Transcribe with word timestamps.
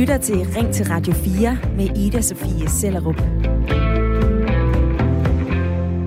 lytter 0.00 0.18
til 0.18 0.36
Ring 0.56 0.74
til 0.74 0.86
Radio 0.86 1.12
4 1.12 1.58
med 1.76 1.98
Ida 1.98 2.20
Sofie 2.20 2.68
Sellerup. 2.68 3.16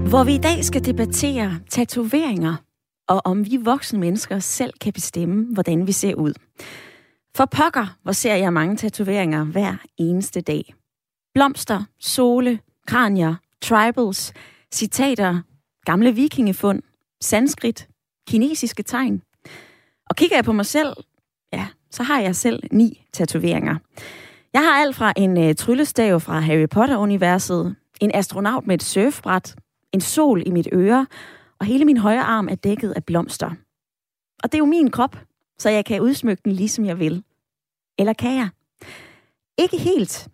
Hvor 0.10 0.24
vi 0.24 0.36
i 0.36 0.38
dag 0.38 0.64
skal 0.66 0.86
debattere 0.86 1.60
tatoveringer, 1.70 2.56
og 3.08 3.22
om 3.26 3.46
vi 3.46 3.58
voksne 3.58 4.00
mennesker 4.00 4.40
selv 4.40 4.74
kan 4.82 4.94
bestemme, 4.94 5.54
hvordan 5.54 5.88
vi 5.88 5.92
ser 5.92 6.16
ud. 6.16 6.34
For 7.36 7.46
pokker, 7.46 7.98
hvor 8.04 8.12
ser 8.12 8.36
jeg 8.36 8.54
mange 8.54 8.78
tatoveringer 8.78 9.44
hver 9.44 9.76
eneste 9.98 10.42
dag. 10.42 10.74
Blomster, 11.34 11.84
sole, 12.00 12.60
kranier, 12.88 13.36
tribals, 13.62 14.34
citater, 14.74 15.42
gamle 15.86 16.16
vikingefund, 16.16 16.82
sanskrit, 17.22 17.88
kinesiske 18.28 18.84
tegn. 18.84 19.22
Og 20.10 20.16
kigger 20.16 20.38
jeg 20.38 20.46
på 20.46 20.54
mig 20.54 20.66
selv, 20.66 20.94
ja, 21.54 21.68
så 21.94 22.04
har 22.04 22.22
jeg 22.22 22.36
selv 22.36 22.64
ni 22.72 23.06
tatoveringer. 23.14 23.76
Jeg 24.54 24.62
har 24.62 24.82
alt 24.82 24.96
fra 24.96 25.14
en 25.18 25.44
øh, 25.44 25.56
tryllestav 25.56 26.20
fra 26.20 26.40
Harry 26.40 26.68
Potter-universet, 26.70 27.76
en 28.02 28.12
astronaut 28.14 28.68
med 28.68 28.76
et 28.76 28.84
surfbræt, 28.84 29.56
en 29.92 30.02
sol 30.02 30.44
i 30.46 30.52
mit 30.52 30.68
øre, 30.72 31.08
og 31.60 31.66
hele 31.66 31.86
min 31.86 31.98
højre 31.98 32.24
arm 32.24 32.48
er 32.48 32.56
dækket 32.56 32.92
af 32.92 33.04
blomster. 33.04 33.50
Og 34.44 34.52
det 34.52 34.54
er 34.54 34.60
jo 34.60 34.66
min 34.66 34.92
krop, 34.92 35.20
så 35.58 35.70
jeg 35.70 35.86
kan 35.86 36.02
udsmykke 36.02 36.42
den 36.46 36.52
lige 36.52 36.70
som 36.70 36.86
jeg 36.86 37.00
vil. 37.00 37.24
Eller 38.00 38.14
kan 38.14 38.36
jeg? 38.36 38.50
Ikke 39.58 39.78
helt. 39.78 40.28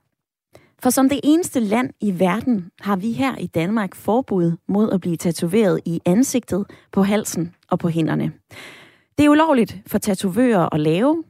For 0.83 0.89
som 0.89 1.09
det 1.09 1.19
eneste 1.23 1.59
land 1.59 1.93
i 2.01 2.19
verden 2.19 2.71
har 2.81 2.95
vi 2.95 3.11
her 3.11 3.35
i 3.35 3.47
Danmark 3.47 3.95
forbud 3.95 4.51
mod 4.67 4.91
at 4.91 5.01
blive 5.01 5.17
tatoveret 5.17 5.79
i 5.85 5.99
ansigtet, 6.05 6.65
på 6.91 7.03
halsen 7.03 7.55
og 7.69 7.79
på 7.79 7.89
hænderne. 7.89 8.31
Det 9.17 9.25
er 9.25 9.29
ulovligt 9.29 9.77
for 9.87 9.97
tatovører 9.97 10.73
at 10.73 10.79
lave, 10.79 11.23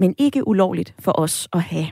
men 0.00 0.14
ikke 0.18 0.48
ulovligt 0.48 0.94
for 0.98 1.20
os 1.20 1.48
at 1.52 1.62
have. 1.62 1.86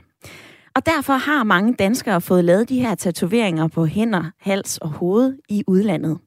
Og 0.75 0.85
derfor 0.85 1.13
har 1.13 1.43
mange 1.43 1.73
danskere 1.73 2.21
fået 2.21 2.45
lavet 2.45 2.69
de 2.69 2.79
her 2.79 2.95
tatoveringer 2.95 3.67
på 3.67 3.85
hænder, 3.85 4.31
hals 4.39 4.77
og 4.77 4.89
hoved 4.89 5.37
i 5.49 5.63
udlandet. 5.67 6.17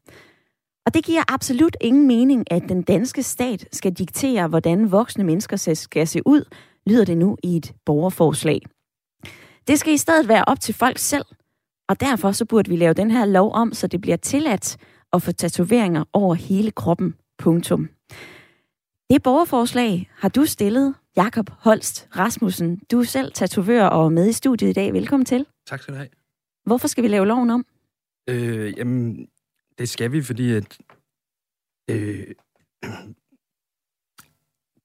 Og 0.87 0.95
det 0.95 1.05
giver 1.05 1.23
absolut 1.29 1.77
ingen 1.81 2.07
mening, 2.07 2.53
at 2.53 2.63
den 2.69 2.83
danske 2.83 3.23
stat 3.23 3.69
skal 3.73 3.93
diktere, 3.93 4.49
hvordan 4.49 4.93
voksne 4.93 5.25
mennesker 5.25 5.75
skal 5.75 6.07
se 6.07 6.21
ud, 6.27 6.45
lyder 6.87 7.05
det 7.05 7.19
nu 7.19 7.37
i 7.43 7.57
et 7.57 7.73
borgerforslag. 7.87 8.61
Det 9.69 9.79
skal 9.79 9.93
i 9.93 9.97
stedet 9.97 10.29
være 10.29 10.45
op 10.47 10.61
til 10.61 10.75
folk 10.75 10.99
selv, 10.99 11.25
og 11.89 12.01
derfor 12.01 12.33
så 12.33 12.45
burde 12.45 12.71
vi 12.71 12.77
lave 12.77 12.95
den 12.95 13.11
her 13.11 13.25
lov 13.25 13.53
om, 13.53 13.73
så 13.73 13.87
det 13.87 14.01
bliver 14.01 14.17
tilladt 14.17 14.77
at 15.13 15.23
få 15.23 15.33
tatoveringer 15.33 16.05
over 16.13 16.35
hele 16.35 16.71
kroppen. 16.71 17.15
Punktum. 17.39 17.89
Det 19.13 19.23
borgerforslag 19.23 20.11
har 20.15 20.29
du 20.29 20.45
stillet, 20.45 20.95
Jakob 21.17 21.51
Holst 21.51 22.09
Rasmussen. 22.17 22.81
Du 22.91 23.01
er 23.01 23.05
selv 23.05 23.33
tatovør 23.33 23.87
og 23.87 24.13
med 24.13 24.29
i 24.29 24.33
studiet 24.33 24.71
i 24.71 24.73
dag. 24.73 24.93
Velkommen 24.93 25.25
til. 25.25 25.47
Tak 25.67 25.83
skal 25.83 25.95
du 25.95 25.97
have. 25.97 26.09
Hvorfor 26.65 26.89
skal 26.89 27.05
vi 27.05 27.09
lave 27.09 27.27
loven 27.27 27.51
om? 27.51 27.67
Øh, 28.29 28.79
jamen, 28.79 29.29
det 29.79 29.89
skal 29.89 30.13
vi, 30.13 30.23
fordi 30.23 30.53
at, 30.53 30.79
øh, 31.91 32.27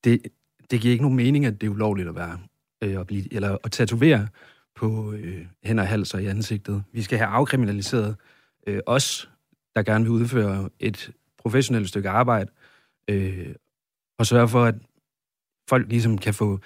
det, 0.04 0.28
det 0.72 0.82
giver 0.82 0.92
ikke 0.92 1.04
nogen 1.04 1.18
mening, 1.18 1.46
at 1.46 1.62
det 1.62 1.68
er 1.68 1.72
ulovligt 1.72 2.10
at 2.10 2.16
være 2.16 2.40
øh, 2.84 3.00
at 3.00 3.08
blive, 3.08 3.34
eller 3.34 3.58
at 3.64 3.72
tatovere 3.72 4.28
på 4.76 5.12
øh, 5.12 5.46
hænder 5.64 5.84
og 5.84 5.90
hals 5.90 6.14
og 6.14 6.24
i 6.24 6.26
ansigtet. 6.26 6.84
Vi 6.92 7.02
skal 7.02 7.18
have 7.18 7.28
afkriminaliseret 7.28 8.16
øh, 8.68 8.80
os, 8.86 9.30
der 9.76 9.84
gerne 9.84 10.04
vil 10.04 10.12
udføre 10.12 10.70
et 10.80 11.12
professionelt 11.38 11.90
stykke 11.90 12.10
arbejde, 12.10 12.52
øh, 13.10 13.56
og 14.20 14.26
sørge 14.26 14.48
for, 14.48 14.64
at 14.64 14.76
folk 15.70 15.90
ligesom 15.90 16.18
kan 16.18 16.34
få 16.34 16.60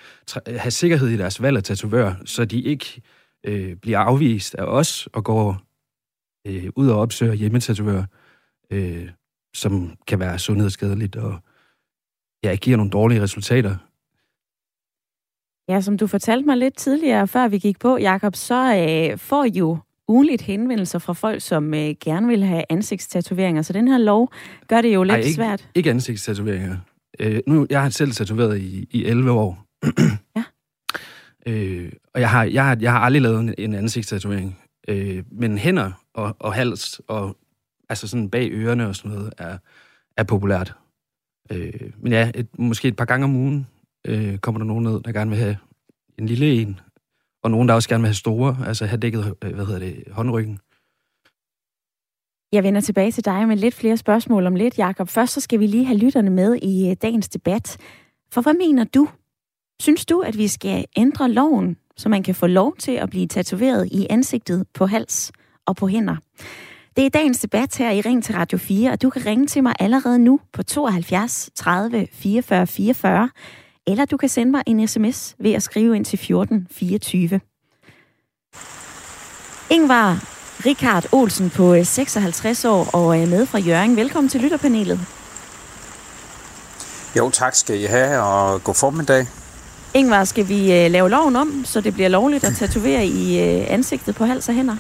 have 0.48 0.72
sikkerhed 0.72 1.08
i 1.08 1.18
deres 1.18 1.42
valg 1.42 1.58
af 1.58 1.64
tatovør, 1.64 2.14
så 2.26 2.46
de 2.46 2.62
ikke 2.62 3.02
øh, 3.46 3.76
bliver 3.76 4.00
afvist 4.00 4.56
af 4.56 4.64
os 4.64 5.08
og 5.14 5.24
går 5.24 5.62
øh, 6.48 6.70
ud 6.76 6.90
og 6.90 7.00
opsøger 7.00 7.34
hjemmetatovør, 7.34 8.04
øh, 8.72 9.10
som 9.56 9.98
kan 10.08 10.20
være 10.20 10.40
sundhedsskadeligt 10.40 11.16
og 11.16 11.40
ja, 12.44 12.56
giver 12.56 12.78
nogle 12.78 12.92
dårlige 12.92 13.22
resultater. 13.22 13.76
Ja, 15.72 15.82
som 15.82 15.98
du 15.98 16.08
fortalte 16.08 16.46
mig 16.46 16.58
lidt 16.58 16.78
tidligere, 16.78 17.28
før 17.28 17.48
vi 17.48 17.58
gik 17.60 17.80
på, 17.80 17.98
Jakob, 17.98 18.36
så 18.36 18.76
øh, 18.76 19.18
får 19.18 19.44
I 19.44 19.50
jo 19.50 19.78
ugenligt 20.08 20.42
henvendelser 20.42 21.00
fra 21.00 21.14
folk, 21.14 21.42
som 21.42 21.74
øh, 21.74 21.96
gerne 22.04 22.28
vil 22.28 22.44
have 22.44 22.64
ansigtstatoveringer. 22.70 23.62
Så 23.62 23.74
den 23.74 23.88
her 23.88 23.98
lov 23.98 24.32
gør 24.68 24.82
det 24.82 24.94
jo 24.94 25.04
lidt 25.04 25.12
Ej, 25.12 25.18
ikke, 25.18 25.34
svært. 25.34 25.70
ikke 25.76 25.90
ansigtstatoveringer. 25.90 26.78
Øh, 27.20 27.42
nu, 27.48 27.68
jeg 27.70 27.82
har 27.82 27.90
selv 27.90 28.12
tatoveret 28.12 28.58
i, 28.60 28.88
i 28.92 29.06
11 29.06 29.32
år. 29.32 29.66
ja. 30.38 30.44
Øh, 31.48 31.92
og 32.14 32.22
jeg 32.22 32.30
har, 32.30 32.44
jeg, 32.44 32.66
har, 32.66 32.78
jeg 32.82 32.92
har 32.92 33.00
aldrig 33.00 33.22
lavet 33.22 33.40
en, 33.40 33.54
en 33.58 33.74
ansigtstatovering. 33.74 34.60
Øh, 34.88 35.24
men 35.32 35.58
hænder 35.58 35.92
og, 36.14 36.36
og 36.40 36.54
hals 36.54 37.02
og 37.08 37.38
altså 37.90 38.08
sådan 38.08 38.30
bag 38.30 38.50
ørerne 38.52 38.88
og 38.88 38.96
sådan 38.96 39.12
noget 39.12 39.34
er, 39.38 39.58
er 40.18 40.24
populært. 40.24 40.74
Øh, 41.52 41.92
men 41.98 42.12
ja, 42.12 42.32
et, 42.36 42.60
måske 42.60 42.88
et 42.88 42.96
par 42.96 43.06
gange 43.06 43.24
om 43.24 43.36
ugen 43.36 43.68
øh, 44.08 44.38
kommer 44.38 44.60
der 44.60 44.66
nogen 44.66 44.84
ned, 44.84 45.02
der 45.02 45.12
gerne 45.12 45.32
vil 45.32 45.40
have 45.40 45.58
en 46.18 46.26
lille 46.26 46.54
en, 46.54 46.80
og 47.44 47.52
nogen, 47.52 47.68
der 47.68 47.74
også 47.74 47.90
gerne 47.90 48.02
vil 48.02 48.08
have 48.08 48.16
store, 48.16 48.58
altså 48.68 48.86
have 48.86 49.00
dækket, 49.00 49.34
øh, 49.44 49.54
hvad 49.56 49.66
hedder 49.66 49.80
det, 49.80 50.04
håndryggen. 50.12 50.60
Jeg 52.54 52.64
vender 52.64 52.82
tilbage 52.82 53.12
til 53.12 53.26
dig 53.26 53.48
med 53.48 53.58
lidt 53.58 53.76
flere 53.76 53.98
spørgsmål 53.98 54.48
om 54.48 54.56
lidt, 54.56 54.78
Jakob. 54.78 55.10
Først 55.10 55.34
så 55.34 55.42
skal 55.42 55.60
vi 55.60 55.68
lige 55.68 55.86
have 55.86 55.98
lytterne 55.98 56.30
med 56.30 56.56
i 56.56 56.90
øh, 56.90 56.96
dagens 57.02 57.30
debat. 57.30 57.78
For 58.32 58.42
hvad 58.42 58.54
mener 58.54 58.84
du? 58.84 59.08
Synes 59.82 60.06
du, 60.06 60.20
at 60.20 60.38
vi 60.38 60.48
skal 60.48 60.86
ændre 60.98 61.32
loven, 61.32 61.78
så 61.98 62.10
man 62.10 62.24
kan 62.24 62.36
få 62.36 62.48
lov 62.48 62.76
til 62.78 62.92
at 62.92 63.10
blive 63.10 63.28
tatoveret 63.28 63.88
i 63.92 64.08
ansigtet, 64.10 64.66
på 64.74 64.86
hals 64.86 65.32
og 65.66 65.76
på 65.76 65.88
hænder? 65.88 66.16
Det 66.96 67.06
er 67.06 67.10
dagens 67.10 67.40
debat 67.40 67.78
her 67.78 67.92
i 67.92 68.02
Ring 68.02 68.24
til 68.24 68.36
Radio 68.36 68.58
4, 68.58 68.92
og 68.92 69.02
du 69.02 69.10
kan 69.10 69.26
ringe 69.26 69.48
til 69.48 69.64
mig 69.64 69.74
allerede 69.80 70.20
nu 70.20 70.40
på 70.54 70.64
72 70.64 71.50
30 71.56 72.08
44 72.12 72.68
44, 72.68 73.30
eller 73.88 74.06
du 74.06 74.18
kan 74.18 74.30
sende 74.30 74.52
mig 74.52 74.64
en 74.68 74.88
sms 74.88 75.36
ved 75.40 75.52
at 75.52 75.64
skrive 75.64 75.96
ind 75.96 76.06
til 76.06 76.20
14 76.20 76.68
24. 76.72 77.40
Ingvar 79.72 80.41
Richard 80.66 81.06
Olsen 81.12 81.50
på 81.50 81.84
56 81.84 82.66
øh, 82.66 82.72
år 82.72 82.90
og 82.94 83.18
er 83.18 83.26
med 83.26 83.46
fra 83.46 83.60
Jørgen. 83.60 83.96
Velkommen 83.96 84.30
til 84.30 84.42
lytterpanelet. 84.42 85.00
Jo, 87.18 87.30
tak 87.30 87.56
skal 87.56 87.80
I 87.80 87.86
have, 87.86 88.22
og 88.22 88.64
god 88.64 88.76
formiddag. 88.76 89.28
Ingvar, 89.94 90.24
skal 90.24 90.48
vi 90.48 90.74
øh, 90.74 90.92
lave 90.92 91.10
loven 91.10 91.36
om, 91.36 91.66
så 91.66 91.82
det 91.82 91.94
bliver 91.94 92.10
lovligt 92.10 92.44
at 92.44 92.54
tatovere 92.56 93.06
i 93.06 93.40
øh, 93.40 93.66
ansigtet 93.68 94.16
på 94.16 94.26
hals 94.26 94.50
og 94.50 94.56
hænder? 94.56 94.76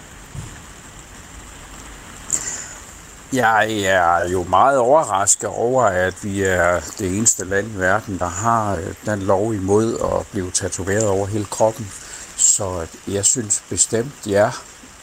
Jeg 3.33 3.81
er 3.83 4.29
jo 4.29 4.43
meget 4.43 4.77
overrasket 4.77 5.49
over, 5.49 5.83
at 5.83 6.23
vi 6.23 6.41
er 6.41 6.79
det 6.99 7.17
eneste 7.17 7.45
land 7.45 7.67
i 7.75 7.79
verden, 7.79 8.19
der 8.19 8.29
har 8.29 8.79
den 9.05 9.19
lov 9.19 9.53
imod 9.53 9.97
at 9.99 10.27
blive 10.31 10.51
tatoveret 10.51 11.07
over 11.07 11.27
hele 11.27 11.45
kroppen. 11.45 11.91
Så 12.35 12.87
jeg 13.07 13.25
synes 13.25 13.63
bestemt, 13.69 14.13
ja, 14.27 14.51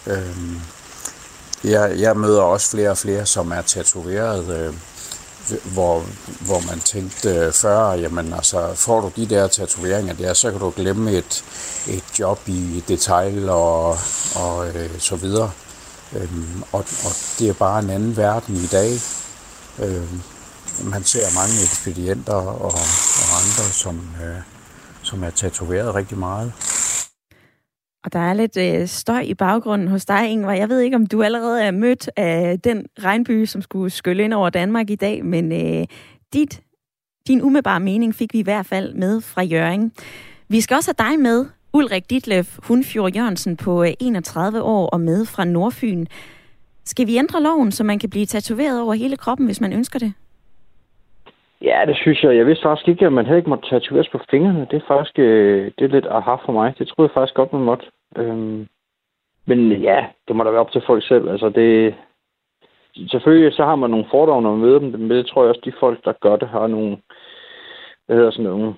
Øhm, 0.08 0.60
jeg, 1.64 1.98
jeg 1.98 2.16
møder 2.16 2.42
også 2.42 2.70
flere 2.70 2.90
og 2.90 2.98
flere, 2.98 3.26
som 3.26 3.52
er 3.52 3.62
tatoveret, 3.62 4.48
øh, 4.48 4.74
hvor, 5.72 6.04
hvor 6.40 6.60
man 6.60 6.80
tænkte 6.80 7.28
øh, 7.28 7.52
før, 7.52 7.92
jamen 7.92 8.32
altså, 8.32 8.74
får 8.74 9.00
du 9.00 9.10
de 9.16 9.26
der 9.26 9.46
tatoveringer 9.46 10.14
der, 10.14 10.34
så 10.34 10.50
kan 10.50 10.60
du 10.60 10.72
glemme 10.76 11.12
et, 11.12 11.44
et 11.88 12.04
job 12.18 12.40
i 12.46 12.84
detail 12.88 13.48
og, 13.48 13.98
og 14.34 14.68
øh, 14.68 14.90
så 14.98 15.16
videre. 15.16 15.50
Øhm, 16.16 16.62
og, 16.72 16.84
og 17.04 17.12
det 17.38 17.48
er 17.48 17.52
bare 17.52 17.78
en 17.78 17.90
anden 17.90 18.16
verden 18.16 18.56
i 18.56 18.66
dag. 18.66 19.00
Øhm, 19.78 20.22
man 20.82 21.04
ser 21.04 21.34
mange 21.34 21.62
ekspedienter 21.62 22.32
og, 22.32 22.60
og 22.64 23.36
andre, 23.42 23.72
som, 23.72 24.00
øh, 24.22 24.36
som 25.02 25.24
er 25.24 25.30
tatoveret 25.30 25.94
rigtig 25.94 26.18
meget. 26.18 26.52
Og 28.08 28.12
der 28.12 28.18
er 28.18 28.34
lidt 28.34 28.56
øh, 28.56 28.86
støj 28.86 29.20
i 29.20 29.34
baggrunden 29.34 29.88
hos 29.88 30.04
dig, 30.04 30.30
Ingvar. 30.30 30.52
Jeg 30.52 30.68
ved 30.68 30.80
ikke, 30.80 30.96
om 30.96 31.06
du 31.06 31.22
allerede 31.22 31.62
er 31.62 31.70
mødt 31.70 32.10
af 32.16 32.60
den 32.60 32.86
regnby, 33.02 33.44
som 33.44 33.62
skulle 33.62 33.90
skylle 33.90 34.24
ind 34.24 34.32
over 34.32 34.50
Danmark 34.50 34.90
i 34.90 34.94
dag, 34.94 35.24
men 35.24 35.52
øh, 35.52 35.86
dit, 36.32 36.62
din 37.26 37.42
umiddelbare 37.42 37.80
mening 37.80 38.14
fik 38.14 38.32
vi 38.32 38.38
i 38.38 38.42
hvert 38.42 38.66
fald 38.66 38.94
med 38.94 39.20
fra 39.20 39.42
Jørgen. 39.42 39.92
Vi 40.48 40.60
skal 40.60 40.74
også 40.74 40.94
have 40.98 41.10
dig 41.10 41.20
med, 41.20 41.46
Ulrik 41.72 42.10
Ditlef 42.10 42.58
Hundfjord 42.62 43.14
Jørgensen 43.14 43.56
på 43.56 43.84
øh, 43.84 43.92
31 44.00 44.62
år 44.62 44.86
og 44.86 45.00
med 45.00 45.26
fra 45.26 45.44
Nordfyn. 45.44 46.06
Skal 46.84 47.06
vi 47.06 47.16
ændre 47.16 47.42
loven, 47.42 47.72
så 47.72 47.84
man 47.84 47.98
kan 47.98 48.10
blive 48.10 48.26
tatoveret 48.26 48.80
over 48.80 48.94
hele 48.94 49.16
kroppen, 49.16 49.46
hvis 49.46 49.60
man 49.60 49.72
ønsker 49.72 49.98
det? 49.98 50.12
Ja, 51.62 51.84
det 51.86 51.96
synes 51.96 52.22
jeg. 52.22 52.36
Jeg 52.36 52.46
vidste 52.46 52.62
faktisk 52.62 52.88
ikke, 52.88 53.06
at 53.06 53.12
man 53.12 53.26
heller 53.26 53.36
ikke 53.36 53.50
måtte 53.50 53.68
tatoveres 53.68 54.08
på 54.08 54.20
fingrene. 54.30 54.66
Det 54.70 54.76
er 54.76 54.86
faktisk 54.88 55.18
øh, 55.18 55.72
det 55.78 55.84
er 55.84 55.88
lidt 55.88 56.06
aha 56.06 56.34
for 56.34 56.52
mig. 56.52 56.74
Det 56.78 56.88
troede 56.88 57.08
jeg 57.08 57.14
faktisk 57.14 57.34
godt, 57.34 57.52
man 57.52 57.62
måtte. 57.62 57.86
Øhm, 58.16 58.66
men 59.46 59.72
ja, 59.72 60.06
det 60.28 60.36
må 60.36 60.44
da 60.44 60.50
være 60.50 60.60
op 60.60 60.72
til 60.72 60.82
folk 60.86 61.06
selv. 61.06 61.28
Altså 61.28 61.48
det, 61.48 61.94
selvfølgelig 63.10 63.52
så 63.52 63.64
har 63.64 63.76
man 63.76 63.90
nogle 63.90 64.06
fordomme, 64.10 64.42
når 64.42 64.56
man 64.56 64.60
møder 64.60 64.78
dem, 64.78 64.88
men 65.00 65.10
det 65.10 65.26
tror 65.26 65.42
jeg 65.42 65.48
også, 65.48 65.60
de 65.64 65.72
folk, 65.80 66.04
der 66.04 66.12
gør 66.12 66.36
det, 66.36 66.48
har 66.48 66.66
nogle, 66.66 66.98
hvad 68.06 68.16
hedder 68.16 68.30
sådan 68.30 68.50
nogle, 68.50 68.74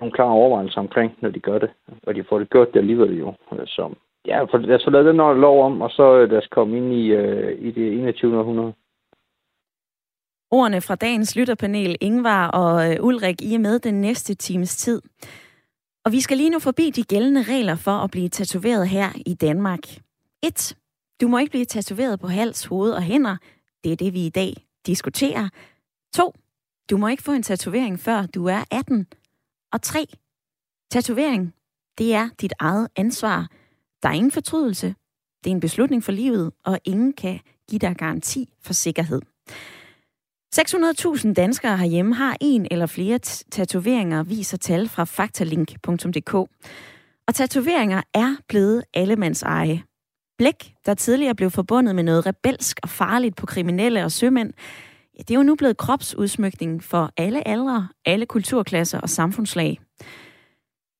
nogle 0.00 0.12
klare 0.12 0.30
overvejelser 0.30 0.80
omkring, 0.80 1.18
når 1.20 1.30
de 1.30 1.40
gør 1.40 1.58
det. 1.58 1.70
Og 2.06 2.14
de 2.14 2.24
får 2.24 2.38
det 2.38 2.50
gjort 2.50 2.74
det 2.74 2.80
alligevel 2.80 3.18
jo. 3.18 3.34
Så 3.66 3.94
ja, 4.26 4.42
for, 4.42 4.58
lad 4.58 4.76
os 4.76 4.84
få 4.84 4.90
lavet 4.90 5.06
den 5.06 5.16
lov 5.16 5.64
om, 5.64 5.82
og 5.82 5.90
så 5.90 6.16
øh, 6.18 6.30
lad 6.30 6.38
os 6.38 6.46
komme 6.46 6.76
ind 6.76 6.92
i, 6.92 7.06
øh, 7.06 7.58
i 7.58 7.70
det 7.70 7.92
21. 7.92 8.38
århundrede. 8.38 8.72
Ordene 10.54 10.80
fra 10.80 10.94
dagens 10.94 11.36
lytterpanel, 11.36 11.96
Ingvar 12.00 12.48
og 12.48 12.92
øh, 12.92 13.04
Ulrik, 13.04 13.42
I 13.42 13.54
er 13.54 13.58
med 13.58 13.78
den 13.78 14.00
næste 14.00 14.34
times 14.34 14.76
tid. 14.76 15.02
Og 16.04 16.12
vi 16.12 16.20
skal 16.20 16.36
lige 16.36 16.50
nu 16.50 16.58
forbi 16.58 16.90
de 16.90 17.02
gældende 17.02 17.42
regler 17.42 17.76
for 17.76 17.90
at 17.90 18.10
blive 18.10 18.28
tatoveret 18.28 18.88
her 18.88 19.12
i 19.26 19.34
Danmark. 19.34 19.80
1. 20.42 20.76
Du 21.20 21.28
må 21.28 21.38
ikke 21.38 21.50
blive 21.50 21.64
tatoveret 21.64 22.20
på 22.20 22.28
hals, 22.28 22.64
hoved 22.64 22.92
og 22.92 23.02
hænder. 23.02 23.36
Det 23.84 23.92
er 23.92 23.96
det, 23.96 24.12
vi 24.12 24.26
i 24.26 24.28
dag 24.28 24.54
diskuterer. 24.86 25.48
2. 26.14 26.34
Du 26.90 26.96
må 26.96 27.08
ikke 27.08 27.22
få 27.22 27.32
en 27.32 27.42
tatovering, 27.42 28.00
før 28.00 28.26
du 28.26 28.46
er 28.46 28.64
18. 28.70 29.06
Og 29.72 29.82
3. 29.82 30.06
Tatovering, 30.90 31.54
det 31.98 32.14
er 32.14 32.28
dit 32.40 32.52
eget 32.58 32.88
ansvar. 32.96 33.48
Der 34.02 34.08
er 34.08 34.12
ingen 34.12 34.30
fortrydelse. 34.30 34.94
Det 35.44 35.50
er 35.50 35.54
en 35.54 35.60
beslutning 35.60 36.04
for 36.04 36.12
livet, 36.12 36.52
og 36.64 36.78
ingen 36.84 37.12
kan 37.12 37.40
give 37.70 37.78
dig 37.78 37.96
garanti 37.96 38.52
for 38.62 38.72
sikkerhed. 38.72 39.22
600.000 40.58 41.32
danskere 41.32 41.76
herhjemme 41.76 42.14
har 42.14 42.36
en 42.40 42.66
eller 42.70 42.86
flere 42.86 43.18
tatoveringer, 43.50 44.22
viser 44.22 44.56
tal 44.56 44.88
fra 44.88 45.04
faktalink.dk. 45.04 46.34
Og 47.28 47.34
tatoveringer 47.34 48.02
er 48.14 48.36
blevet 48.48 48.84
allemands 48.94 49.42
eje. 49.42 49.82
Blæk, 50.38 50.74
der 50.86 50.94
tidligere 50.94 51.34
blev 51.34 51.50
forbundet 51.50 51.94
med 51.94 52.02
noget 52.02 52.26
rebelsk 52.26 52.80
og 52.82 52.88
farligt 52.88 53.36
på 53.36 53.46
kriminelle 53.46 54.04
og 54.04 54.12
sømænd, 54.12 54.52
ja, 55.18 55.22
det 55.22 55.30
er 55.30 55.38
jo 55.38 55.42
nu 55.42 55.54
blevet 55.54 55.76
kropsudsmykning 55.76 56.84
for 56.84 57.10
alle 57.16 57.48
aldre, 57.48 57.88
alle 58.06 58.26
kulturklasser 58.26 59.00
og 59.00 59.10
samfundslag. 59.10 59.80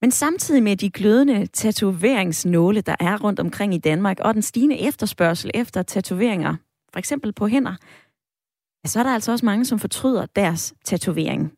Men 0.03 0.11
samtidig 0.11 0.63
med 0.63 0.77
de 0.77 0.91
glødende 0.91 1.47
tatoveringsnåle, 1.47 2.81
der 2.81 2.97
er 3.01 3.19
rundt 3.25 3.41
omkring 3.41 3.75
i 3.75 3.79
Danmark, 3.79 4.21
og 4.21 4.35
den 4.35 4.43
stigende 4.43 4.81
efterspørgsel 4.81 5.51
efter 5.55 5.83
tatoveringer, 5.83 6.57
for 6.93 6.99
eksempel 6.99 7.33
på 7.33 7.47
hænder, 7.47 7.75
så 8.87 8.99
er 8.99 9.03
der 9.03 9.11
altså 9.11 9.33
også 9.33 9.47
mange, 9.47 9.65
som 9.65 9.79
fortryder 9.79 10.27
deres 10.27 10.75
tatovering. 10.85 11.53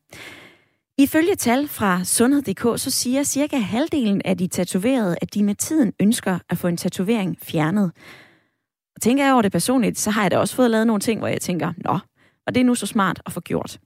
Ifølge 0.99 1.35
tal 1.35 1.67
fra 1.67 2.03
Sundhed.dk, 2.03 2.79
så 2.79 2.91
siger 2.91 3.23
cirka 3.23 3.57
halvdelen 3.57 4.21
af 4.25 4.37
de 4.37 4.47
tatoverede, 4.47 5.17
at 5.21 5.33
de 5.33 5.43
med 5.43 5.55
tiden 5.55 5.93
ønsker 5.99 6.39
at 6.49 6.57
få 6.57 6.67
en 6.67 6.77
tatovering 6.77 7.37
fjernet. 7.41 7.91
Og 8.95 9.01
tænker 9.01 9.23
jeg 9.23 9.33
over 9.33 9.41
det 9.41 9.51
personligt, 9.51 9.99
så 9.99 10.11
har 10.11 10.21
jeg 10.21 10.31
da 10.31 10.37
også 10.37 10.55
fået 10.55 10.71
lavet 10.71 10.87
nogle 10.87 10.99
ting, 10.99 11.19
hvor 11.19 11.27
jeg 11.27 11.41
tænker, 11.41 11.73
nå, 11.77 11.99
og 12.47 12.55
det 12.55 12.61
er 12.61 12.65
nu 12.65 12.75
så 12.75 12.85
smart 12.85 13.21
at 13.25 13.31
få 13.31 13.39
gjort. 13.39 13.79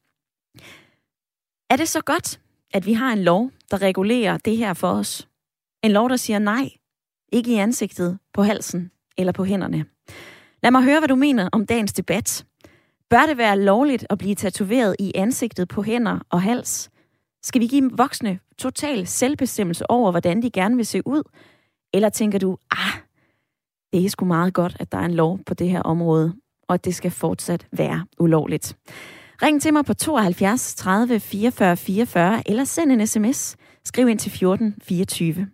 Er 1.69 1.75
det 1.75 1.89
så 1.89 2.01
godt, 2.01 2.39
at 2.73 2.85
vi 2.85 2.93
har 2.93 3.13
en 3.13 3.23
lov, 3.23 3.51
der 3.71 3.81
regulerer 3.81 4.37
det 4.37 4.57
her 4.57 4.73
for 4.73 4.91
os? 4.91 5.27
En 5.83 5.91
lov, 5.91 6.09
der 6.09 6.15
siger 6.15 6.39
nej, 6.39 6.69
ikke 7.31 7.51
i 7.51 7.55
ansigtet, 7.55 8.19
på 8.33 8.43
halsen 8.43 8.91
eller 9.17 9.31
på 9.31 9.43
hænderne. 9.43 9.85
Lad 10.63 10.71
mig 10.71 10.83
høre, 10.83 10.99
hvad 10.99 11.07
du 11.07 11.15
mener 11.15 11.49
om 11.51 11.65
dagens 11.65 11.93
debat. 11.93 12.45
Bør 13.11 13.25
det 13.25 13.37
være 13.37 13.59
lovligt 13.59 14.05
at 14.09 14.17
blive 14.17 14.35
tatoveret 14.35 14.95
i 14.99 15.11
ansigtet, 15.15 15.67
på 15.67 15.83
hænder 15.83 16.19
og 16.29 16.41
hals? 16.41 16.89
Skal 17.43 17.61
vi 17.61 17.67
give 17.67 17.89
voksne 17.93 18.39
total 18.57 19.07
selvbestemmelse 19.07 19.91
over, 19.91 20.11
hvordan 20.11 20.41
de 20.41 20.51
gerne 20.51 20.75
vil 20.75 20.85
se 20.85 21.07
ud? 21.07 21.23
Eller 21.93 22.09
tænker 22.09 22.39
du, 22.39 22.57
ah, 22.71 22.93
det 23.93 24.05
er 24.05 24.09
sgu 24.09 24.25
meget 24.25 24.53
godt, 24.53 24.77
at 24.79 24.91
der 24.91 24.97
er 24.97 25.05
en 25.05 25.13
lov 25.13 25.39
på 25.45 25.53
det 25.53 25.69
her 25.69 25.81
område, 25.81 26.33
og 26.67 26.73
at 26.73 26.85
det 26.85 26.95
skal 26.95 27.11
fortsat 27.11 27.67
være 27.71 28.05
ulovligt. 28.19 28.77
Ring 29.41 29.61
til 29.61 29.73
mig 29.73 29.85
på 29.85 29.93
72 29.93 30.75
30 30.75 31.19
44 31.19 31.77
44, 31.77 32.43
eller 32.45 32.63
send 32.63 32.91
en 32.91 33.07
sms. 33.07 33.55
Skriv 33.85 34.07
ind 34.09 34.19
til 34.19 34.31
14 34.31 34.75
24. 34.81 35.47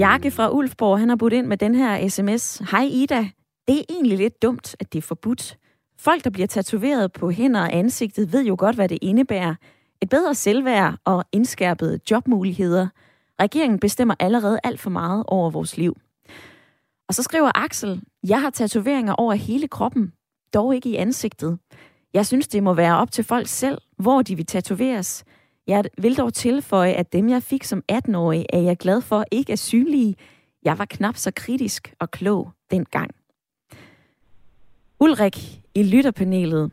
Bjarke 0.00 0.30
fra 0.30 0.50
Ulfborg, 0.50 0.98
han 0.98 1.08
har 1.08 1.16
budt 1.16 1.32
ind 1.32 1.46
med 1.46 1.56
den 1.56 1.74
her 1.74 2.08
sms. 2.08 2.62
Hej 2.70 2.88
Ida, 2.90 3.28
det 3.68 3.78
er 3.78 3.84
egentlig 3.90 4.18
lidt 4.18 4.42
dumt, 4.42 4.76
at 4.80 4.92
det 4.92 4.98
er 4.98 5.02
forbudt. 5.02 5.58
Folk, 5.98 6.24
der 6.24 6.30
bliver 6.30 6.46
tatoveret 6.46 7.12
på 7.12 7.30
hænder 7.30 7.60
og 7.60 7.72
ansigtet, 7.72 8.32
ved 8.32 8.44
jo 8.44 8.56
godt, 8.58 8.76
hvad 8.76 8.88
det 8.88 8.98
indebærer. 9.02 9.54
Et 10.02 10.08
bedre 10.08 10.34
selvværd 10.34 10.94
og 11.04 11.24
indskærpede 11.32 12.00
jobmuligheder. 12.10 12.88
Regeringen 13.40 13.80
bestemmer 13.80 14.14
allerede 14.20 14.60
alt 14.64 14.80
for 14.80 14.90
meget 14.90 15.24
over 15.28 15.50
vores 15.50 15.76
liv. 15.76 15.96
Og 17.08 17.14
så 17.14 17.22
skriver 17.22 17.50
Axel, 17.54 18.02
jeg 18.26 18.40
har 18.40 18.50
tatoveringer 18.50 19.12
over 19.12 19.34
hele 19.34 19.68
kroppen, 19.68 20.12
dog 20.54 20.74
ikke 20.74 20.88
i 20.88 20.96
ansigtet. 20.96 21.58
Jeg 22.14 22.26
synes, 22.26 22.48
det 22.48 22.62
må 22.62 22.74
være 22.74 22.96
op 22.96 23.10
til 23.12 23.24
folk 23.24 23.46
selv, 23.46 23.78
hvor 23.98 24.22
de 24.22 24.36
vil 24.36 24.46
tatoveres. 24.46 25.24
Jeg 25.70 25.84
vil 26.02 26.18
dog 26.18 26.32
tilføje, 26.34 26.92
at 26.92 27.12
dem, 27.12 27.28
jeg 27.28 27.42
fik 27.42 27.64
som 27.64 27.82
18-årig, 27.92 28.46
er 28.52 28.58
jeg 28.58 28.76
glad 28.76 29.00
for 29.00 29.24
ikke 29.32 29.52
er 29.52 29.56
synlige. 29.56 30.14
Jeg 30.64 30.78
var 30.78 30.84
knap 30.84 31.16
så 31.16 31.32
kritisk 31.36 31.94
og 32.00 32.10
klog 32.10 32.50
dengang. 32.70 33.10
Ulrik 35.00 35.36
i 35.74 35.82
lytterpanelet. 35.94 36.72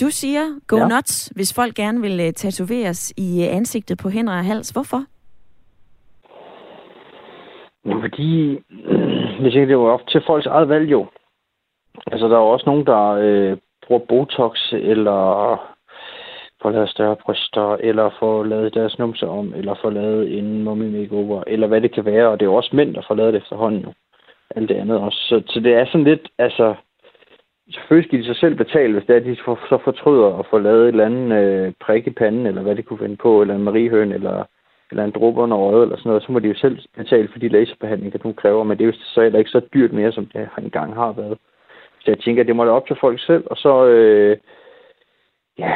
Du 0.00 0.06
siger, 0.10 0.60
go 0.66 0.76
ja. 0.76 0.88
nuts, 0.88 1.32
hvis 1.36 1.54
folk 1.54 1.74
gerne 1.74 2.00
vil 2.00 2.26
uh, 2.26 2.32
tatoveres 2.32 3.12
i 3.16 3.46
uh, 3.46 3.56
ansigtet 3.56 3.98
på 3.98 4.08
hænder 4.08 4.32
og 4.32 4.44
hals. 4.44 4.70
Hvorfor? 4.70 5.02
Ja, 7.86 7.94
fordi, 7.94 8.52
jeg 9.42 9.52
tænker, 9.52 9.66
det 9.66 9.78
var 9.78 9.84
op 9.84 10.08
til 10.08 10.22
folks 10.26 10.46
eget 10.46 10.68
valg 10.68 10.90
jo. 10.90 11.06
Altså, 12.06 12.28
der 12.28 12.34
er 12.34 12.40
jo 12.40 12.48
også 12.48 12.66
nogen, 12.66 12.86
der 12.86 13.02
øh, 13.08 13.56
bruger 13.86 14.02
Botox, 14.08 14.72
eller 14.72 15.75
får 16.66 16.70
lavet 16.70 16.88
større 16.88 17.16
bryster, 17.16 17.76
eller 17.80 18.10
får 18.18 18.44
lavet 18.44 18.74
deres 18.74 18.98
numse 18.98 19.26
om, 19.28 19.54
eller 19.56 19.74
får 19.82 19.90
lavet 19.90 20.38
en 20.38 20.64
mummy 20.64 20.88
makeover, 20.96 21.42
eller 21.46 21.66
hvad 21.66 21.80
det 21.80 21.92
kan 21.94 22.04
være. 22.04 22.28
Og 22.28 22.40
det 22.40 22.46
er 22.46 22.50
jo 22.50 22.54
også 22.54 22.76
mænd, 22.76 22.94
der 22.94 23.02
får 23.08 23.14
lavet 23.14 23.32
det 23.34 23.42
efterhånden 23.42 23.82
jo. 23.82 23.92
Alt 24.56 24.68
det 24.68 24.74
andet 24.74 24.98
også. 25.00 25.18
Så, 25.28 25.42
så 25.46 25.60
det 25.60 25.74
er 25.74 25.86
sådan 25.86 26.04
lidt, 26.04 26.28
altså... 26.38 26.74
Selvfølgelig 27.70 28.08
skal 28.08 28.18
de 28.18 28.24
sig 28.24 28.36
selv 28.36 28.54
betale, 28.54 28.92
hvis 28.92 29.06
det 29.06 29.12
er, 29.12 29.20
at 29.20 29.24
de 29.24 29.36
så 29.36 29.78
fortryder 29.84 30.38
at 30.38 30.46
få 30.50 30.58
lavet 30.58 30.82
et 30.82 30.88
eller 30.88 31.06
andet 31.06 31.36
øh, 31.42 31.72
prik 31.80 32.06
i 32.06 32.10
panden, 32.10 32.46
eller 32.46 32.62
hvad 32.62 32.76
de 32.76 32.82
kunne 32.82 32.98
finde 32.98 33.16
på, 33.16 33.42
eller 33.42 33.54
en 33.54 33.62
mariehøn, 33.62 34.12
eller, 34.12 34.44
eller 34.90 35.04
en 35.04 35.10
dråbe 35.10 35.40
under 35.40 35.58
øjet, 35.58 35.82
eller 35.82 35.96
sådan 35.96 36.08
noget. 36.10 36.22
Så 36.22 36.32
må 36.32 36.38
de 36.38 36.48
jo 36.48 36.54
selv 36.54 36.78
betale 36.96 37.28
for 37.32 37.38
de 37.38 37.48
laserbehandlinger, 37.48 38.18
du 38.18 38.32
kræver. 38.32 38.64
Men 38.64 38.78
det 38.78 38.84
er 38.84 38.88
jo 38.88 38.98
så 39.14 39.22
heller 39.22 39.38
ikke 39.38 39.50
så 39.50 39.60
dyrt 39.74 39.92
mere, 39.92 40.12
som 40.12 40.26
det 40.26 40.48
engang 40.58 40.94
har 40.94 41.12
været. 41.12 41.38
Så 42.00 42.10
jeg 42.10 42.18
tænker, 42.18 42.42
at 42.42 42.46
det 42.46 42.56
må 42.56 42.64
da 42.64 42.70
op 42.70 42.86
til 42.86 42.96
folk 43.00 43.20
selv, 43.20 43.44
og 43.50 43.56
så... 43.56 43.86
Øh, 43.86 44.36
ja, 45.58 45.72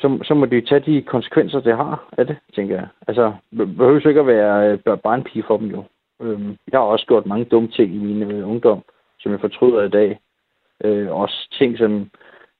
så, 0.00 0.18
så 0.24 0.34
må 0.34 0.46
de 0.46 0.60
tage 0.60 0.80
de 0.80 1.02
konsekvenser, 1.02 1.60
det 1.60 1.76
har 1.76 2.08
af 2.18 2.26
det, 2.26 2.36
tænker 2.54 2.74
jeg. 2.74 2.88
Altså, 3.08 3.32
det 3.50 3.76
behøver 3.76 4.08
ikke 4.08 4.20
at 4.20 4.26
være 4.26 4.72
øh, 4.72 4.98
barnpige 4.98 5.44
for 5.46 5.56
dem 5.56 5.66
jo. 5.66 5.84
Øhm, 6.20 6.56
jeg 6.72 6.80
har 6.80 6.86
også 6.86 7.06
gjort 7.06 7.26
mange 7.26 7.44
dumme 7.44 7.68
ting 7.68 7.94
i 7.94 7.98
min 7.98 8.22
øh, 8.22 8.48
ungdom, 8.48 8.82
som 9.20 9.32
jeg 9.32 9.40
fortryder 9.40 9.82
i 9.82 9.88
dag. 9.88 10.20
Øh, 10.84 11.12
også 11.12 11.48
ting, 11.58 11.78
som, 11.78 12.10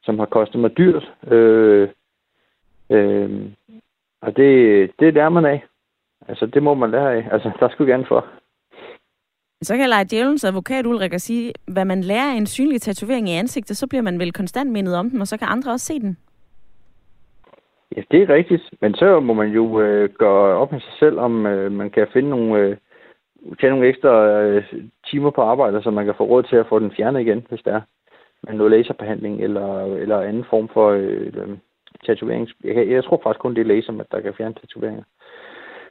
som 0.02 0.18
har 0.18 0.26
kostet 0.26 0.60
mig 0.60 0.78
dyrt. 0.78 1.12
Øh, 1.26 1.88
øh, 2.90 3.30
og 4.22 4.36
det, 4.36 4.90
det 5.00 5.14
lærer 5.14 5.28
man 5.28 5.44
af. 5.44 5.64
Altså, 6.28 6.46
det 6.46 6.62
må 6.62 6.74
man 6.74 6.90
lære 6.90 7.14
af. 7.14 7.28
Altså, 7.32 7.50
der 7.60 7.68
skulle 7.68 7.92
gerne 7.92 8.06
for. 8.06 8.26
Så 9.62 9.74
kan 9.74 9.80
jeg 9.80 9.88
lege 9.88 10.04
djævelens 10.10 10.44
advokat, 10.44 10.86
Ulrik, 10.86 11.12
og 11.12 11.20
sige, 11.20 11.52
hvad 11.66 11.84
man 11.84 12.00
lærer 12.00 12.32
af 12.32 12.36
en 12.36 12.46
synlig 12.46 12.82
tatovering 12.82 13.28
i 13.28 13.32
ansigtet, 13.32 13.76
så 13.76 13.86
bliver 13.86 14.02
man 14.02 14.18
vel 14.18 14.32
konstant 14.32 14.70
mindet 14.70 14.96
om 14.96 15.10
den, 15.10 15.20
og 15.20 15.26
så 15.26 15.36
kan 15.36 15.48
andre 15.50 15.72
også 15.72 15.86
se 15.86 16.00
den. 16.00 16.16
Ja, 17.96 18.02
det 18.10 18.22
er 18.22 18.34
rigtigt. 18.34 18.62
Men 18.80 18.94
så 18.94 19.20
må 19.20 19.32
man 19.32 19.48
jo 19.48 19.80
øh, 19.80 20.10
gøre 20.10 20.56
op 20.56 20.72
med 20.72 20.80
sig 20.80 20.92
selv, 20.98 21.18
om 21.18 21.46
øh, 21.46 21.72
man 21.72 21.90
kan 21.90 22.06
finde 22.12 22.30
nogle, 22.30 22.58
øh, 22.58 22.76
tage 23.60 23.70
nogle 23.70 23.86
ekstra 23.86 24.40
øh, 24.42 24.64
timer 25.06 25.30
på 25.30 25.42
arbejde, 25.42 25.82
så 25.82 25.90
man 25.90 26.04
kan 26.04 26.14
få 26.18 26.24
råd 26.24 26.42
til 26.42 26.56
at 26.56 26.66
få 26.66 26.78
den 26.78 26.92
fjernet 26.96 27.20
igen, 27.20 27.46
hvis 27.48 27.62
der 27.62 27.74
er 27.74 27.80
med 28.42 28.54
noget 28.54 28.70
laserbehandling 28.70 29.42
eller, 29.42 29.84
eller 29.84 30.20
anden 30.20 30.44
form 30.44 30.68
for 30.68 30.90
øh, 30.90 31.26
øh, 31.26 31.58
tatovering. 32.06 32.48
Jeg, 32.64 32.88
jeg 32.88 33.04
tror 33.04 33.20
faktisk 33.22 33.40
kun, 33.40 33.54
det 33.54 33.60
er 33.60 33.64
laser, 33.64 34.04
der 34.12 34.20
kan 34.20 34.34
fjerne 34.34 34.54
tatoveringer. 34.54 35.02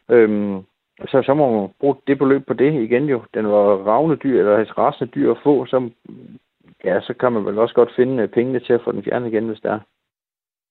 Øhm, 0.10 0.64
så, 1.08 1.22
så 1.26 1.34
må 1.34 1.60
man 1.60 1.70
bruge 1.80 1.96
det 2.08 2.18
beløb 2.18 2.46
på 2.48 2.54
det 2.54 2.74
igen 2.74 3.06
jo. 3.10 3.22
Den 3.34 3.48
var 3.48 3.76
ravne 3.76 4.16
dyr, 4.16 4.40
eller 4.40 4.78
rasende 4.78 5.12
dyr 5.16 5.32
at 5.32 5.38
få, 5.44 5.66
så, 5.66 5.90
ja, 6.84 7.02
så 7.02 7.14
kan 7.14 7.32
man 7.32 7.46
vel 7.46 7.60
også 7.60 7.76
godt 7.76 7.92
finde 7.96 8.24
øh, 8.24 8.30
pengene 8.30 8.60
til 8.60 8.74
at 8.74 8.82
få 8.84 8.92
den 8.92 9.04
fjernet 9.04 9.28
igen, 9.28 9.48
hvis 9.48 9.60
der 9.60 9.72
er. 9.74 9.80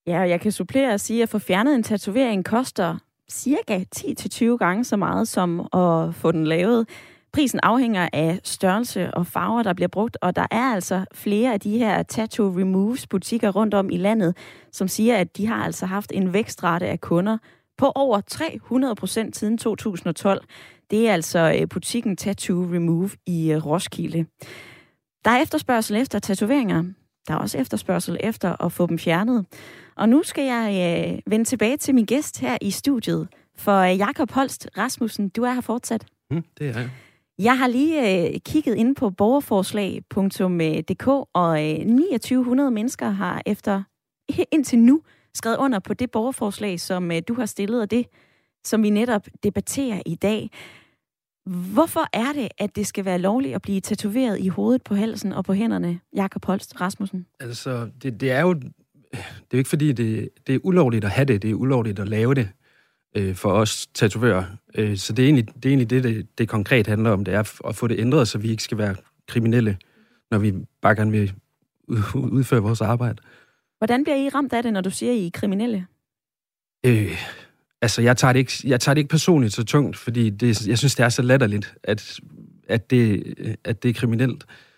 Ja, 0.09 0.21
og 0.21 0.29
jeg 0.29 0.41
kan 0.41 0.51
supplere 0.51 0.93
og 0.93 0.99
sige, 0.99 1.23
at 1.23 1.29
få 1.29 1.39
fjernet 1.39 1.75
en 1.75 1.83
tatovering 1.83 2.45
koster 2.45 2.97
cirka 3.31 3.83
10-20 3.95 4.57
gange 4.57 4.83
så 4.83 4.97
meget 4.97 5.27
som 5.27 5.59
at 5.59 6.15
få 6.15 6.31
den 6.31 6.47
lavet. 6.47 6.89
Prisen 7.33 7.59
afhænger 7.63 8.09
af 8.13 8.39
størrelse 8.43 9.13
og 9.13 9.27
farver, 9.27 9.63
der 9.63 9.73
bliver 9.73 9.87
brugt, 9.87 10.17
og 10.21 10.35
der 10.35 10.47
er 10.51 10.73
altså 10.73 11.05
flere 11.13 11.53
af 11.53 11.59
de 11.59 11.77
her 11.77 12.03
tattoo 12.03 12.59
removes 12.59 13.07
butikker 13.07 13.49
rundt 13.49 13.73
om 13.73 13.89
i 13.89 13.97
landet, 13.97 14.37
som 14.71 14.87
siger, 14.87 15.17
at 15.17 15.37
de 15.37 15.47
har 15.47 15.63
altså 15.63 15.85
haft 15.85 16.11
en 16.15 16.33
vækstrate 16.33 16.87
af 16.87 17.01
kunder 17.01 17.37
på 17.77 17.91
over 17.95 18.21
300 18.21 18.95
procent 18.95 19.37
siden 19.37 19.57
2012. 19.57 20.43
Det 20.91 21.09
er 21.09 21.13
altså 21.13 21.57
øh, 21.61 21.69
butikken 21.69 22.17
Tattoo 22.17 22.63
Remove 22.73 23.09
i 23.25 23.51
øh, 23.51 23.65
Roskilde. 23.65 24.25
Der 25.25 25.31
er 25.31 25.41
efterspørgsel 25.41 25.95
efter 25.95 26.19
tatoveringer. 26.19 26.83
Der 27.27 27.33
er 27.33 27.37
også 27.37 27.57
efterspørgsel 27.57 28.17
efter 28.19 28.65
at 28.65 28.71
få 28.71 28.87
dem 28.87 28.99
fjernet. 28.99 29.45
Og 29.99 30.09
nu 30.09 30.23
skal 30.23 30.45
jeg 30.45 30.67
øh, 31.07 31.31
vende 31.31 31.45
tilbage 31.45 31.77
til 31.77 31.95
min 31.95 32.05
gæst 32.05 32.39
her 32.39 32.57
i 32.61 32.71
studiet. 32.71 33.27
For 33.55 33.79
øh, 33.79 33.97
Jakob 33.97 34.31
Holst 34.31 34.69
Rasmussen, 34.77 35.29
du 35.29 35.43
er 35.43 35.53
her 35.53 35.61
fortsat. 35.61 36.05
Mm, 36.31 36.43
det 36.59 36.69
er 36.69 36.79
jeg. 36.79 36.89
Jeg 37.39 37.57
har 37.57 37.67
lige 37.67 38.27
øh, 38.27 38.39
kigget 38.39 38.75
ind 38.75 38.95
på 38.95 39.09
borgerforslag.dk, 39.09 41.07
og 41.33 41.69
øh, 41.69 41.75
2900 41.75 42.71
mennesker 42.71 43.09
har 43.09 43.41
efter 43.45 43.83
indtil 44.51 44.79
nu 44.79 45.01
skrevet 45.33 45.57
under 45.57 45.79
på 45.79 45.93
det 45.93 46.11
borgerforslag, 46.11 46.79
som 46.79 47.11
øh, 47.11 47.21
du 47.27 47.33
har 47.33 47.45
stillet, 47.45 47.81
og 47.81 47.91
det, 47.91 48.05
som 48.63 48.83
vi 48.83 48.89
netop 48.89 49.27
debatterer 49.43 50.01
i 50.05 50.15
dag. 50.15 50.49
Hvorfor 51.73 52.07
er 52.13 52.33
det, 52.33 52.47
at 52.57 52.75
det 52.75 52.87
skal 52.87 53.05
være 53.05 53.19
lovligt 53.19 53.55
at 53.55 53.61
blive 53.61 53.81
tatoveret 53.81 54.39
i 54.39 54.47
hovedet, 54.47 54.83
på 54.83 54.95
halsen 54.95 55.33
og 55.33 55.45
på 55.45 55.53
hænderne, 55.53 55.99
Jakob 56.15 56.45
Holst 56.45 56.81
Rasmussen? 56.81 57.25
Altså, 57.39 57.89
det, 58.03 58.21
det 58.21 58.31
er 58.31 58.41
jo... 58.41 58.55
Det 59.11 59.19
er 59.19 59.53
jo 59.53 59.57
ikke 59.57 59.69
fordi, 59.69 59.91
det, 59.91 60.29
det 60.47 60.55
er 60.55 60.59
ulovligt 60.63 61.05
at 61.05 61.11
have 61.11 61.25
det, 61.25 61.41
det 61.41 61.49
er 61.49 61.55
ulovligt 61.55 61.99
at 61.99 62.09
lave 62.09 62.33
det 62.33 62.49
øh, 63.17 63.35
for 63.35 63.51
os 63.51 63.87
tatovører. 63.87 64.43
Øh, 64.75 64.97
så 64.97 65.13
det 65.13 65.23
er, 65.23 65.27
egentlig, 65.27 65.47
det 65.55 65.65
er 65.65 65.69
egentlig 65.69 65.89
det, 65.89 66.03
det, 66.03 66.37
det 66.37 66.49
konkret 66.49 66.87
handler 66.87 67.11
om, 67.11 67.25
det 67.25 67.33
er 67.33 67.67
at 67.67 67.75
få 67.75 67.87
det 67.87 67.99
ændret, 67.99 68.27
så 68.27 68.37
vi 68.37 68.49
ikke 68.49 68.63
skal 68.63 68.77
være 68.77 68.95
kriminelle, 69.27 69.77
når 70.31 70.37
vi 70.37 70.53
bare 70.81 70.95
gerne 70.95 71.11
vil 71.11 71.33
udføre 72.15 72.61
vores 72.61 72.81
arbejde. 72.81 73.17
Hvordan 73.77 74.03
bliver 74.03 74.17
I 74.17 74.29
ramt 74.29 74.53
af 74.53 74.63
det, 74.63 74.73
når 74.73 74.81
du 74.81 74.89
siger, 74.89 75.13
I 75.13 75.25
er 75.25 75.31
kriminelle? 75.33 75.85
Øh, 76.85 77.17
altså, 77.81 78.01
jeg 78.01 78.17
tager, 78.17 78.33
det 78.33 78.39
ikke, 78.39 78.53
jeg 78.63 78.79
tager 78.79 78.93
det 78.93 78.99
ikke 78.99 79.09
personligt 79.09 79.53
så 79.53 79.63
tungt, 79.63 79.97
fordi 79.97 80.29
det, 80.29 80.67
jeg 80.67 80.77
synes, 80.77 80.95
det 80.95 81.03
er 81.03 81.09
så 81.09 81.21
latterligt, 81.21 81.75
at, 81.83 82.19
at, 82.67 82.89
det, 82.89 83.33
at 83.63 83.83
det 83.83 83.89
er 83.89 83.93
kriminelt. 83.93 84.45
Øh, 84.49 84.68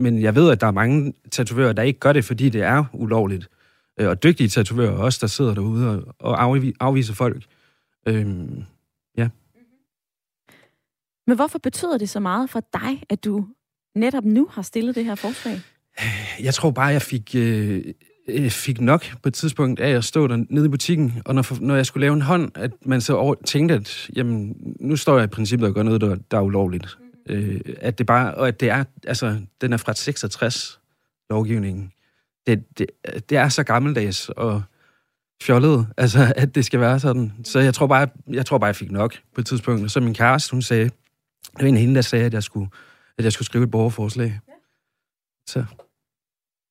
men 0.00 0.22
jeg 0.22 0.34
ved, 0.34 0.50
at 0.50 0.60
der 0.60 0.66
er 0.66 0.70
mange 0.70 1.14
tatovører, 1.30 1.72
der 1.72 1.82
ikke 1.82 2.00
gør 2.00 2.12
det, 2.12 2.24
fordi 2.24 2.48
det 2.48 2.62
er 2.62 2.84
ulovligt. 2.92 3.48
Øh, 4.00 4.08
og 4.08 4.22
dygtige 4.22 4.48
tatovører 4.48 4.90
også, 4.90 5.18
der 5.20 5.26
sidder 5.26 5.54
derude 5.54 6.04
og, 6.04 6.14
og 6.18 6.60
afviser 6.80 7.14
folk. 7.14 7.44
Øh, 8.08 8.26
ja. 9.16 9.28
Men 11.26 11.36
hvorfor 11.36 11.58
betyder 11.58 11.98
det 11.98 12.08
så 12.08 12.20
meget 12.20 12.50
for 12.50 12.62
dig, 12.72 13.02
at 13.08 13.24
du 13.24 13.46
netop 13.94 14.24
nu 14.24 14.48
har 14.50 14.62
stillet 14.62 14.94
det 14.94 15.04
her 15.04 15.14
forslag? 15.14 15.60
Jeg 16.40 16.54
tror 16.54 16.70
bare, 16.70 16.86
jeg 16.86 17.02
fik, 17.02 17.34
øh, 17.34 17.84
fik 18.50 18.80
nok 18.80 19.04
på 19.22 19.28
et 19.28 19.34
tidspunkt 19.34 19.80
af 19.80 19.90
at 19.90 20.04
stå 20.04 20.26
der 20.26 20.44
nede 20.50 20.66
i 20.66 20.68
butikken, 20.68 21.22
og 21.24 21.34
når, 21.34 21.60
når 21.60 21.76
jeg 21.76 21.86
skulle 21.86 22.00
lave 22.00 22.14
en 22.14 22.22
hånd, 22.22 22.50
at 22.54 22.70
man 22.84 23.00
så 23.00 23.16
over, 23.16 23.34
tænkte, 23.44 23.74
at 23.74 24.10
jamen, 24.16 24.56
nu 24.80 24.96
står 24.96 25.16
jeg 25.16 25.24
i 25.24 25.26
princippet 25.26 25.68
og 25.68 25.74
gør 25.74 25.82
noget, 25.82 26.00
der, 26.00 26.16
der 26.30 26.36
er 26.36 26.42
ulovligt. 26.42 26.98
Øh, 27.28 27.60
at 27.78 27.98
det 27.98 28.06
bare, 28.06 28.34
og 28.34 28.48
at 28.48 28.60
det 28.60 28.70
er, 28.70 28.84
altså, 29.06 29.40
den 29.60 29.72
er 29.72 29.76
fra 29.76 29.94
66 29.94 30.80
lovgivningen. 31.30 31.92
Det, 32.46 32.78
det, 32.78 32.86
det 33.28 33.38
er 33.38 33.48
så 33.48 33.62
gammeldags 33.62 34.28
og 34.28 34.62
fjollet, 35.42 35.86
altså, 35.96 36.32
at 36.36 36.54
det 36.54 36.64
skal 36.64 36.80
være 36.80 37.00
sådan. 37.00 37.32
Så 37.44 37.60
jeg 37.60 37.74
tror 37.74 37.86
bare, 37.86 38.08
jeg 38.28 38.46
tror 38.46 38.58
bare, 38.58 38.66
jeg 38.66 38.76
fik 38.76 38.90
nok 38.90 39.14
på 39.34 39.40
et 39.40 39.46
tidspunkt. 39.46 39.84
Og 39.84 39.90
så 39.90 40.00
min 40.00 40.14
kæreste, 40.14 40.52
hun 40.52 40.62
sagde, 40.62 40.84
det 40.84 41.62
var 41.62 41.68
en 41.68 41.74
af 41.74 41.80
hende, 41.80 41.94
der 41.94 42.00
sagde, 42.00 42.24
at 42.24 42.34
jeg 42.34 42.42
skulle, 42.42 42.68
at 43.18 43.24
jeg 43.24 43.32
skulle 43.32 43.46
skrive 43.46 43.64
et 43.64 43.70
borgerforslag. 43.70 44.40
Så. 45.46 45.64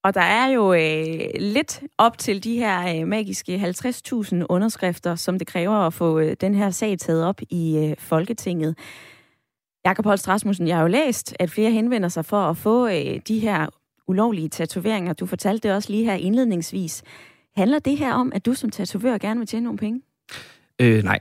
Og 0.03 0.13
der 0.13 0.21
er 0.21 0.47
jo 0.47 0.73
øh, 0.73 1.29
lidt 1.39 1.81
op 1.97 2.17
til 2.17 2.43
de 2.43 2.57
her 2.57 3.01
øh, 3.01 3.07
magiske 3.07 3.55
50.000 3.55 4.45
underskrifter, 4.49 5.15
som 5.15 5.39
det 5.39 5.47
kræver 5.47 5.75
at 5.75 5.93
få 5.93 6.19
øh, 6.19 6.35
den 6.41 6.55
her 6.55 6.69
sag 6.69 6.99
taget 6.99 7.25
op 7.25 7.41
i 7.49 7.77
øh, 7.77 7.95
Folketinget. 7.99 8.77
Jakob 9.85 10.05
Holst 10.05 10.27
Rasmussen, 10.27 10.67
jeg 10.67 10.75
har 10.75 10.81
jo 10.81 10.87
læst, 10.87 11.35
at 11.39 11.51
flere 11.51 11.71
henvender 11.71 12.09
sig 12.09 12.25
for 12.25 12.41
at 12.41 12.57
få 12.57 12.87
øh, 12.87 13.19
de 13.27 13.39
her 13.39 13.67
ulovlige 14.07 14.49
tatoveringer. 14.49 15.13
Du 15.13 15.25
fortalte 15.25 15.67
det 15.67 15.75
også 15.75 15.91
lige 15.91 16.05
her 16.05 16.13
indledningsvis. 16.13 17.03
Handler 17.55 17.79
det 17.79 17.97
her 17.97 18.13
om, 18.13 18.31
at 18.35 18.45
du 18.45 18.53
som 18.53 18.69
tatovør 18.69 19.17
gerne 19.17 19.39
vil 19.39 19.47
tjene 19.47 19.63
nogle 19.63 19.77
penge? 19.77 20.01
Øh, 20.81 21.03
nej, 21.03 21.19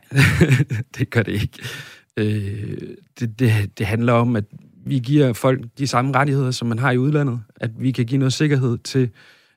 det 0.98 1.10
gør 1.10 1.22
det 1.22 1.32
ikke. 1.32 1.58
Øh, 2.16 2.96
det, 3.20 3.38
det, 3.38 3.78
det 3.78 3.86
handler 3.86 4.12
om, 4.12 4.36
at 4.36 4.44
vi 4.86 4.98
giver 4.98 5.32
folk 5.32 5.64
de 5.78 5.86
samme 5.86 6.14
rettigheder, 6.14 6.50
som 6.50 6.68
man 6.68 6.78
har 6.78 6.90
i 6.90 6.98
udlandet. 6.98 7.40
At 7.56 7.70
vi 7.78 7.90
kan 7.90 8.06
give 8.06 8.18
noget 8.18 8.32
sikkerhed 8.32 8.78
til 8.78 9.10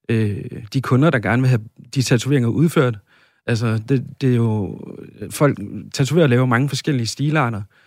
øh, 0.10 0.46
de 0.74 0.82
kunder, 0.82 1.10
der 1.10 1.20
gerne 1.20 1.42
vil 1.42 1.50
have 1.50 1.62
de 1.96 2.02
tatoveringer 2.02 2.50
udført. 2.50 2.98
Altså, 3.46 3.82
det, 3.90 4.22
det 4.22 4.32
er 4.32 4.36
jo... 4.36 4.80
Folk, 5.30 5.60
tatoverer 5.94 6.28
laver 6.28 6.46
mange 6.46 6.70
forskellige 6.70 7.08
stilarter. 7.08 7.62
Øh, 7.62 7.87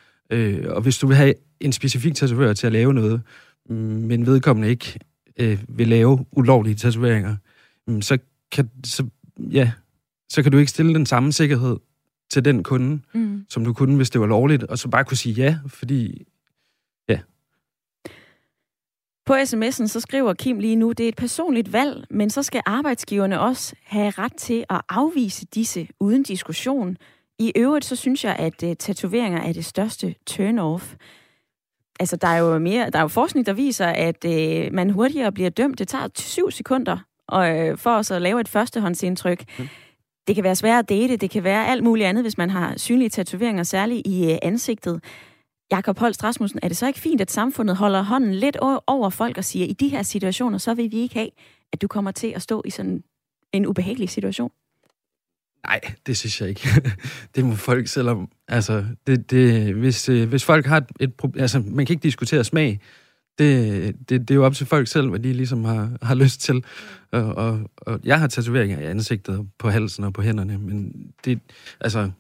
og 0.68 0.82
hvis 0.82 0.99
du 0.99 1.06
vil 1.06 1.16
have 1.16 1.34
en 1.60 1.72
specifik 1.72 2.14
tatovør 2.14 2.52
til 2.52 2.66
at 2.66 2.72
lave 2.72 2.94
noget, 2.94 3.22
mm, 3.68 3.76
men 3.76 4.26
vedkommende 4.26 4.68
ikke 4.68 4.99
øh, 5.37 5.58
vil 5.68 5.88
lave 5.88 6.26
ulovlige 6.32 6.75
tatoveringer, 6.75 7.37
mm, 7.87 8.02
så 8.02 8.18
kan, 8.52 8.70
så, 8.84 9.06
ja, 9.38 9.72
så 10.28 10.42
kan 10.42 10.52
du 10.52 10.58
ikke 10.58 10.70
stille 10.70 10.94
den 10.94 11.06
samme 11.06 11.32
sikkerhed 11.32 11.76
til 12.30 12.44
den 12.44 12.62
kunde, 12.62 13.00
mm. 13.14 13.44
som 13.49 13.64
du 13.64 13.72
kunne, 13.72 13.96
hvis 13.96 14.10
det 14.10 14.20
var 14.20 14.26
lovligt, 14.26 14.62
og 14.62 14.78
så 14.78 14.88
bare 14.88 15.04
kunne 15.04 15.16
sige 15.16 15.34
ja, 15.34 15.58
fordi 15.66 16.26
på 19.30 19.34
sms'en 19.34 19.87
så 19.87 20.00
skriver 20.00 20.34
Kim 20.34 20.58
lige 20.58 20.76
nu, 20.76 20.92
det 20.92 21.04
er 21.04 21.08
et 21.08 21.16
personligt 21.16 21.72
valg, 21.72 22.06
men 22.10 22.30
så 22.30 22.42
skal 22.42 22.62
arbejdsgiverne 22.66 23.40
også 23.40 23.75
have 23.84 24.10
ret 24.10 24.32
til 24.37 24.64
at 24.70 24.80
afvise 24.88 25.46
disse 25.54 25.88
uden 26.00 26.22
diskussion. 26.22 26.96
I 27.40 27.52
øvrigt 27.56 27.85
så 27.85 27.97
synes 27.97 28.25
jeg, 28.25 28.37
at 28.37 28.62
uh, 28.62 28.73
tatoveringer 28.78 29.40
er 29.40 29.52
det 29.52 29.64
største 29.64 30.14
turn-off. 30.30 30.97
Altså, 32.00 32.16
der 32.16 32.28
er 32.28 32.38
jo 32.38 32.59
mere, 32.59 32.90
der 32.90 32.99
er 32.99 33.02
jo 33.02 33.09
forskning, 33.09 33.47
der 33.47 33.52
viser, 33.52 33.87
at 33.87 34.25
uh, 34.25 34.75
man 34.75 34.90
hurtigere 34.90 35.32
bliver 35.32 35.50
dømt. 35.50 35.78
Det 35.78 35.88
tager 35.88 36.09
syv 36.16 36.50
sekunder 36.50 36.99
og, 37.28 37.70
uh, 37.70 37.78
for 37.78 37.90
os 37.90 38.11
at 38.11 38.23
lave 38.23 38.40
et 38.40 38.49
førstehåndsindtryk. 38.49 39.44
Mm. 39.59 39.68
Det 40.26 40.35
kan 40.35 40.44
være 40.44 40.56
svært 40.56 40.78
at 40.78 40.88
date, 40.88 41.16
det 41.16 41.30
kan 41.30 41.44
være 41.44 41.66
alt 41.66 41.85
muligt 41.85 42.06
andet, 42.06 42.25
hvis 42.25 42.38
man 42.38 42.50
har 42.50 42.75
synlige 42.76 43.09
tatoveringer, 43.09 43.62
særligt 43.62 44.06
i 44.06 44.32
uh, 44.32 44.38
ansigtet. 44.42 45.04
Jakob 45.73 45.99
Holst 45.99 46.25
Rasmussen, 46.25 46.61
er 46.62 46.68
det 46.68 46.76
så 46.76 46.87
ikke 46.87 47.00
fint, 47.00 47.20
at 47.20 47.30
samfundet 47.30 47.76
holder 47.76 48.02
hånden 48.02 48.35
lidt 48.35 48.56
over 48.87 49.11
folk 49.11 49.38
og 49.38 49.44
siger, 49.44 49.66
i 49.66 49.73
de 49.73 49.88
her 49.88 50.02
situationer, 50.02 50.59
så 50.59 50.75
vil 50.75 50.92
vi 50.92 50.97
ikke 50.97 51.14
have, 51.14 51.30
at 51.73 51.82
du 51.82 51.88
kommer 51.88 52.11
til 52.11 52.32
at 52.37 52.42
stå 52.42 52.62
i 52.64 52.70
sådan 52.70 53.02
en 53.52 53.66
ubehagelig 53.66 54.11
situation? 54.11 54.50
Nej, 55.67 55.81
det 56.07 56.17
synes 56.17 56.40
jeg 56.40 56.49
ikke. 56.49 56.69
det 57.35 57.45
må 57.45 57.55
folk 57.55 57.88
selvom... 57.88 58.29
Altså, 58.49 58.85
det, 59.07 59.31
det, 59.31 59.75
hvis, 59.75 60.09
øh, 60.09 60.29
hvis 60.29 60.45
folk 60.45 60.67
har 60.67 60.87
et, 61.00 61.14
problem... 61.14 61.43
Altså, 61.43 61.62
man 61.67 61.87
kan 61.87 61.95
ikke 61.95 62.02
diskutere 62.02 62.45
smag. 62.45 62.81
Det, 63.38 63.97
det, 64.09 64.21
det 64.21 64.31
er 64.31 64.35
jo 64.35 64.45
op 64.45 64.55
til 64.55 64.67
folk 64.67 64.88
selv, 64.88 65.09
hvad 65.09 65.21
de 65.21 65.33
ligesom 65.33 65.64
har, 65.64 65.99
har 66.02 66.14
lyst 66.14 66.40
til. 66.40 66.64
Og, 67.12 67.35
og, 67.35 67.71
og 67.76 68.00
jeg 68.05 68.21
har 68.21 68.26
tatoveringer 68.26 68.81
i 68.81 68.85
ansigtet, 68.85 69.49
på 69.59 69.71
halsen 69.71 70.05
og 70.05 70.12
på 70.12 70.23
hænderne, 70.23 70.59
men 70.59 70.93
det... 71.25 71.40
Altså, 71.81 72.11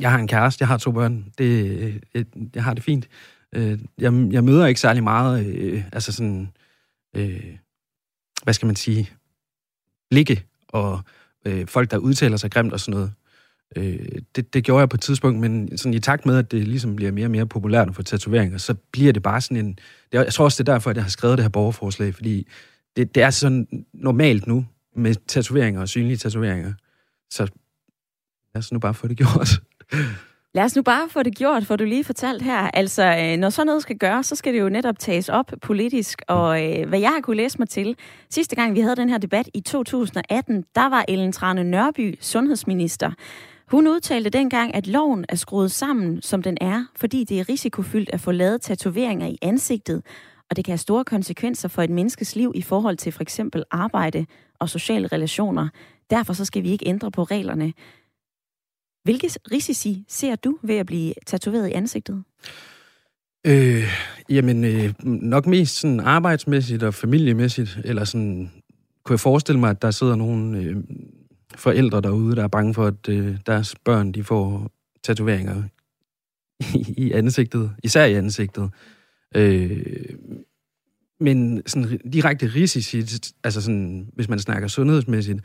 jeg 0.00 0.10
har 0.10 0.18
en 0.18 0.28
kæreste, 0.28 0.62
jeg 0.62 0.68
har 0.68 0.78
to 0.78 0.92
børn. 0.92 1.32
Det, 1.38 1.80
øh, 1.80 2.00
jeg, 2.14 2.24
jeg 2.54 2.64
har 2.64 2.74
det 2.74 2.84
fint. 2.84 3.08
Øh, 3.52 3.78
jeg, 3.98 4.28
jeg 4.30 4.44
møder 4.44 4.66
ikke 4.66 4.80
særlig 4.80 5.02
meget, 5.02 5.46
øh, 5.46 5.84
altså 5.92 6.12
sådan, 6.12 6.52
øh, 7.16 7.56
hvad 8.42 8.54
skal 8.54 8.66
man 8.66 8.76
sige, 8.76 9.10
Ligge 10.10 10.42
og 10.68 11.00
øh, 11.44 11.66
folk, 11.66 11.90
der 11.90 11.96
udtaler 11.96 12.36
sig 12.36 12.50
grimt 12.50 12.72
og 12.72 12.80
sådan 12.80 12.92
noget. 12.92 13.12
Øh, 13.76 14.18
det, 14.36 14.54
det 14.54 14.64
gjorde 14.64 14.80
jeg 14.80 14.88
på 14.88 14.96
et 14.96 15.00
tidspunkt, 15.00 15.40
men 15.40 15.78
sådan 15.78 15.94
i 15.94 15.98
takt 15.98 16.26
med, 16.26 16.38
at 16.38 16.50
det 16.50 16.68
ligesom 16.68 16.96
bliver 16.96 17.12
mere 17.12 17.26
og 17.26 17.30
mere 17.30 17.46
populært 17.46 17.88
at 17.88 17.94
få 17.94 18.02
tatoveringer, 18.02 18.58
så 18.58 18.74
bliver 18.74 19.12
det 19.12 19.22
bare 19.22 19.40
sådan 19.40 19.56
en... 19.56 19.78
Det, 20.12 20.18
jeg 20.18 20.32
tror 20.32 20.44
også, 20.44 20.62
det 20.62 20.68
er 20.68 20.72
derfor, 20.72 20.90
at 20.90 20.96
jeg 20.96 21.04
har 21.04 21.10
skrevet 21.10 21.38
det 21.38 21.44
her 21.44 21.50
borgerforslag, 21.50 22.14
fordi 22.14 22.48
det, 22.96 23.14
det 23.14 23.20
er 23.20 23.24
altså 23.24 23.40
sådan 23.40 23.84
normalt 23.94 24.46
nu 24.46 24.66
med 24.96 25.14
tatoveringer 25.26 25.80
og 25.80 25.88
synlige 25.88 26.16
tatoveringer. 26.16 26.72
Så 27.30 27.42
lad 28.54 28.58
os 28.58 28.72
nu 28.72 28.78
bare 28.78 28.94
få 28.94 29.08
det 29.08 29.16
gjort. 29.16 29.48
Lad 30.56 30.64
os 30.64 30.76
nu 30.76 30.82
bare 30.82 31.08
få 31.08 31.22
det 31.22 31.36
gjort, 31.36 31.66
for 31.66 31.76
du 31.76 31.84
lige 31.84 32.04
fortalt 32.04 32.42
her. 32.42 32.58
Altså, 32.58 33.02
øh, 33.02 33.36
når 33.36 33.50
sådan 33.50 33.66
noget 33.66 33.82
skal 33.82 33.98
gøres, 33.98 34.26
så 34.26 34.34
skal 34.36 34.54
det 34.54 34.60
jo 34.60 34.68
netop 34.68 34.98
tages 34.98 35.28
op 35.28 35.52
politisk. 35.62 36.22
Og 36.28 36.64
øh, 36.64 36.88
hvad 36.88 37.00
jeg 37.00 37.10
har 37.10 37.20
kunne 37.20 37.36
læse 37.36 37.58
mig 37.58 37.68
til, 37.68 37.96
sidste 38.30 38.56
gang 38.56 38.74
vi 38.74 38.80
havde 38.80 38.96
den 38.96 39.08
her 39.08 39.18
debat 39.18 39.48
i 39.54 39.60
2018, 39.60 40.64
der 40.74 40.88
var 40.88 41.04
Ellen 41.08 41.32
Trane 41.32 41.64
Nørby 41.64 42.18
sundhedsminister. 42.20 43.10
Hun 43.70 43.88
udtalte 43.88 44.30
dengang, 44.30 44.74
at 44.74 44.86
loven 44.86 45.24
er 45.28 45.36
skruet 45.36 45.70
sammen, 45.70 46.22
som 46.22 46.42
den 46.42 46.58
er, 46.60 46.84
fordi 46.96 47.24
det 47.24 47.40
er 47.40 47.48
risikofyldt 47.48 48.10
at 48.12 48.20
få 48.20 48.32
lavet 48.32 48.60
tatoveringer 48.60 49.26
i 49.26 49.38
ansigtet, 49.42 50.02
og 50.50 50.56
det 50.56 50.64
kan 50.64 50.72
have 50.72 50.78
store 50.78 51.04
konsekvenser 51.04 51.68
for 51.68 51.82
et 51.82 51.90
menneskes 51.90 52.36
liv 52.36 52.52
i 52.54 52.62
forhold 52.62 52.96
til 52.96 53.12
for 53.12 53.22
eksempel 53.22 53.64
arbejde 53.70 54.26
og 54.58 54.68
sociale 54.68 55.06
relationer. 55.06 55.68
Derfor 56.10 56.32
så 56.32 56.44
skal 56.44 56.62
vi 56.62 56.70
ikke 56.70 56.88
ændre 56.88 57.10
på 57.10 57.22
reglerne. 57.22 57.72
Hvilke 59.04 59.28
risici 59.52 60.04
ser 60.08 60.36
du 60.36 60.58
ved 60.62 60.76
at 60.76 60.86
blive 60.86 61.14
tatoveret 61.26 61.68
i 61.68 61.72
ansigtet? 61.72 62.24
Øh, 63.46 63.84
jamen, 64.28 64.64
øh, 64.64 64.94
nok 65.04 65.46
mest 65.46 65.80
sådan 65.80 66.00
arbejdsmæssigt 66.00 66.82
og 66.82 66.94
familiemæssigt, 66.94 67.78
eller 67.84 68.04
sådan, 68.04 68.50
kunne 69.04 69.14
jeg 69.14 69.20
forestille 69.20 69.60
mig, 69.60 69.70
at 69.70 69.82
der 69.82 69.90
sidder 69.90 70.16
nogle 70.16 70.58
øh, 70.58 70.76
forældre 71.54 72.00
derude, 72.00 72.36
der 72.36 72.42
er 72.42 72.48
bange 72.48 72.74
for, 72.74 72.86
at 72.86 73.08
øh, 73.08 73.36
deres 73.46 73.74
børn, 73.84 74.12
de 74.12 74.24
får 74.24 74.70
tatoveringer 75.02 75.62
i, 76.74 76.94
i 77.06 77.12
ansigtet, 77.12 77.70
især 77.82 78.04
i 78.04 78.14
ansigtet. 78.14 78.70
Øh, 79.36 80.16
men 81.20 81.62
sådan 81.66 81.98
direkte 82.12 82.46
risici, 82.46 82.98
altså 83.44 83.60
sådan, 83.60 84.08
hvis 84.14 84.28
man 84.28 84.38
snakker 84.38 84.68
sundhedsmæssigt, 84.68 85.40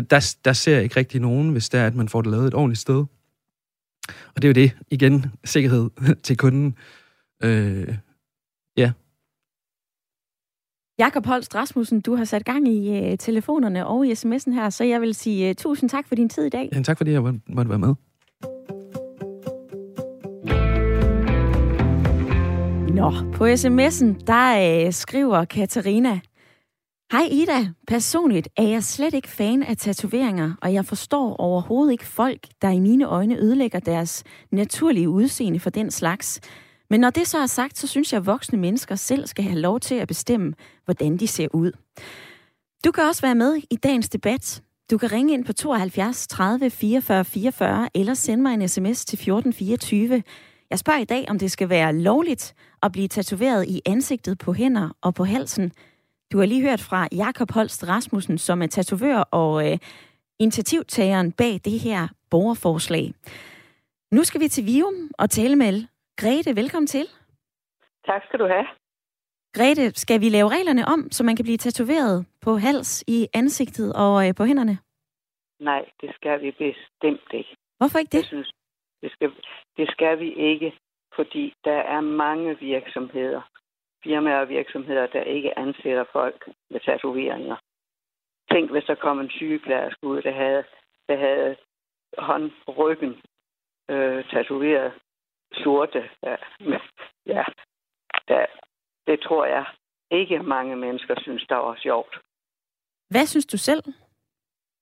der, 0.00 0.34
der 0.44 0.52
ser 0.52 0.74
jeg 0.74 0.82
ikke 0.82 0.96
rigtig 0.96 1.20
nogen, 1.20 1.50
hvis 1.50 1.68
det 1.68 1.80
er, 1.80 1.86
at 1.86 1.94
man 1.94 2.08
får 2.08 2.22
det 2.22 2.30
lavet 2.30 2.46
et 2.46 2.54
ordentligt 2.54 2.80
sted. 2.80 3.04
Og 4.08 4.42
det 4.42 4.44
er 4.44 4.48
jo 4.48 4.52
det, 4.52 4.72
igen, 4.90 5.26
sikkerhed 5.44 5.90
til 6.26 6.36
kunden. 6.36 6.76
Øh, 7.44 7.96
ja. 8.76 8.92
Jakob 10.98 11.26
Holst 11.26 11.54
Rasmussen, 11.54 12.00
du 12.00 12.14
har 12.14 12.24
sat 12.24 12.44
gang 12.44 12.68
i 12.68 13.10
uh, 13.10 13.18
telefonerne 13.18 13.86
og 13.86 14.06
i 14.06 14.12
sms'en 14.12 14.52
her, 14.52 14.70
så 14.70 14.84
jeg 14.84 15.00
vil 15.00 15.14
sige 15.14 15.50
uh, 15.50 15.54
tusind 15.56 15.90
tak 15.90 16.08
for 16.08 16.14
din 16.14 16.28
tid 16.28 16.44
i 16.44 16.48
dag. 16.48 16.68
Ja, 16.72 16.82
tak 16.82 16.96
fordi 16.96 17.10
jeg 17.10 17.22
måtte 17.22 17.68
være 17.68 17.78
med. 17.78 17.94
Nå, 22.94 23.10
på 23.32 23.46
sms'en, 23.46 24.24
der 24.26 24.86
uh, 24.86 24.92
skriver 24.92 25.44
Katarina, 25.44 26.20
Hej 27.12 27.28
Ida, 27.30 27.68
personligt 27.86 28.48
er 28.56 28.62
jeg 28.62 28.84
slet 28.84 29.14
ikke 29.14 29.28
fan 29.28 29.62
af 29.62 29.76
tatoveringer, 29.76 30.54
og 30.62 30.72
jeg 30.72 30.84
forstår 30.84 31.36
overhovedet 31.36 31.92
ikke 31.92 32.06
folk, 32.06 32.46
der 32.62 32.70
i 32.70 32.78
mine 32.78 33.04
øjne 33.04 33.36
ødelægger 33.36 33.80
deres 33.80 34.24
naturlige 34.50 35.08
udseende 35.08 35.60
for 35.60 35.70
den 35.70 35.90
slags. 35.90 36.40
Men 36.90 37.00
når 37.00 37.10
det 37.10 37.28
så 37.28 37.38
er 37.38 37.46
sagt, 37.46 37.78
så 37.78 37.86
synes 37.86 38.12
jeg, 38.12 38.18
at 38.18 38.26
voksne 38.26 38.58
mennesker 38.58 38.94
selv 38.94 39.26
skal 39.26 39.44
have 39.44 39.58
lov 39.60 39.80
til 39.80 39.94
at 39.94 40.08
bestemme, 40.08 40.54
hvordan 40.84 41.16
de 41.16 41.26
ser 41.26 41.48
ud. 41.54 41.72
Du 42.84 42.90
kan 42.90 43.04
også 43.04 43.22
være 43.22 43.34
med 43.34 43.56
i 43.70 43.76
dagens 43.76 44.08
debat. 44.08 44.62
Du 44.90 44.98
kan 44.98 45.12
ringe 45.12 45.34
ind 45.34 45.44
på 45.44 45.52
72 45.52 46.26
30 46.26 46.70
44 46.70 47.24
44 47.24 47.88
eller 47.94 48.14
sende 48.14 48.42
mig 48.42 48.54
en 48.54 48.68
sms 48.68 49.04
til 49.04 49.16
1424. 49.16 50.22
Jeg 50.70 50.78
spørger 50.78 51.00
i 51.00 51.04
dag, 51.04 51.26
om 51.28 51.38
det 51.38 51.50
skal 51.50 51.68
være 51.68 51.92
lovligt 51.92 52.54
at 52.82 52.92
blive 52.92 53.08
tatoveret 53.08 53.68
i 53.68 53.80
ansigtet, 53.86 54.38
på 54.38 54.52
hænder 54.52 54.96
og 55.00 55.14
på 55.14 55.24
halsen. 55.24 55.72
Du 56.32 56.38
har 56.38 56.46
lige 56.46 56.68
hørt 56.68 56.80
fra 56.80 57.08
Jakob 57.12 57.50
Holst 57.50 57.88
Rasmussen, 57.88 58.38
som 58.38 58.62
er 58.62 58.66
tatovør 58.66 59.18
og 59.40 59.52
øh, 59.66 59.78
initiativtageren 60.38 61.32
bag 61.32 61.54
det 61.68 61.78
her 61.86 62.08
borgerforslag. 62.30 63.04
Nu 64.16 64.22
skal 64.24 64.40
vi 64.40 64.48
til 64.48 64.64
Vium 64.66 65.10
og 65.18 65.30
tale 65.30 65.56
med 65.56 65.74
Grete. 66.20 66.56
Velkommen 66.56 66.86
til. 66.86 67.06
Tak 68.06 68.22
skal 68.26 68.38
du 68.38 68.46
have. 68.46 68.66
Grete, 69.56 69.84
skal 70.04 70.20
vi 70.20 70.28
lave 70.28 70.48
reglerne 70.48 70.84
om, 70.94 71.00
så 71.10 71.24
man 71.24 71.36
kan 71.36 71.44
blive 71.44 71.62
tatoveret 71.66 72.26
på 72.44 72.50
hals, 72.56 73.04
i 73.06 73.28
ansigtet 73.34 73.92
og 74.04 74.28
øh, 74.28 74.34
på 74.34 74.44
hænderne? 74.44 74.78
Nej, 75.60 75.82
det 76.00 76.10
skal 76.14 76.42
vi 76.42 76.50
bestemt 76.50 77.30
ikke. 77.32 77.52
Hvorfor 77.78 77.98
ikke 77.98 78.12
det? 78.16 78.22
Jeg 78.24 78.32
synes, 78.34 78.50
det 79.02 79.12
skal, 79.12 79.30
det 79.76 79.90
skal 79.90 80.18
vi 80.18 80.32
ikke, 80.50 80.72
fordi 81.16 81.54
der 81.64 81.80
er 81.94 82.00
mange 82.00 82.58
virksomheder, 82.58 83.42
firmaer 84.04 84.40
og 84.40 84.48
virksomheder, 84.48 85.06
der 85.06 85.22
ikke 85.22 85.58
ansætter 85.58 86.04
folk 86.12 86.48
med 86.70 86.80
tatoveringer. 86.80 87.56
Tænk, 88.50 88.70
hvis 88.70 88.84
der 88.84 88.94
kom 88.94 89.20
en 89.20 89.30
sygeplejerske 89.30 90.06
ud, 90.06 90.22
der 90.22 90.32
havde, 90.32 90.64
der 91.08 91.16
havde 91.16 91.56
håndryggen 92.18 93.20
øh, 93.90 94.24
tatoveret 94.30 94.92
sorte. 95.52 96.10
Ja, 96.22 96.36
ja 97.34 97.44
der, 98.28 98.46
det 99.06 99.20
tror 99.20 99.44
jeg 99.44 99.66
ikke 100.10 100.42
mange 100.42 100.76
mennesker 100.76 101.14
synes, 101.20 101.46
der 101.48 101.56
var 101.56 101.76
sjovt. 101.82 102.18
Hvad 103.10 103.26
synes 103.26 103.46
du 103.46 103.58
selv? 103.58 103.82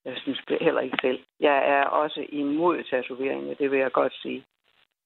Jeg 0.05 0.17
synes 0.23 0.41
det 0.49 0.59
heller 0.61 0.81
ikke 0.81 0.99
selv. 1.01 1.25
Jeg 1.41 1.59
er 1.69 1.85
også 1.85 2.27
imod 2.29 2.85
tatoveringer, 2.91 3.55
det 3.55 3.71
vil 3.71 3.79
jeg 3.79 3.93
godt 3.93 4.15
sige. 4.23 4.45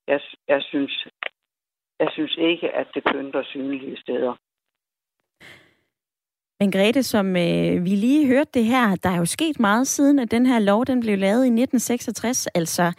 Jeg, 0.06 0.20
jeg, 0.48 0.62
synes, 0.62 1.08
jeg 2.00 2.08
synes 2.12 2.36
ikke, 2.38 2.70
at 2.70 2.86
det 2.94 3.02
pynter 3.04 3.42
synlige 3.44 3.96
steder. 4.00 4.34
Men 6.60 6.72
Grete, 6.72 7.02
som 7.02 7.26
øh, 7.36 7.84
vi 7.84 7.90
lige 7.90 8.26
hørte 8.26 8.50
det 8.54 8.64
her, 8.64 8.96
der 8.96 9.10
er 9.10 9.16
jo 9.18 9.24
sket 9.24 9.60
meget 9.60 9.86
siden, 9.86 10.18
at 10.18 10.30
den 10.30 10.46
her 10.46 10.58
lov 10.58 10.84
den 10.84 11.00
blev 11.00 11.18
lavet 11.18 11.44
i 11.44 11.52
1966. 11.62 12.46
Altså, 12.46 12.92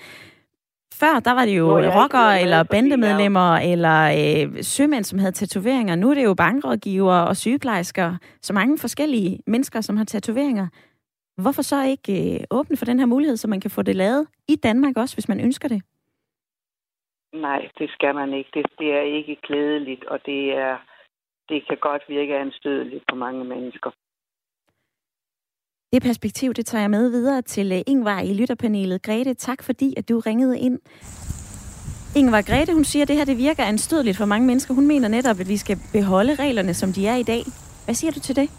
før 0.94 1.20
der 1.20 1.32
var 1.32 1.46
det 1.46 1.58
jo 1.58 1.80
rockere 1.80 2.42
eller 2.42 2.64
bandemedlemmer 2.64 3.56
eller 3.56 4.00
øh, 4.02 4.64
sømænd, 4.64 5.04
som 5.04 5.20
havde 5.20 5.32
tatoveringer. 5.32 5.96
Nu 5.96 6.10
er 6.10 6.14
det 6.14 6.24
jo 6.24 6.34
bankrådgiver 6.34 7.14
og 7.14 7.38
sygeplejersker, 7.38 8.18
så 8.42 8.54
mange 8.54 8.78
forskellige 8.78 9.40
mennesker, 9.48 9.82
som 9.82 9.98
har 9.98 10.06
tatoveringer. 10.06 10.68
Hvorfor 11.42 11.62
så 11.62 11.86
ikke 11.86 12.34
øh, 12.34 12.40
åbne 12.52 12.78
for 12.78 12.86
den 12.86 13.00
her 13.00 13.06
mulighed, 13.06 13.38
så 13.38 13.48
man 13.48 13.62
kan 13.62 13.72
få 13.72 13.82
det 13.82 13.96
lavet 13.96 14.28
i 14.48 14.56
Danmark 14.56 14.98
også, 14.98 15.16
hvis 15.16 15.28
man 15.28 15.40
ønsker 15.40 15.68
det? 15.68 15.82
Nej, 17.42 17.70
det 17.80 17.90
skal 17.90 18.16
man 18.16 18.34
ikke. 18.34 18.50
Det, 18.54 18.66
det 18.80 18.94
er 18.94 19.02
ikke 19.02 19.36
klædeligt, 19.36 20.06
og 20.06 20.26
det 20.26 20.54
er 20.54 20.78
det 21.50 21.68
kan 21.68 21.78
godt 21.82 22.04
virke 22.08 22.36
anstødeligt 22.36 23.04
på 23.10 23.16
mange 23.16 23.44
mennesker. 23.44 23.92
Det 25.92 26.02
perspektiv, 26.04 26.54
det 26.54 26.66
tager 26.66 26.82
jeg 26.82 26.90
med 26.90 27.10
videre 27.10 27.42
til 27.42 27.72
øh, 27.72 27.82
Ingvar 27.88 28.22
i 28.22 28.34
lytterpanelet. 28.34 29.02
Grete, 29.02 29.34
tak 29.34 29.64
fordi, 29.64 29.94
at 29.98 30.10
du 30.10 30.20
ringede 30.20 30.60
ind. 30.60 30.80
Ingvar 32.16 32.42
Grete, 32.42 32.74
hun 32.74 32.84
siger, 32.84 33.04
at 33.04 33.08
det 33.08 33.16
her 33.16 33.26
det 33.26 33.38
virker 33.38 33.64
anstødeligt 33.64 34.18
for 34.18 34.26
mange 34.26 34.48
mennesker. 34.48 34.74
Hun 34.74 34.88
mener 34.88 35.08
netop, 35.08 35.40
at 35.40 35.50
vi 35.50 35.58
skal 35.58 35.78
beholde 35.94 36.36
reglerne, 36.36 36.74
som 36.74 36.94
de 36.94 37.08
er 37.08 37.16
i 37.16 37.24
dag. 37.24 37.44
Hvad 37.86 37.96
siger 37.96 38.12
du 38.12 38.20
til 38.20 38.36
det? 38.36 38.50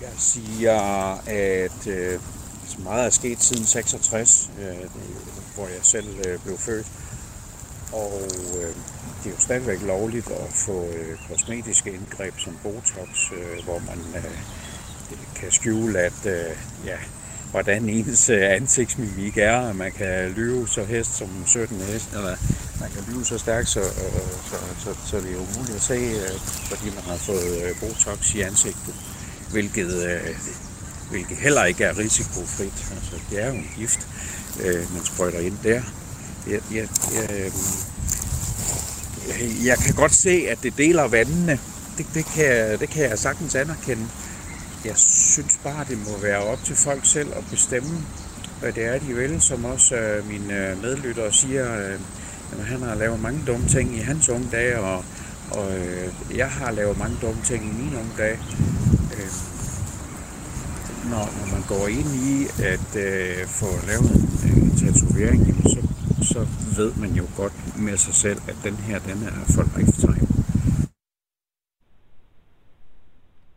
Jeg 0.00 0.14
siger, 0.16 0.78
at 1.28 1.80
øh, 1.98 2.20
meget 2.84 3.06
er 3.06 3.10
sket 3.10 3.38
siden 3.38 3.64
66, 3.64 4.50
øh, 4.60 4.76
hvor 5.54 5.66
jeg 5.66 5.80
selv 5.82 6.26
øh, 6.26 6.38
blev 6.44 6.58
født. 6.58 6.86
Og 7.92 8.22
øh, 8.56 8.74
det 9.24 9.30
er 9.30 9.34
jo 9.34 9.40
stadigvæk 9.40 9.82
lovligt 9.82 10.26
at 10.26 10.52
få 10.52 10.86
øh, 10.86 11.18
kosmetiske 11.28 11.92
indgreb 11.92 12.34
som 12.38 12.58
Botox, 12.62 13.32
øh, 13.32 13.64
hvor 13.64 13.78
man 13.78 13.98
øh, 14.16 14.30
kan 15.34 15.50
skjule, 15.50 15.98
at 15.98 16.26
øh, 16.26 16.56
ja, 16.86 16.96
hvordan 17.50 17.88
ens 17.88 18.28
øh, 18.28 18.52
ansigtsmimik 18.52 19.38
er, 19.38 19.60
at 19.68 19.76
man 19.76 19.92
kan 19.92 20.30
lyve 20.30 20.68
så 20.68 20.84
hest 20.84 21.16
som 21.16 21.28
17 21.46 21.76
hest, 21.80 22.12
eller 22.12 22.36
man 22.80 22.90
kan 22.90 23.02
lyve 23.08 23.24
så 23.24 23.38
stærkt, 23.38 23.68
så, 23.68 23.80
øh, 23.80 23.86
så, 24.50 24.56
så, 24.78 24.94
så 25.06 25.16
det 25.16 25.32
er 25.32 25.36
umuligt 25.36 25.76
at 25.76 25.82
se, 25.82 25.94
øh, 25.94 26.38
fordi 26.40 26.84
man 26.94 27.04
har 27.04 27.16
fået 27.16 27.62
øh, 27.64 27.80
Botox 27.80 28.34
i 28.34 28.40
ansigtet, 28.40 28.94
hvilket, 29.50 29.92
øh, 30.04 30.36
hvilket 31.10 31.36
heller 31.36 31.64
ikke 31.64 31.84
er 31.84 31.98
risikofrit. 31.98 32.92
Altså, 32.94 33.16
det 33.30 33.42
er 33.42 33.46
jo 33.46 33.54
en 33.54 33.70
gift, 33.76 34.08
øh, 34.60 34.94
man 34.94 35.04
sprøjter 35.04 35.38
ind 35.38 35.56
der. 35.62 35.82
Jeg, 36.46 36.60
jeg, 36.72 36.88
jeg, 37.14 37.30
øh, 37.30 37.52
jeg 39.66 39.78
kan 39.78 39.94
godt 39.94 40.14
se, 40.14 40.44
at 40.48 40.58
det 40.62 40.78
deler 40.78 41.08
vandene. 41.08 41.58
Det, 41.98 42.06
det, 42.14 42.24
kan, 42.24 42.78
det 42.78 42.88
kan 42.88 43.02
jeg 43.02 43.18
sagtens 43.18 43.54
anerkende. 43.54 44.06
Jeg 44.84 44.96
synes 44.96 45.58
bare, 45.64 45.84
det 45.88 45.98
må 45.98 46.18
være 46.22 46.38
op 46.38 46.64
til 46.64 46.76
folk 46.76 47.06
selv 47.06 47.32
at 47.36 47.44
bestemme, 47.50 47.90
hvad 48.60 48.72
det 48.72 48.84
er, 48.84 48.98
de 48.98 49.14
vil. 49.14 49.40
Som 49.40 49.64
også 49.64 49.96
øh, 49.96 50.28
mine 50.28 50.68
øh, 50.68 50.82
medlyttere 50.82 51.32
siger, 51.32 51.76
øh, 51.78 51.98
at 52.52 52.64
han 52.66 52.82
har 52.82 52.94
lavet 52.94 53.22
mange 53.22 53.40
dumme 53.46 53.68
ting 53.68 53.96
i 53.96 54.00
hans 54.00 54.28
unge 54.28 54.48
dage, 54.52 54.80
og, 54.80 55.04
og 55.50 55.78
øh, 55.78 56.12
jeg 56.36 56.48
har 56.48 56.70
lavet 56.70 56.98
mange 56.98 57.16
dumme 57.22 57.42
ting 57.44 57.64
i 57.64 57.82
mine 57.82 57.98
unge 57.98 58.12
dage. 58.18 58.38
Øh, 59.16 59.51
når, 61.10 61.24
når 61.38 61.46
man 61.54 61.62
går 61.68 61.84
ind 61.98 62.10
i 62.32 62.36
at 62.72 62.90
øh, 63.06 63.46
få 63.46 63.70
lavet 63.86 64.14
en 64.46 64.62
øh, 64.64 64.76
tatovering, 64.80 65.40
så 65.72 65.80
så 66.22 66.46
ved 66.76 66.92
man 66.94 67.10
jo 67.10 67.24
godt 67.36 67.78
med 67.78 67.96
sig 67.96 68.14
selv, 68.14 68.38
at 68.48 68.56
den 68.64 68.74
her, 68.74 68.98
den 68.98 69.22
er 69.22 69.52
for 69.54 69.78
lifetime. 69.78 70.28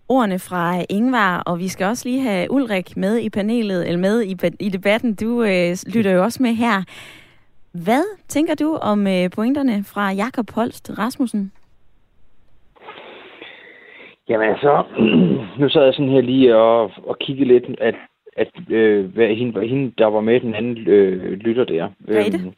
Ordene 0.07 0.39
fra 0.39 0.85
Ingvar, 0.89 1.39
og 1.39 1.59
vi 1.59 1.67
skal 1.67 1.85
også 1.85 2.09
lige 2.09 2.21
have 2.21 2.51
Ulrik 2.51 2.97
med 2.97 3.17
i 3.19 3.29
panelet, 3.29 3.87
eller 3.87 3.99
med 3.99 4.23
i, 4.23 4.37
i 4.59 4.69
debatten. 4.69 5.15
Du 5.15 5.43
øh, 5.43 5.77
lytter 5.85 6.11
jo 6.11 6.23
også 6.23 6.43
med 6.43 6.53
her. 6.53 6.83
Hvad 7.71 8.03
tænker 8.27 8.55
du 8.55 8.75
om 8.75 9.07
øh, 9.07 9.29
pointerne 9.29 9.83
fra 9.83 10.11
Jakob 10.11 10.51
Holst 10.51 10.91
Rasmussen? 10.97 11.51
Jamen 14.29 14.49
altså, 14.49 14.83
nu 15.59 15.69
sad 15.69 15.83
jeg 15.83 15.93
sådan 15.93 16.09
her 16.09 16.21
lige 16.21 16.55
og, 16.55 16.91
og 17.03 17.19
kiggede 17.19 17.47
lidt, 17.47 17.65
at 17.79 17.95
at 18.35 18.51
øh, 18.69 19.05
hvad, 19.13 19.27
hende, 19.27 19.67
hende, 19.67 19.93
der 19.97 20.05
var 20.05 20.21
med 20.21 20.39
den 20.39 20.55
anden 20.55 20.87
øh, 20.87 21.31
lytter 21.31 21.63
der. 21.63 21.89
Grete? 22.07 22.37
Øhm, 22.37 22.53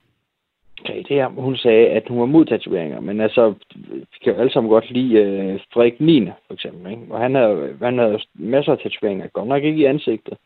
Grete, 0.86 1.16
ja, 1.16 1.28
hun 1.28 1.58
sagde, 1.58 1.88
at 1.88 2.04
hun 2.08 2.20
var 2.20 2.26
mod 2.26 2.46
tatoveringer, 2.46 3.00
men 3.00 3.22
altså, 3.22 3.54
vi 3.76 4.18
kan 4.24 4.34
jo 4.34 4.40
alle 4.40 4.52
sammen 4.52 4.70
godt 4.70 4.92
lide 4.92 5.14
øh, 5.14 5.60
Frederik 5.74 6.00
9. 6.00 6.26
for 6.48 6.54
eksempel, 6.54 6.92
ikke? 6.92 7.04
og 7.10 7.20
han 7.20 7.36
havde, 7.36 7.78
han 7.82 7.98
havde 7.98 8.20
masser 8.34 8.72
af 8.72 8.78
tatoveringer, 8.78 9.28
godt 9.28 9.48
nok 9.48 9.64
ikke 9.64 9.80
i 9.80 9.86
ansigtet, 9.86 10.38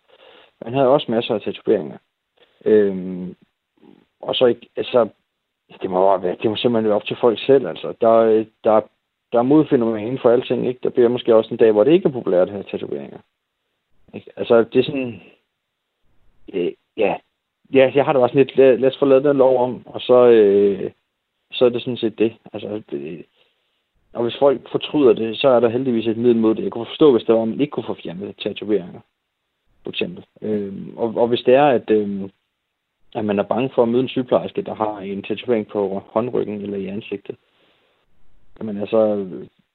men 0.60 0.65
han 0.65 0.73
havde 0.73 0.89
også 0.89 1.12
masser 1.12 1.36
af 1.36 1.41
tatoveringer. 1.41 1.97
Øhm, 2.65 3.36
og 4.21 4.36
så 4.36 4.45
ikke, 4.45 4.69
altså, 4.77 5.07
det 5.81 5.89
må, 5.89 6.17
være, 6.17 6.36
det 6.41 6.49
må 6.49 6.55
simpelthen 6.55 6.89
være 6.89 6.95
op 6.95 7.05
til 7.05 7.17
folk 7.21 7.39
selv, 7.39 7.67
altså. 7.67 7.93
Der, 8.01 8.45
der, 8.63 8.81
der 9.32 9.39
er 9.39 9.44
modfænomen 9.44 10.00
inden 10.00 10.20
for 10.20 10.30
alting, 10.30 10.67
ikke? 10.67 10.80
Der 10.84 10.89
bliver 10.89 11.10
måske 11.10 11.36
også 11.36 11.50
en 11.52 11.58
dag, 11.58 11.72
hvor 11.72 11.84
det 11.84 11.91
ikke 11.91 12.08
er 12.08 12.12
populært 12.12 12.48
at 12.48 12.54
have 12.54 12.63
tatoveringer. 12.63 13.20
Ikke? 14.13 14.32
Altså, 14.36 14.63
det 14.63 14.80
er 14.80 14.84
sådan... 14.84 15.22
Øh, 16.54 16.72
ja, 16.98 17.15
ja, 17.74 17.91
jeg 17.96 18.06
har 18.06 18.13
det 18.13 18.22
også 18.22 18.36
lidt, 18.36 18.58
lad, 18.58 18.78
lad 18.78 18.89
os 18.89 18.98
få 18.98 19.06
lavet 19.06 19.24
den 19.24 19.38
lov 19.38 19.63
om, 19.63 19.88
og 19.88 20.02
så, 20.02 20.28
øh, 20.28 20.91
så 21.52 21.65
er 21.65 21.70
det 21.70 21.82
sådan 21.82 21.98
set 21.98 22.20
det. 22.20 22.34
Altså, 22.54 22.82
det, 22.91 23.26
og 24.13 24.24
hvis 24.24 24.38
folk 24.39 24.70
fortryder 24.72 25.13
det, 25.13 25.38
så 25.38 25.48
er 25.48 25.60
der 25.60 25.70
heldigvis 25.70 26.08
et 26.08 26.17
middel 26.17 26.38
mod 26.38 26.56
det. 26.56 26.63
Jeg 26.63 26.72
kunne 26.72 26.86
forstå, 26.86 27.12
hvis 27.12 27.24
der 27.24 27.34
var, 27.34 27.41
at 27.41 27.48
man 27.48 27.62
ikke 27.62 27.72
kunne 27.72 27.86
få 27.86 27.98
fjernet 28.04 28.36
tatoveringer, 28.38 29.00
for 29.84 29.89
eksempel. 29.89 30.26
Øh, 30.41 30.74
og, 30.96 31.13
og 31.15 31.28
hvis 31.28 31.41
det 31.46 31.56
er, 31.56 31.65
at, 31.65 31.89
øh, 31.89 32.30
at 33.15 33.26
man 33.26 33.39
er 33.39 33.44
bange 33.44 33.70
for 33.76 33.84
at 33.84 33.89
møde 33.89 34.02
en 34.02 34.10
sygeplejerske, 34.10 34.62
der 34.62 34.76
har 34.76 35.00
en 35.00 35.24
tatovering 35.24 35.67
på 35.67 36.04
håndryggen 36.08 36.62
eller 36.62 36.78
i 36.78 36.86
ansigtet, 36.86 37.36
jamen 38.62 38.82
altså, 38.82 39.28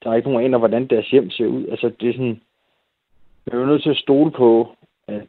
der 0.03 0.11
er 0.11 0.15
ikke 0.15 0.31
nogen 0.31 0.45
aner, 0.45 0.59
hvordan 0.59 0.87
deres 0.87 1.11
hjem 1.11 1.31
ser 1.31 1.47
ud. 1.47 1.67
Altså, 1.67 1.91
det 2.01 2.09
er 2.09 2.13
sådan, 2.13 2.41
man 3.47 3.57
er 3.57 3.61
jo 3.61 3.67
nødt 3.67 3.83
til 3.83 3.91
at 3.91 3.97
stole 3.97 4.31
på, 4.31 4.69
at, 5.09 5.23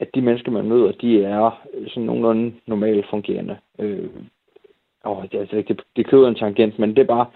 at 0.00 0.08
de 0.14 0.20
mennesker, 0.22 0.52
man 0.52 0.68
møder, 0.68 0.92
de 0.92 1.24
er 1.24 1.66
sådan 1.88 2.02
nogenlunde 2.02 2.54
normalt 2.66 3.06
fungerende. 3.10 3.58
Øh, 3.78 4.08
åh, 5.04 5.22
det, 5.22 5.38
altså, 5.38 5.56
det, 5.56 5.82
det 5.96 6.06
køder 6.06 6.28
en 6.28 6.34
tangent, 6.34 6.78
men 6.78 6.90
det 6.90 6.98
er 6.98 7.14
bare, 7.16 7.26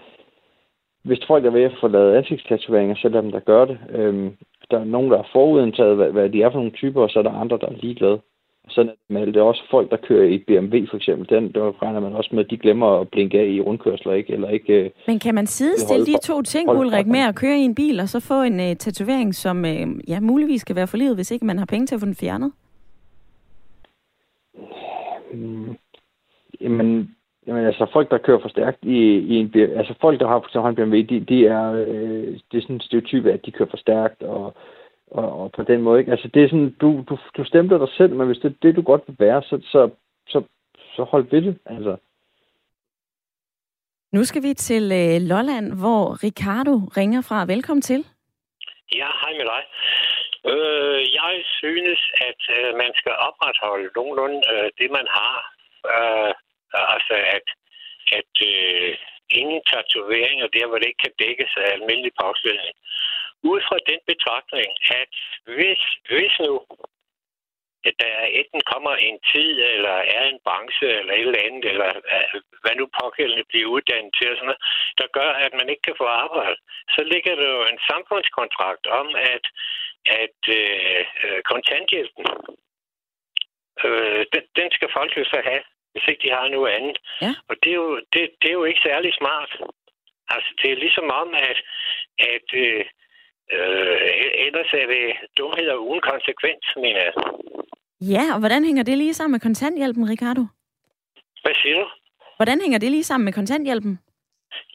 hvis 1.03 1.25
folk 1.27 1.45
er 1.45 1.49
ved 1.49 1.63
at 1.63 1.77
få 1.81 1.87
lavet 1.87 2.15
ansigtstatoveringer, 2.15 2.95
så 2.95 3.07
er 3.07 3.21
dem, 3.21 3.31
der 3.31 3.39
gør 3.39 3.65
det. 3.65 3.77
Øh, 3.89 4.31
der 4.71 4.79
er 4.79 4.83
nogen, 4.83 5.11
der 5.11 5.17
er 5.17 5.29
forudindtaget, 5.31 5.95
hvad, 5.95 6.11
hvad 6.11 6.29
de 6.29 6.41
er 6.41 6.49
for 6.49 6.57
nogle 6.57 6.71
typer, 6.71 7.01
og 7.01 7.09
så 7.09 7.19
er 7.19 7.23
der 7.23 7.31
andre, 7.31 7.57
der 7.57 7.67
er 7.67 7.81
ligeglade. 7.81 8.19
Sådan 8.69 8.89
er 8.89 8.93
det 8.93 9.01
med 9.09 9.27
det 9.27 9.37
er 9.37 9.41
også 9.41 9.63
folk, 9.71 9.91
der 9.91 9.97
kører 9.97 10.27
i 10.27 10.37
BMW 10.37 10.85
for 10.89 10.97
eksempel. 10.97 11.29
Den, 11.29 11.51
der 11.51 11.83
regner 11.83 11.99
man 11.99 12.13
også 12.13 12.29
med, 12.33 12.43
at 12.45 12.49
de 12.49 12.57
glemmer 12.57 12.87
at 13.01 13.09
blinke 13.09 13.39
af 13.39 13.45
i 13.45 13.61
rundkørsler, 13.61 14.13
ikke? 14.13 14.33
Eller 14.33 14.49
ikke 14.49 14.73
øh, 14.73 14.89
Men 15.07 15.19
kan 15.19 15.35
man 15.35 15.47
sidestille 15.47 16.05
de 16.05 16.17
to 16.23 16.41
ting, 16.41 16.69
Ulrik, 16.69 17.07
med 17.07 17.19
at 17.19 17.35
køre 17.35 17.57
i 17.57 17.61
en 17.61 17.75
bil, 17.75 17.99
og 17.99 18.09
så 18.09 18.19
få 18.19 18.41
en 18.41 18.59
uh, 18.59 18.75
tatovering, 18.75 19.35
som 19.35 19.57
uh, 19.57 20.09
ja, 20.09 20.19
muligvis 20.19 20.61
skal 20.61 20.75
være 20.75 20.87
for 20.87 20.97
livet, 20.97 21.15
hvis 21.15 21.31
ikke 21.31 21.45
man 21.45 21.57
har 21.57 21.65
penge 21.65 21.87
til 21.87 21.95
at 21.95 22.01
få 22.01 22.05
den 22.05 22.15
fjernet? 22.15 22.51
Mm, 25.33 25.75
jamen, 26.61 27.15
jamen, 27.47 27.65
altså 27.65 27.85
folk, 27.93 28.11
der 28.11 28.17
kører 28.17 28.39
for 28.41 28.49
stærkt 28.49 28.77
i, 28.83 29.17
i 29.17 29.35
en 29.35 29.49
bil, 29.49 29.61
altså 29.61 29.93
folk, 30.01 30.19
der 30.19 30.27
har 30.27 30.39
for 30.39 30.47
eksempel 30.47 30.83
en 30.83 30.89
BMW, 30.89 31.15
de, 31.15 31.19
de 31.19 31.47
er, 31.47 31.71
øh, 31.73 32.39
det 32.51 32.57
er 32.57 32.61
sådan 32.61 32.75
en 32.75 32.81
stereotype, 32.81 33.31
at 33.31 33.45
de 33.45 33.51
kører 33.51 33.69
for 33.69 33.77
stærkt, 33.77 34.23
og 34.23 34.55
og, 35.13 35.41
og 35.41 35.51
på 35.51 35.63
den 35.63 35.81
måde. 35.81 35.99
Ikke? 35.99 36.11
Altså, 36.11 36.27
det 36.33 36.43
er 36.43 36.47
sådan, 36.47 36.75
du, 36.81 37.03
du, 37.09 37.17
du 37.37 37.43
stemte 37.45 37.79
dig 37.79 37.89
selv, 37.97 38.13
men 38.15 38.27
hvis 38.27 38.37
det 38.37 38.49
er 38.49 38.55
det, 38.61 38.75
du 38.75 38.81
godt 38.81 39.03
vil 39.07 39.15
være, 39.19 39.41
så, 39.41 39.55
så, 39.71 39.89
så, 40.27 40.43
så 40.95 41.03
hold 41.03 41.25
ved 41.31 41.41
det. 41.41 41.57
Altså. 41.65 41.97
Nu 44.11 44.23
skal 44.23 44.43
vi 44.43 44.53
til 44.53 44.83
øh, 45.01 45.17
Lolland, 45.31 45.67
hvor 45.81 46.23
Ricardo 46.23 46.75
ringer 46.99 47.21
fra. 47.29 47.45
Velkommen 47.53 47.81
til. 47.81 48.01
Ja, 48.99 49.09
hej 49.21 49.31
med 49.39 49.45
dig. 49.53 49.63
Øh, 50.51 51.01
jeg 51.21 51.33
synes, 51.59 51.99
at 52.29 52.41
øh, 52.57 52.69
man 52.81 52.91
skal 52.99 53.13
opretholde 53.27 53.89
nogenlunde 53.95 54.41
øh, 54.53 54.69
det, 54.79 54.89
man 54.97 55.07
har. 55.17 55.37
Øh, 55.93 56.31
altså, 56.95 57.15
at, 57.35 57.47
at 58.19 58.33
øh, 58.51 58.91
ingen 59.39 59.61
tatoveringer 59.71 60.47
der, 60.55 60.65
hvor 60.67 60.77
det 60.77 60.87
ikke 60.87 61.03
kan 61.05 61.17
dækkes 61.23 61.53
af 61.63 61.67
almindelig 61.75 62.13
påklædning 62.21 62.75
ud 63.51 63.59
fra 63.67 63.77
den 63.91 63.99
betragtning, 64.11 64.69
at 65.01 65.13
hvis, 65.55 65.81
hvis 66.09 66.33
nu 66.39 66.53
at 67.87 67.95
der 68.03 68.15
enten 68.39 68.61
kommer 68.73 68.93
en 69.07 69.19
tid, 69.31 69.51
eller 69.75 69.95
er 70.17 70.25
en 70.25 70.39
branche, 70.45 70.87
eller 70.99 71.13
et 71.13 71.27
eller 71.27 71.45
andet, 71.47 71.65
eller 71.71 71.89
øh, 72.13 72.41
hvad 72.63 72.75
nu 72.75 72.85
pågældende 73.01 73.45
bliver 73.49 73.67
uddannet 73.75 74.13
til, 74.17 74.31
og 74.31 74.35
sådan 74.37 74.49
noget, 74.49 74.63
der 74.99 75.07
gør, 75.17 75.31
at 75.45 75.53
man 75.59 75.69
ikke 75.69 75.85
kan 75.87 75.99
få 76.01 76.07
arbejde, 76.23 76.59
så 76.95 77.01
ligger 77.11 77.35
der 77.35 77.49
jo 77.57 77.61
en 77.73 77.79
samfundskontrakt 77.89 78.85
om, 78.99 79.07
at, 79.33 79.45
at 80.23 80.39
øh, 80.59 81.01
øh 81.25 81.41
kontanthjælpen, 81.51 82.25
øh, 83.85 84.21
den, 84.33 84.43
den 84.59 84.69
skal 84.75 84.89
folk 84.97 85.11
jo 85.17 85.25
så 85.33 85.39
have, 85.49 85.63
hvis 85.91 86.07
ikke 86.09 86.23
de 86.25 86.35
har 86.37 86.47
noget 86.47 86.71
andet. 86.77 86.97
Ja. 87.21 87.33
Og 87.49 87.55
det 87.63 87.69
er, 87.71 87.79
jo, 87.85 87.95
det, 88.13 88.21
det 88.41 88.47
er 88.49 88.59
jo 88.59 88.63
ikke 88.63 88.85
særlig 88.89 89.11
smart. 89.13 89.51
Altså, 90.33 90.51
det 90.61 90.71
er 90.71 90.83
ligesom 90.85 91.07
om, 91.21 91.29
at, 91.49 91.57
at 92.33 92.47
øh, 92.53 92.85
Øh, 93.59 93.97
ellers 94.45 94.69
er 94.81 94.87
det 94.93 95.05
dumheder 95.37 95.75
uden 95.75 96.01
konsekvens, 96.11 96.65
mener 96.75 97.01
jeg. 97.07 97.13
Ja, 98.13 98.23
og 98.33 98.39
hvordan 98.39 98.65
hænger 98.65 98.83
det 98.83 98.97
lige 98.97 99.13
sammen 99.13 99.31
med 99.35 99.39
kontanthjælpen, 99.47 100.09
Ricardo? 100.09 100.43
Hvad 101.43 101.55
siger 101.61 101.75
du? 101.81 101.87
Hvordan 102.37 102.61
hænger 102.61 102.79
det 102.79 102.91
lige 102.91 103.03
sammen 103.03 103.25
med 103.25 103.33
kontanthjælpen? 103.33 103.99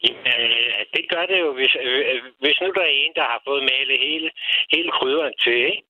Jamen, 0.03 0.25
øh, 0.35 0.79
det 0.93 1.03
gør 1.13 1.25
det 1.31 1.39
jo, 1.39 1.49
hvis, 1.53 1.73
øh, 1.81 2.23
hvis 2.43 2.57
nu 2.61 2.67
der 2.77 2.81
er 2.81 2.95
en, 3.03 3.13
der 3.15 3.25
har 3.33 3.41
fået 3.47 3.63
malet 3.71 3.97
hele, 4.07 4.29
hele 4.73 4.91
krydderen 4.97 5.35
til, 5.43 5.59
ikke? 5.71 5.83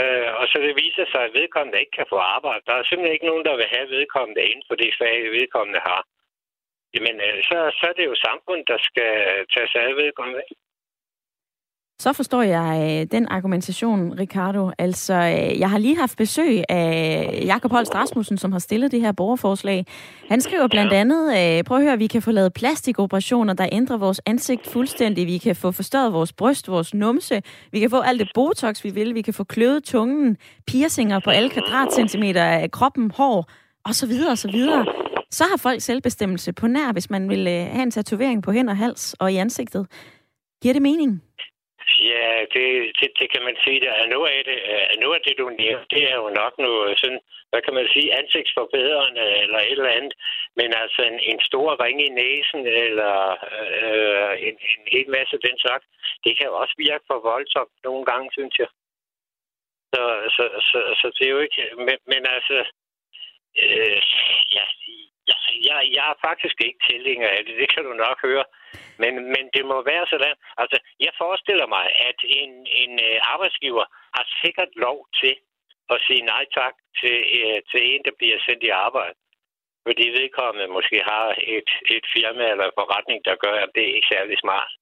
Øh, 0.00 0.28
og 0.40 0.44
så 0.50 0.56
det 0.66 0.74
viser 0.84 1.06
sig, 1.12 1.22
at 1.24 1.34
vedkommende 1.40 1.80
ikke 1.80 1.96
kan 1.98 2.10
få 2.12 2.18
arbejde. 2.36 2.66
Der 2.66 2.74
er 2.76 2.84
simpelthen 2.84 3.16
ikke 3.16 3.30
nogen, 3.30 3.44
der 3.48 3.56
vil 3.56 3.72
have 3.74 3.88
vedkommende 3.96 4.42
inden 4.50 4.66
for 4.68 4.76
det 4.82 4.90
fag, 5.00 5.16
vedkommende 5.38 5.80
har. 5.88 6.02
Jamen, 6.94 7.16
øh, 7.26 7.38
så, 7.48 7.56
så 7.78 7.84
er 7.90 7.94
det 7.98 8.06
jo 8.10 8.14
samfundet, 8.26 8.66
der 8.72 8.78
skal 8.88 9.12
tage 9.54 9.68
sig 9.72 9.80
af 9.88 9.96
vedkommende. 10.02 10.42
Ikke? 10.44 10.63
Så 12.00 12.12
forstår 12.12 12.42
jeg 12.42 13.00
øh, 13.00 13.06
den 13.12 13.28
argumentation, 13.28 14.18
Ricardo. 14.18 14.70
Altså, 14.78 15.14
øh, 15.14 15.60
jeg 15.60 15.70
har 15.70 15.78
lige 15.78 15.96
haft 15.96 16.16
besøg 16.18 16.62
af 16.68 17.42
Jakob 17.44 17.70
Holst 17.70 17.94
Rasmussen, 17.94 18.38
som 18.38 18.52
har 18.52 18.58
stillet 18.58 18.92
det 18.92 19.00
her 19.00 19.12
borgerforslag. 19.12 19.86
Han 20.28 20.40
skriver 20.40 20.68
blandt 20.68 20.92
andet, 20.92 21.38
øh, 21.38 21.64
prøv 21.64 21.78
at 21.78 21.84
høre, 21.84 21.98
vi 21.98 22.06
kan 22.06 22.22
få 22.22 22.30
lavet 22.30 22.52
plastikoperationer, 22.52 23.54
der 23.54 23.68
ændrer 23.72 23.96
vores 23.96 24.20
ansigt 24.26 24.66
fuldstændig. 24.66 25.26
Vi 25.26 25.38
kan 25.38 25.56
få 25.56 25.72
forstørret 25.72 26.12
vores 26.12 26.32
bryst, 26.32 26.68
vores 26.68 26.94
numse. 26.94 27.42
Vi 27.72 27.80
kan 27.80 27.90
få 27.90 28.00
alt 28.00 28.20
det 28.20 28.28
botox, 28.34 28.84
vi 28.84 28.90
vil. 28.90 29.14
Vi 29.14 29.22
kan 29.22 29.34
få 29.34 29.44
kløvet 29.44 29.84
tungen, 29.84 30.36
piercinger 30.66 31.20
på 31.24 31.30
alle 31.30 31.50
kvadratcentimeter 31.50 32.44
af 32.44 32.70
kroppen, 32.70 33.10
hår, 33.10 33.50
og 33.84 33.94
så 33.94 34.06
videre, 34.06 34.30
og 34.30 34.38
så 34.38 34.50
videre. 34.50 34.86
Så 35.30 35.44
har 35.44 35.56
folk 35.56 35.80
selvbestemmelse 35.80 36.52
på 36.52 36.66
nær, 36.66 36.92
hvis 36.92 37.10
man 37.10 37.28
vil 37.28 37.48
have 37.48 37.82
en 37.82 37.90
tatovering 37.90 38.42
på 38.42 38.52
hænder, 38.52 38.74
hals 38.74 39.14
og 39.14 39.32
i 39.32 39.36
ansigtet. 39.36 39.86
Giver 40.62 40.72
det 40.72 40.82
mening? 40.82 41.22
Ja, 41.98 42.46
det, 42.54 42.66
det, 43.00 43.08
det 43.20 43.30
kan 43.32 43.42
man 43.42 43.56
sige. 43.64 43.80
Der 43.80 43.92
er 43.92 44.06
noget 44.06 44.30
af 44.30 44.44
det, 44.44 44.58
øh, 44.72 45.00
noget 45.00 45.14
af 45.18 45.22
det 45.26 45.38
du 45.38 45.48
nævner, 45.50 45.84
det 45.90 46.02
er 46.10 46.16
jo 46.16 46.28
nok 46.28 46.58
noget 46.58 46.98
sådan, 46.98 47.20
hvad 47.50 47.62
kan 47.62 47.74
man 47.74 47.88
sige, 47.94 48.14
ansigtsforbedrende 48.18 49.24
eller 49.42 49.58
et 49.58 49.70
eller 49.70 49.96
andet. 49.98 50.14
Men 50.56 50.74
altså 50.82 51.02
en, 51.02 51.18
en 51.20 51.40
stor 51.40 51.84
ring 51.84 52.00
i 52.06 52.08
næsen 52.08 52.66
eller 52.66 53.14
øh, 53.82 54.34
en, 54.48 54.54
en 54.72 54.82
hel 54.94 55.08
masse 55.10 55.38
den 55.46 55.58
slags, 55.58 55.86
det 56.24 56.38
kan 56.38 56.46
jo 56.46 56.54
også 56.62 56.74
virke 56.78 57.04
for 57.06 57.18
voldsomt 57.20 57.74
nogle 57.84 58.04
gange, 58.04 58.30
synes 58.32 58.58
jeg. 58.58 58.68
Så, 59.94 60.02
så, 60.36 60.44
så, 60.70 60.78
så 61.00 61.06
det 61.18 61.26
er 61.26 61.30
jo 61.30 61.40
ikke... 61.46 61.62
Men, 61.76 61.96
men 62.06 62.22
altså, 62.36 62.56
øh, 63.62 64.02
ja, 64.56 64.64
jeg, 65.30 65.38
jeg, 65.68 65.78
jeg 65.96 66.04
er 66.12 66.18
faktisk 66.28 66.56
ikke 66.66 66.80
tilhænger 66.90 67.28
af 67.36 67.40
det, 67.46 67.54
det 67.62 67.68
kan 67.74 67.84
du 67.88 67.92
nok 68.06 68.18
høre. 68.28 68.44
Men, 69.02 69.12
men 69.34 69.44
det 69.54 69.64
må 69.70 69.76
være 69.92 70.06
sådan. 70.12 70.36
Altså, 70.62 70.76
jeg 71.06 71.12
forestiller 71.22 71.66
mig, 71.76 71.84
at 72.08 72.18
en, 72.40 72.52
en 72.82 72.92
øh, 73.08 73.16
arbejdsgiver 73.32 73.84
har 74.16 74.24
sikkert 74.42 74.72
lov 74.86 74.98
til 75.20 75.34
at 75.94 75.98
sige 76.06 76.22
nej 76.32 76.44
tak 76.60 76.74
til, 77.00 77.16
uh, 77.40 77.58
til 77.70 77.80
en, 77.90 78.00
der 78.06 78.14
bliver 78.18 78.38
sendt 78.46 78.62
i 78.68 78.70
arbejde. 78.86 79.16
Fordi 79.86 80.04
vedkommende 80.20 80.74
måske 80.76 80.98
har 81.12 81.26
et, 81.56 81.70
et 81.96 82.06
firma 82.14 82.44
eller 82.52 82.68
forretning, 82.80 83.20
der 83.28 83.36
gør, 83.44 83.56
at 83.64 83.70
det 83.74 83.82
er 83.84 83.94
ikke 83.96 84.12
særlig 84.14 84.36
smart. 84.44 84.72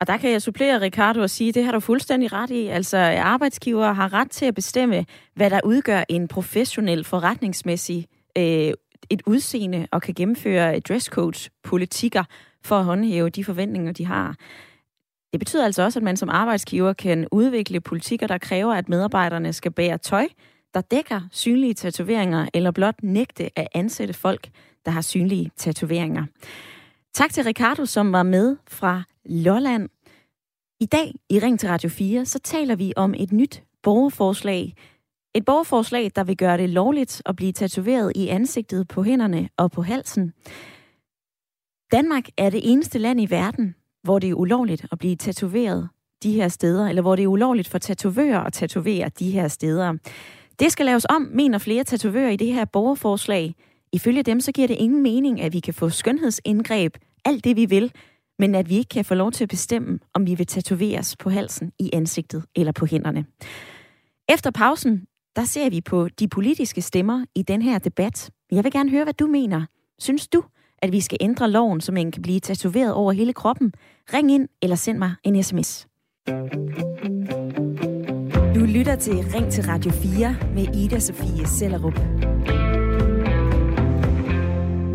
Og 0.00 0.06
der 0.06 0.16
kan 0.16 0.30
jeg 0.30 0.42
supplere, 0.42 0.80
Ricardo, 0.80 1.20
og 1.22 1.30
sige, 1.30 1.52
det 1.52 1.64
har 1.64 1.72
du 1.72 1.80
fuldstændig 1.80 2.32
ret 2.32 2.50
i. 2.50 2.68
Altså, 2.68 2.98
arbejdsgiver 3.34 3.92
har 3.92 4.12
ret 4.12 4.30
til 4.30 4.46
at 4.46 4.54
bestemme, 4.54 5.06
hvad 5.34 5.50
der 5.50 5.60
udgør 5.64 6.02
en 6.08 6.28
professionel 6.28 7.04
forretningsmæssig 7.04 8.06
øh, 8.38 8.72
et 9.10 9.22
udseende 9.26 9.86
og 9.90 10.02
kan 10.02 10.14
gennemføre 10.14 10.80
dresscodes 10.80 11.50
politikker 11.62 12.24
for 12.62 12.78
at 12.78 12.84
håndhæve 12.84 13.30
de 13.30 13.44
forventninger, 13.44 13.92
de 13.92 14.06
har. 14.06 14.36
Det 15.32 15.40
betyder 15.40 15.64
altså 15.64 15.82
også, 15.82 15.98
at 15.98 16.02
man 16.02 16.16
som 16.16 16.28
arbejdsgiver 16.28 16.92
kan 16.92 17.26
udvikle 17.32 17.80
politikker, 17.80 18.26
der 18.26 18.38
kræver, 18.38 18.74
at 18.74 18.88
medarbejderne 18.88 19.52
skal 19.52 19.72
bære 19.72 19.98
tøj, 19.98 20.26
der 20.74 20.80
dækker 20.80 21.20
synlige 21.32 21.74
tatoveringer, 21.74 22.48
eller 22.54 22.70
blot 22.70 23.02
nægte 23.02 23.58
at 23.58 23.68
ansætte 23.74 24.14
folk, 24.14 24.48
der 24.84 24.90
har 24.90 25.00
synlige 25.00 25.50
tatoveringer. 25.56 26.24
Tak 27.14 27.32
til 27.32 27.44
Ricardo, 27.44 27.86
som 27.86 28.12
var 28.12 28.22
med 28.22 28.56
fra 28.66 29.02
Lolland. 29.24 29.88
I 30.80 30.86
dag 30.86 31.14
i 31.30 31.38
Ring 31.38 31.60
til 31.60 31.68
Radio 31.68 31.88
4, 31.88 32.24
så 32.24 32.38
taler 32.38 32.76
vi 32.76 32.92
om 32.96 33.14
et 33.16 33.32
nyt 33.32 33.62
borgerforslag. 33.82 34.74
Et 35.34 35.44
borgerforslag, 35.44 36.10
der 36.16 36.24
vil 36.24 36.36
gøre 36.36 36.58
det 36.58 36.70
lovligt 36.70 37.22
at 37.26 37.36
blive 37.36 37.52
tatoveret 37.52 38.12
i 38.14 38.28
ansigtet, 38.28 38.88
på 38.88 39.02
hænderne 39.02 39.48
og 39.56 39.70
på 39.70 39.82
halsen. 39.82 40.32
Danmark 41.92 42.28
er 42.36 42.50
det 42.50 42.60
eneste 42.64 42.98
land 42.98 43.20
i 43.20 43.30
verden, 43.30 43.74
hvor 44.02 44.18
det 44.18 44.30
er 44.30 44.34
ulovligt 44.34 44.86
at 44.92 44.98
blive 44.98 45.16
tatoveret 45.16 45.88
de 46.22 46.32
her 46.32 46.48
steder, 46.48 46.88
eller 46.88 47.02
hvor 47.02 47.16
det 47.16 47.22
er 47.22 47.26
ulovligt 47.26 47.68
for 47.68 47.78
tatovører 47.78 48.40
at 48.40 48.52
tatovere 48.52 49.10
de 49.18 49.30
her 49.30 49.48
steder. 49.48 49.94
Det 50.58 50.72
skal 50.72 50.86
laves 50.86 51.06
om, 51.08 51.22
mener 51.22 51.58
flere 51.58 51.84
tatovører 51.84 52.30
i 52.30 52.36
det 52.36 52.52
her 52.54 52.64
borgerforslag. 52.64 53.54
Ifølge 53.92 54.22
dem 54.22 54.40
så 54.40 54.52
giver 54.52 54.68
det 54.68 54.76
ingen 54.76 55.02
mening, 55.02 55.40
at 55.40 55.52
vi 55.52 55.60
kan 55.60 55.74
få 55.74 55.88
skønhedsindgreb, 55.90 56.96
alt 57.24 57.44
det 57.44 57.56
vi 57.56 57.64
vil, 57.64 57.92
men 58.38 58.54
at 58.54 58.68
vi 58.68 58.76
ikke 58.76 58.88
kan 58.88 59.04
få 59.04 59.14
lov 59.14 59.32
til 59.32 59.44
at 59.44 59.48
bestemme, 59.48 59.98
om 60.14 60.26
vi 60.26 60.34
vil 60.34 60.46
tatoveres 60.46 61.16
på 61.16 61.30
halsen, 61.30 61.72
i 61.78 61.90
ansigtet 61.92 62.44
eller 62.56 62.72
på 62.72 62.86
hænderne. 62.86 63.24
Efter 64.28 64.50
pausen, 64.50 65.06
der 65.38 65.44
ser 65.44 65.70
vi 65.70 65.80
på 65.80 66.08
de 66.08 66.28
politiske 66.28 66.82
stemmer 66.82 67.24
i 67.34 67.42
den 67.42 67.62
her 67.62 67.78
debat. 67.78 68.30
Jeg 68.52 68.64
vil 68.64 68.72
gerne 68.72 68.90
høre, 68.90 69.04
hvad 69.04 69.14
du 69.14 69.26
mener. 69.26 69.66
Synes 69.98 70.28
du, 70.28 70.44
at 70.78 70.92
vi 70.92 71.00
skal 71.00 71.18
ændre 71.20 71.50
loven, 71.50 71.80
så 71.80 71.92
man 71.92 72.10
kan 72.10 72.22
blive 72.22 72.40
tatoveret 72.40 72.94
over 72.94 73.12
hele 73.12 73.32
kroppen? 73.32 73.72
Ring 74.14 74.32
ind 74.32 74.48
eller 74.62 74.76
send 74.76 74.98
mig 74.98 75.14
en 75.24 75.42
sms. 75.42 75.86
Du 78.54 78.60
lytter 78.64 78.96
til 78.96 79.14
Ring 79.14 79.52
til 79.52 79.64
Radio 79.64 79.90
4 79.90 80.36
med 80.54 80.76
Ida 80.76 80.98
Sofie 80.98 81.46
Sellerup. 81.46 81.98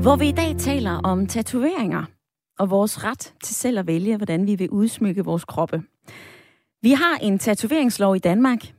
Hvor 0.01 0.15
vi 0.15 0.27
i 0.27 0.31
dag 0.31 0.55
taler 0.57 0.91
om 0.91 1.27
tatoveringer 1.27 2.03
og 2.59 2.69
vores 2.69 3.03
ret 3.03 3.33
til 3.43 3.55
selv 3.55 3.79
at 3.79 3.87
vælge, 3.87 4.17
hvordan 4.17 4.47
vi 4.47 4.55
vil 4.55 4.69
udsmykke 4.69 5.25
vores 5.25 5.45
kroppe. 5.45 5.83
Vi 6.81 6.91
har 6.91 7.17
en 7.21 7.39
tatoveringslov 7.39 8.15
i 8.15 8.19
Danmark. 8.19 8.73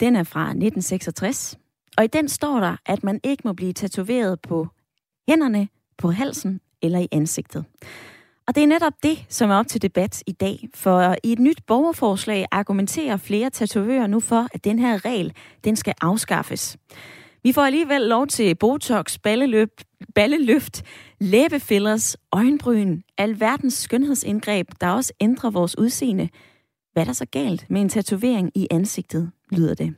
Den 0.00 0.16
er 0.16 0.22
fra 0.22 0.40
1966. 0.40 1.58
Og 1.96 2.04
i 2.04 2.06
den 2.06 2.28
står 2.28 2.60
der, 2.60 2.76
at 2.86 3.04
man 3.04 3.20
ikke 3.24 3.42
må 3.44 3.52
blive 3.52 3.72
tatoveret 3.72 4.40
på 4.40 4.66
hænderne, 5.28 5.68
på 5.98 6.10
halsen 6.10 6.60
eller 6.82 6.98
i 6.98 7.08
ansigtet. 7.12 7.64
Og 8.48 8.54
det 8.54 8.62
er 8.62 8.66
netop 8.66 8.92
det, 9.02 9.24
som 9.28 9.50
er 9.50 9.54
op 9.54 9.66
til 9.66 9.82
debat 9.82 10.22
i 10.26 10.32
dag. 10.32 10.68
For 10.74 11.16
i 11.22 11.32
et 11.32 11.38
nyt 11.38 11.60
borgerforslag 11.66 12.46
argumenterer 12.50 13.16
flere 13.16 13.50
tatovører 13.50 14.06
nu 14.06 14.20
for, 14.20 14.46
at 14.54 14.64
den 14.64 14.78
her 14.78 15.04
regel, 15.04 15.32
den 15.64 15.76
skal 15.76 15.94
afskaffes. 16.00 16.76
Vi 17.42 17.52
får 17.52 17.62
alligevel 17.62 18.00
lov 18.00 18.26
til 18.26 18.54
Botox, 18.54 19.18
balleløb, 19.18 19.70
balleløft, 20.14 20.82
læbefillers, 21.20 22.16
øjenbryn, 22.32 23.00
alverdens 23.18 23.74
skønhedsindgreb, 23.74 24.68
der 24.80 24.90
også 24.90 25.12
ændrer 25.20 25.50
vores 25.50 25.78
udseende. 25.78 26.28
Hvad 26.98 27.02
er 27.02 27.06
der 27.06 27.12
så 27.12 27.26
galt 27.26 27.70
med 27.70 27.80
en 27.80 27.88
tatovering 27.88 28.52
i 28.54 28.66
ansigtet, 28.70 29.30
lyder 29.50 29.74
det. 29.74 29.94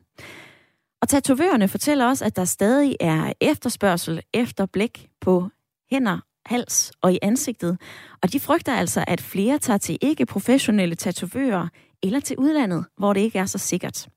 Og 1.03 1.09
tatovørerne 1.09 1.69
fortæller 1.69 2.07
også, 2.07 2.25
at 2.25 2.37
der 2.37 2.45
stadig 2.45 2.97
er 3.01 3.33
efterspørgsel 3.41 4.23
efter 4.35 4.67
blæk 4.67 5.09
på 5.21 5.49
hænder, 5.91 6.19
hals 6.47 6.93
og 7.03 7.13
i 7.13 7.19
ansigtet. 7.23 7.79
Og 8.23 8.33
de 8.33 8.41
frygter 8.41 8.73
altså, 8.75 9.05
at 9.07 9.21
flere 9.21 9.59
tager 9.59 9.79
til 9.79 9.99
ikke-professionelle 10.01 10.95
tatovører 10.95 11.69
eller 12.03 12.21
til 12.21 12.37
udlandet, 12.39 12.85
hvor 12.99 13.13
det 13.13 13.21
ikke 13.21 13.39
er 13.39 13.47
så 13.47 13.59
sikkert. 13.59 14.09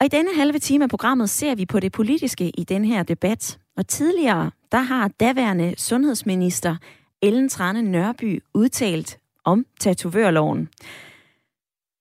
Og 0.00 0.06
i 0.06 0.08
denne 0.08 0.30
halve 0.36 0.58
time 0.58 0.84
af 0.84 0.90
programmet 0.90 1.30
ser 1.30 1.54
vi 1.54 1.66
på 1.66 1.80
det 1.80 1.92
politiske 1.92 2.50
i 2.50 2.64
den 2.64 2.84
her 2.84 3.02
debat. 3.02 3.58
Og 3.76 3.86
tidligere, 3.86 4.50
der 4.72 4.80
har 4.80 5.08
daværende 5.08 5.74
sundhedsminister 5.78 6.76
Ellen 7.22 7.48
Trane 7.48 7.82
Nørby 7.82 8.42
udtalt 8.54 9.18
om 9.44 9.66
tatovørloven. 9.80 10.68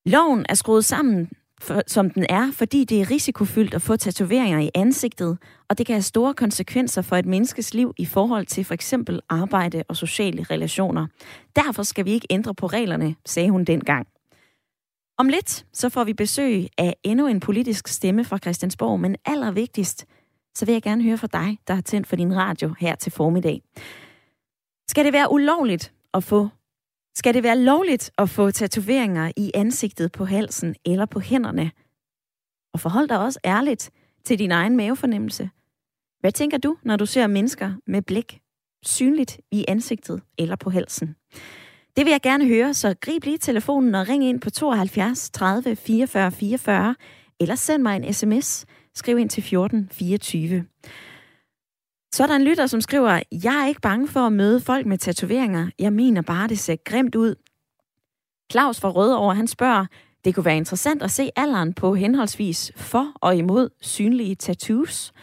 Loven 0.06 0.46
er 0.50 0.54
skruet 0.54 0.86
sammen, 0.86 1.30
for, 1.62 1.82
som 1.88 2.10
den 2.10 2.26
er, 2.30 2.52
fordi 2.52 2.84
det 2.84 3.02
er 3.02 3.12
risikofyldt 3.12 3.74
at 3.74 3.82
få 3.82 3.96
tatoveringer 3.96 4.60
i 4.60 4.70
ansigtet, 4.76 5.38
og 5.70 5.78
det 5.78 5.86
kan 5.86 5.94
have 5.94 6.02
store 6.02 6.34
konsekvenser 6.34 7.02
for 7.02 7.16
et 7.16 7.26
menneskes 7.26 7.74
liv 7.74 7.94
i 7.98 8.06
forhold 8.06 8.46
til 8.46 8.66
for 8.66 8.74
eksempel 8.74 9.22
arbejde 9.30 9.84
og 9.88 9.96
sociale 9.96 10.44
relationer. 10.44 11.08
Derfor 11.56 11.84
skal 11.84 12.06
vi 12.06 12.12
ikke 12.12 12.28
ændre 12.30 12.56
på 12.56 12.68
reglerne, 12.68 13.16
sagde 13.26 13.50
hun 13.50 13.64
dengang. 13.64 14.08
Om 15.18 15.30
lidt 15.30 15.66
så 15.74 15.90
får 15.90 16.04
vi 16.04 16.14
besøg 16.14 16.68
af 16.78 16.96
endnu 17.04 17.28
en 17.28 17.40
politisk 17.40 17.88
stemme 17.88 18.24
fra 18.24 18.38
Christiansborg, 18.38 19.00
men 19.00 19.16
allervigtigst, 19.26 20.06
så 20.56 20.66
vil 20.66 20.74
jeg 20.74 20.82
gerne 20.82 21.04
høre 21.04 21.18
fra 21.18 21.28
dig, 21.34 21.58
der 21.68 21.74
har 21.74 21.82
tændt 21.82 22.08
for 22.08 22.16
din 22.16 22.36
radio 22.36 22.76
her 22.80 22.96
til 22.96 23.12
formiddag. 23.12 23.62
Skal 24.90 25.06
det 25.06 25.14
være 25.14 25.32
ulovligt 25.32 25.94
at 26.14 26.24
få 26.24 26.50
skal 27.16 27.34
det 27.34 27.44
være 27.44 27.58
lovligt 27.58 28.12
at 28.18 28.30
få 28.30 28.52
tatoveringer 28.52 29.32
i 29.38 29.52
ansigtet, 29.54 30.12
på 30.12 30.26
halsen 30.26 30.76
eller 30.86 31.06
på 31.06 31.20
hænderne? 31.20 31.72
Og 32.74 32.80
forhold 32.80 33.08
dig 33.08 33.20
også 33.20 33.40
ærligt 33.46 33.92
til 34.26 34.40
din 34.40 34.52
egen 34.52 34.78
mavefornemmelse. 34.78 35.50
Hvad 36.20 36.32
tænker 36.32 36.58
du, 36.58 36.78
når 36.84 36.96
du 36.96 37.06
ser 37.06 37.28
mennesker 37.28 37.74
med 37.88 38.02
blik 38.02 38.40
synligt 38.84 39.40
i 39.52 39.66
ansigtet 39.68 40.22
eller 40.38 40.56
på 40.56 40.70
halsen? 40.70 41.16
Det 41.98 42.06
vil 42.06 42.12
jeg 42.12 42.22
gerne 42.22 42.48
høre, 42.48 42.74
så 42.74 42.96
grib 43.02 43.24
lige 43.24 43.38
telefonen 43.38 43.96
og 43.96 44.10
ring 44.10 44.26
ind 44.26 44.42
på 44.42 44.50
72 44.50 45.30
30 45.30 45.76
44 45.76 46.32
44, 46.32 46.96
eller 47.40 47.56
send 47.56 47.84
mig 47.84 47.96
en 47.96 48.14
sms. 48.14 48.66
Skriv 48.96 49.18
ind 49.18 49.30
til 49.30 49.44
14 49.44 49.90
24. 49.92 50.66
Så 52.12 52.24
er 52.24 52.28
der 52.28 52.36
en 52.36 52.44
lytter, 52.44 52.68
som 52.68 52.82
skriver, 52.82 53.22
jeg 53.32 53.64
er 53.64 53.68
ikke 53.68 53.82
bange 53.82 54.08
for 54.08 54.20
at 54.20 54.34
møde 54.34 54.60
folk 54.60 54.86
med 54.86 54.98
tatoveringer. 54.98 55.70
Jeg 55.80 55.94
mener 55.94 56.22
bare, 56.22 56.48
det 56.48 56.60
ser 56.60 56.76
grimt 56.76 57.16
ud. 57.16 57.36
Claus 58.52 58.80
fra 58.80 58.90
Rødovre, 58.90 59.36
han 59.36 59.48
spørger, 59.48 59.86
det 60.26 60.36
kunne 60.36 60.46
være 60.46 60.58
interessant 60.58 61.04
at 61.04 61.12
se 61.12 61.30
alderen 61.36 61.74
på 61.74 61.96
henholdsvis 61.96 62.72
for 62.76 63.12
og 63.16 63.36
imod 63.36 63.70
synlige 63.82 64.36
tattoos. 64.36 65.14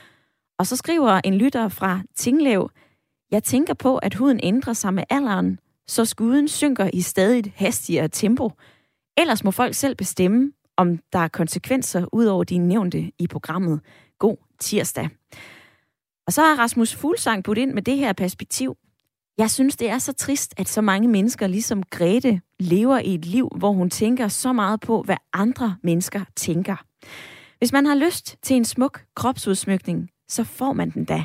Og 0.58 0.66
så 0.66 0.76
skriver 0.76 1.20
en 1.24 1.34
lytter 1.34 1.68
fra 1.68 2.00
Tinglev, 2.16 2.70
jeg 3.30 3.44
tænker 3.44 3.74
på, 3.74 3.96
at 3.96 4.14
huden 4.14 4.40
ændrer 4.42 4.72
sig 4.72 4.94
med 4.94 5.04
alderen, 5.10 5.58
så 5.86 6.04
skuden 6.04 6.48
synker 6.48 6.90
i 6.92 7.00
stadig 7.00 7.52
hastigere 7.56 8.08
tempo. 8.08 8.50
Ellers 9.16 9.44
må 9.44 9.50
folk 9.50 9.74
selv 9.74 9.94
bestemme, 9.94 10.52
om 10.76 10.98
der 11.12 11.18
er 11.18 11.28
konsekvenser 11.28 12.06
ud 12.12 12.24
over 12.26 12.44
de 12.44 12.58
nævnte 12.58 13.12
i 13.18 13.26
programmet. 13.26 13.80
God 14.18 14.36
tirsdag. 14.60 15.08
Og 16.26 16.32
så 16.32 16.42
har 16.42 16.58
Rasmus 16.58 16.94
Fuglsang 16.94 17.44
puttet 17.44 17.62
ind 17.62 17.72
med 17.72 17.82
det 17.82 17.96
her 17.96 18.12
perspektiv. 18.12 18.76
Jeg 19.38 19.50
synes, 19.50 19.76
det 19.76 19.90
er 19.90 19.98
så 19.98 20.12
trist, 20.12 20.54
at 20.56 20.68
så 20.68 20.80
mange 20.80 21.08
mennesker, 21.08 21.46
ligesom 21.46 21.82
Grete, 21.82 22.40
lever 22.60 22.98
i 22.98 23.14
et 23.14 23.24
liv, 23.24 23.48
hvor 23.56 23.72
hun 23.72 23.90
tænker 23.90 24.28
så 24.28 24.52
meget 24.52 24.80
på, 24.80 25.02
hvad 25.02 25.16
andre 25.32 25.76
mennesker 25.82 26.20
tænker. 26.36 26.76
Hvis 27.58 27.72
man 27.72 27.86
har 27.86 27.94
lyst 27.94 28.36
til 28.42 28.56
en 28.56 28.64
smuk 28.64 29.04
kropsudsmykning, 29.16 30.10
så 30.28 30.44
får 30.44 30.72
man 30.72 30.90
den 30.90 31.04
da. 31.04 31.24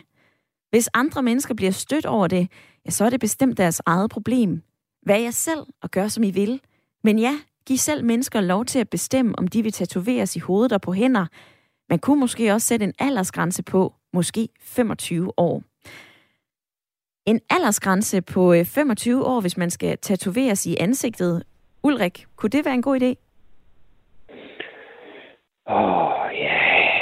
Hvis 0.70 0.90
andre 0.94 1.24
mennesker 1.24 1.54
bliver 1.54 1.72
stødt 1.72 2.06
over 2.06 2.28
det, 2.28 2.52
ja, 2.86 2.92
så 2.92 3.06
er 3.06 3.10
det 3.10 3.20
bestemt 3.20 3.58
deres 3.58 3.82
eget 3.86 4.12
problem. 4.12 4.62
Vær 5.06 5.16
jeg 5.16 5.34
selv 5.34 5.66
og 5.82 5.92
gør, 5.92 6.08
som 6.08 6.24
I 6.24 6.32
vil. 6.32 6.62
Men 7.04 7.20
ja, 7.20 7.40
giv 7.66 7.78
selv 7.78 8.06
mennesker 8.06 8.42
lov 8.42 8.66
til 8.66 8.80
at 8.80 8.90
bestemme, 8.90 9.40
om 9.40 9.48
de 9.48 9.64
vil 9.64 9.72
tatoveres 9.72 10.36
i 10.36 10.40
hovedet 10.40 10.72
og 10.72 10.82
på 10.82 10.94
hænder. 10.94 11.26
Man 11.90 12.00
kunne 12.00 12.20
måske 12.20 12.54
også 12.54 12.68
sætte 12.68 12.84
en 12.84 12.94
aldersgrænse 13.00 13.64
på, 13.64 13.94
måske 14.14 14.48
25 14.62 15.34
år. 15.38 15.64
En 17.26 17.40
aldersgrænse 17.50 18.22
på 18.22 18.54
øh, 18.54 18.66
25 18.66 19.26
år, 19.26 19.42
hvis 19.42 19.58
man 19.58 19.70
skal 19.70 19.98
tatoveres 19.98 20.66
i 20.66 20.76
ansigtet. 20.80 21.44
Ulrik, 21.84 22.26
kunne 22.36 22.50
det 22.50 22.66
være 22.66 22.74
en 22.74 22.82
god 22.82 23.02
idé? 23.02 23.12
Åh, 25.68 25.78
oh, 25.78 26.30
ja. 26.34 26.44
Yeah. 26.44 27.02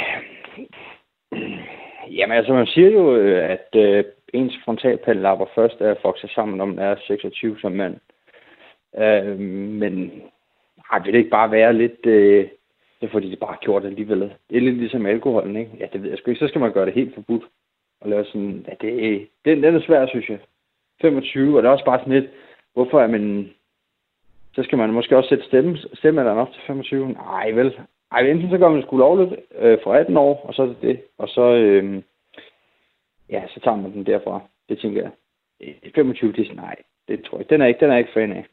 Jamen 2.16 2.36
altså, 2.36 2.52
man 2.52 2.66
siger 2.66 2.90
jo, 2.90 3.16
øh, 3.16 3.50
at 3.50 3.68
øh, 3.74 4.04
ens 4.34 4.54
frontalpandlapper 4.64 5.46
først 5.54 5.80
er 5.80 5.94
vokset 6.02 6.30
sammen, 6.30 6.58
når 6.58 6.64
man 6.64 6.78
er 6.78 6.96
26 7.06 7.58
som 7.60 7.72
mand. 7.72 7.96
Øh, 8.98 9.38
men 9.80 10.22
har 10.84 10.98
det 10.98 11.14
ikke 11.14 11.30
bare 11.30 11.50
være 11.50 11.72
lidt... 11.72 12.06
Øh, 12.06 12.48
det 13.00 13.10
får 13.10 13.20
de 13.20 13.30
det 13.30 13.38
bare 13.38 13.56
gjort 13.60 13.84
alligevel. 13.84 14.20
Det 14.20 14.56
er 14.56 14.60
lidt 14.60 14.76
ligesom 14.76 15.06
alkoholen, 15.06 15.56
ikke? 15.56 15.70
Ja, 15.80 15.86
det 15.92 16.02
ved 16.02 16.10
jeg 16.10 16.18
sgu 16.18 16.30
ikke. 16.30 16.38
Så 16.38 16.48
skal 16.48 16.60
man 16.60 16.72
gøre 16.72 16.86
det 16.86 16.94
helt 16.94 17.14
forbudt. 17.14 17.44
Og 18.00 18.10
lave 18.10 18.24
sådan... 18.24 18.66
Ja, 18.68 18.74
det, 18.80 19.28
det, 19.44 19.62
den 19.62 19.74
er 19.74 19.80
svær, 19.80 20.06
synes 20.06 20.28
jeg. 20.28 20.38
25, 21.00 21.56
og 21.56 21.62
det 21.62 21.68
er 21.68 21.72
også 21.72 21.84
bare 21.84 21.98
sådan 21.98 22.12
lidt... 22.12 22.30
Hvorfor 22.72 23.00
er 23.00 23.06
man... 23.06 23.50
Så 24.54 24.62
skal 24.62 24.78
man 24.78 24.92
måske 24.92 25.16
også 25.16 25.28
sætte 25.28 25.44
stemme, 25.44 25.78
stemmealderen 25.94 26.38
op 26.38 26.52
til 26.52 26.62
25. 26.66 27.12
Nej, 27.12 27.50
vel. 27.50 27.78
Ej, 28.12 28.20
enten 28.20 28.50
så 28.50 28.58
gør 28.58 28.68
man 28.68 28.76
det 28.76 28.86
sgu 28.86 28.96
lovligt 28.96 29.40
øh, 29.58 29.78
for 29.82 29.94
18 29.94 30.16
år, 30.16 30.44
og 30.44 30.54
så 30.54 30.62
er 30.62 30.66
det 30.66 30.82
det. 30.82 31.00
Og 31.18 31.28
så... 31.28 31.54
Øh, 31.54 32.02
ja, 33.30 33.42
så 33.48 33.60
tager 33.60 33.76
man 33.76 33.92
den 33.92 34.06
derfra. 34.06 34.40
Det 34.68 34.78
tænker 34.78 35.02
jeg. 35.02 35.10
25, 35.94 36.32
det 36.32 36.50
er 36.50 36.54
nej, 36.54 36.76
det 37.08 37.24
tror 37.24 37.38
jeg. 37.38 37.50
Den 37.50 37.60
er 37.60 37.66
ikke, 37.66 37.80
den 37.80 37.90
er 37.90 37.96
ikke 37.96 38.12
fan 38.12 38.32
af. 38.32 38.46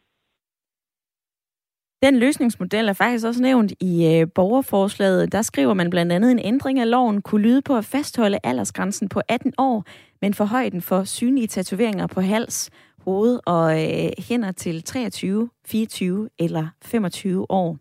Den 2.03 2.19
løsningsmodel 2.19 2.89
er 2.89 2.93
faktisk 2.93 3.25
også 3.25 3.41
nævnt 3.41 3.73
i 3.79 4.05
øh, 4.07 4.27
borgerforslaget. 4.35 5.31
Der 5.31 5.41
skriver 5.41 5.73
man 5.73 5.89
blandt 5.89 6.11
andet, 6.11 6.31
en 6.31 6.39
ændring 6.39 6.79
af 6.79 6.89
loven 6.89 7.21
kunne 7.21 7.41
lyde 7.41 7.61
på 7.61 7.77
at 7.77 7.85
fastholde 7.85 8.39
aldersgrænsen 8.43 9.09
på 9.09 9.21
18 9.27 9.53
år, 9.57 9.83
men 10.21 10.33
forhøje 10.33 10.69
den 10.69 10.81
for 10.81 11.03
synlige 11.03 11.47
tatoveringer 11.47 12.07
på 12.07 12.21
hals, 12.21 12.69
hoved 12.99 13.39
og 13.45 13.83
øh, 13.83 14.09
hænder 14.17 14.51
til 14.51 14.83
23, 14.83 15.49
24 15.65 16.29
eller 16.39 16.67
25 16.81 17.51
år. 17.51 17.77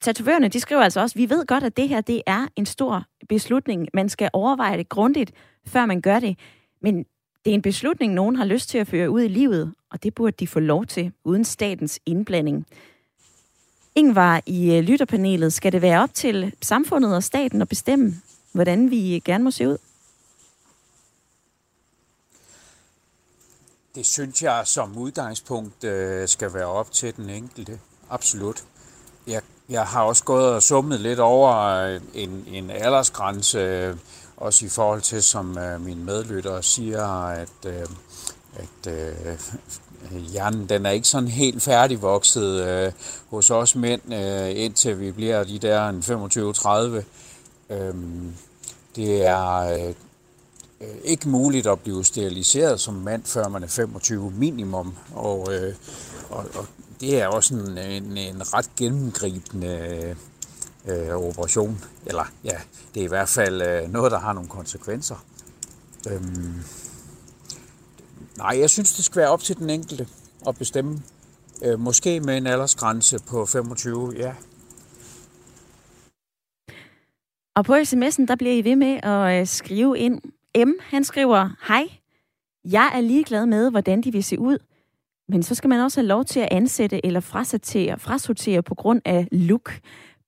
Tatovørerne, 0.00 0.48
de 0.48 0.60
skriver 0.60 0.82
altså 0.82 1.00
også, 1.00 1.18
vi 1.18 1.30
ved 1.30 1.46
godt, 1.46 1.64
at 1.64 1.76
det 1.76 1.88
her 1.88 2.00
det 2.00 2.22
er 2.26 2.46
en 2.56 2.66
stor 2.66 3.04
beslutning. 3.28 3.88
Man 3.94 4.08
skal 4.08 4.30
overveje 4.32 4.78
det 4.78 4.88
grundigt, 4.88 5.32
før 5.66 5.86
man 5.86 6.00
gør 6.00 6.18
det. 6.18 6.38
Men 6.82 6.98
det 7.44 7.50
er 7.50 7.54
en 7.54 7.62
beslutning, 7.62 8.14
nogen 8.14 8.36
har 8.36 8.44
lyst 8.44 8.68
til 8.68 8.78
at 8.78 8.86
føre 8.86 9.10
ud 9.10 9.22
i 9.22 9.28
livet, 9.28 9.74
og 9.90 10.02
det 10.02 10.14
burde 10.14 10.36
de 10.40 10.46
få 10.46 10.60
lov 10.60 10.86
til, 10.86 11.12
uden 11.24 11.44
statens 11.44 12.00
indblanding. 12.06 12.66
Ingvar 13.94 14.42
i 14.46 14.76
øh, 14.76 14.82
lytterpanelet, 14.82 15.52
skal 15.52 15.72
det 15.72 15.82
være 15.82 16.02
op 16.02 16.14
til 16.14 16.54
samfundet 16.62 17.16
og 17.16 17.22
staten 17.22 17.62
at 17.62 17.68
bestemme, 17.68 18.20
hvordan 18.52 18.90
vi 18.90 19.14
øh, 19.14 19.22
gerne 19.24 19.44
må 19.44 19.50
se 19.50 19.68
ud? 19.68 19.78
Det 23.94 24.06
synes 24.06 24.42
jeg 24.42 24.62
som 24.64 24.98
udgangspunkt 24.98 25.84
øh, 25.84 26.28
skal 26.28 26.54
være 26.54 26.66
op 26.66 26.92
til 26.92 27.16
den 27.16 27.30
enkelte. 27.30 27.80
Absolut. 28.10 28.64
Jeg, 29.26 29.42
jeg 29.68 29.86
har 29.86 30.02
også 30.02 30.24
gået 30.24 30.54
og 30.54 30.62
summet 30.62 31.00
lidt 31.00 31.18
over 31.18 31.56
øh, 31.56 32.00
en, 32.14 32.44
en 32.48 32.70
aldersgrænse, 32.70 33.94
også 34.36 34.66
i 34.66 34.68
forhold 34.68 35.00
til, 35.00 35.22
som 35.22 35.58
min 35.80 36.04
medlytter 36.04 36.60
siger, 36.60 37.28
at 37.28 37.66
at 38.56 38.92
øh, 38.92 39.38
hjernen 40.32 40.68
den 40.68 40.86
er 40.86 40.90
ikke 40.90 41.08
sådan 41.08 41.28
helt 41.28 41.62
færdigvokset 41.62 42.66
øh, 42.68 42.92
hos 43.30 43.50
os 43.50 43.76
mænd, 43.76 44.14
øh, 44.14 44.64
indtil 44.64 45.00
vi 45.00 45.12
bliver 45.12 45.44
de 45.44 45.58
der 45.58 47.02
25-30. 47.70 47.74
Øh, 47.74 47.94
det 48.96 49.26
er 49.26 49.58
øh, 49.58 49.94
ikke 51.04 51.28
muligt 51.28 51.66
at 51.66 51.80
blive 51.80 52.04
steriliseret 52.04 52.80
som 52.80 52.94
mand, 52.94 53.24
før 53.24 53.48
man 53.48 53.62
er 53.62 53.68
25 53.68 54.30
minimum, 54.30 54.94
og, 55.14 55.48
øh, 55.54 55.74
og, 56.30 56.44
og 56.54 56.66
det 57.00 57.22
er 57.22 57.26
også 57.26 57.54
en, 57.54 57.78
en, 57.78 58.16
en 58.16 58.54
ret 58.54 58.70
gennemgribende 58.76 60.16
øh, 60.86 61.16
operation. 61.16 61.84
Eller 62.06 62.24
ja, 62.44 62.56
det 62.94 63.00
er 63.00 63.04
i 63.04 63.08
hvert 63.08 63.28
fald 63.28 63.62
øh, 63.62 63.92
noget, 63.92 64.12
der 64.12 64.18
har 64.18 64.32
nogle 64.32 64.48
konsekvenser. 64.48 65.24
Øhm, 66.10 66.54
nej, 68.38 68.58
jeg 68.60 68.70
synes, 68.70 68.92
det 68.92 69.04
skal 69.04 69.20
være 69.20 69.30
op 69.30 69.40
til 69.40 69.56
den 69.56 69.70
enkelte 69.70 70.08
at 70.48 70.58
bestemme. 70.58 71.02
Øh, 71.64 71.80
måske 71.80 72.20
med 72.20 72.36
en 72.36 72.46
aldersgrænse 72.46 73.18
på 73.28 73.46
25, 73.46 74.12
ja. 74.16 74.34
Og 77.56 77.64
på 77.64 77.74
sms'en, 77.74 78.26
der 78.26 78.36
bliver 78.38 78.54
I 78.54 78.64
ved 78.64 78.76
med 78.76 79.00
at 79.02 79.40
øh, 79.40 79.46
skrive 79.46 79.98
ind. 79.98 80.20
M, 80.66 80.72
han 80.80 81.04
skriver, 81.04 81.48
Hej, 81.68 81.88
jeg 82.64 82.92
er 82.94 83.00
ligeglad 83.00 83.46
med, 83.46 83.70
hvordan 83.70 84.02
de 84.02 84.12
vil 84.12 84.24
se 84.24 84.38
ud. 84.38 84.58
Men 85.28 85.42
så 85.42 85.54
skal 85.54 85.68
man 85.70 85.80
også 85.80 86.00
have 86.00 86.06
lov 86.06 86.24
til 86.24 86.40
at 86.40 86.48
ansætte 86.50 87.06
eller 87.06 87.20
frasortere, 87.20 87.98
frasortere 87.98 88.62
på 88.62 88.74
grund 88.74 89.02
af 89.04 89.28
look. 89.32 89.80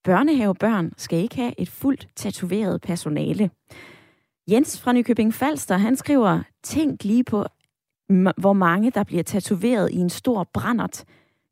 Børnehavebørn 0.03 0.91
skal 0.97 1.19
ikke 1.19 1.35
have 1.35 1.53
et 1.57 1.69
fuldt 1.69 2.07
tatoveret 2.15 2.81
personale. 2.81 3.49
Jens 4.51 4.79
fra 4.79 4.93
Nykøbing 4.93 5.33
Falster, 5.33 5.77
han 5.77 5.95
skriver, 5.95 6.41
tænk 6.63 7.03
lige 7.03 7.23
på, 7.23 7.45
hvor 8.37 8.53
mange 8.53 8.91
der 8.91 9.03
bliver 9.03 9.23
tatoveret 9.23 9.91
i 9.91 9.97
en 9.97 10.09
stor 10.09 10.47
brændert. 10.53 11.05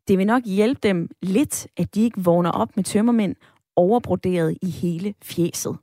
Det 0.08 0.18
vil 0.18 0.28
nok 0.28 0.44
hjælpe 0.46 0.80
dem 0.88 1.10
lidt, 1.22 1.68
at 1.78 1.96
de 1.96 2.04
ikke 2.04 2.22
vågner 2.26 2.52
op 2.52 2.76
med 2.76 2.84
tømmermænd 2.84 3.36
overbroderet 3.76 4.58
i 4.62 4.70
hele 4.82 5.14
fjeset. 5.24 5.78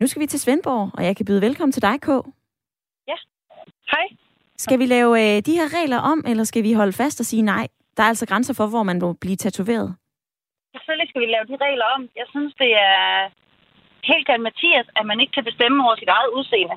Nu 0.00 0.06
skal 0.06 0.22
vi 0.22 0.26
til 0.26 0.40
Svendborg, 0.40 0.90
og 0.94 1.04
jeg 1.04 1.16
kan 1.16 1.26
byde 1.26 1.40
velkommen 1.40 1.72
til 1.72 1.82
dig, 1.82 2.00
K. 2.00 2.08
Ja, 3.08 3.16
hej. 3.92 4.06
Skal 4.56 4.78
vi 4.78 4.86
lave 4.86 5.10
øh, 5.22 5.42
de 5.46 5.58
her 5.60 5.68
regler 5.78 5.98
om, 6.12 6.24
eller 6.26 6.44
skal 6.44 6.62
vi 6.62 6.72
holde 6.72 6.92
fast 6.92 7.20
og 7.20 7.26
sige 7.26 7.42
nej? 7.42 7.68
Der 7.96 8.02
er 8.02 8.08
altså 8.08 8.26
grænser 8.26 8.54
for, 8.54 8.66
hvor 8.66 8.82
man 8.82 8.98
må 8.98 9.12
blive 9.12 9.36
tatoveret. 9.36 9.88
Selvfølgelig 10.74 11.08
skal 11.08 11.22
vi 11.22 11.26
lave 11.26 11.46
de 11.50 11.56
regler 11.66 11.86
om. 11.96 12.08
Jeg 12.20 12.26
synes, 12.34 12.52
det 12.62 12.70
er 12.88 13.00
helt 14.10 14.26
galt 14.26 14.42
Mathias, 14.42 14.88
at 14.98 15.04
man 15.10 15.20
ikke 15.20 15.32
kan 15.32 15.44
bestemme 15.50 15.84
over 15.86 15.96
sit 15.96 16.08
eget 16.16 16.30
udseende. 16.36 16.76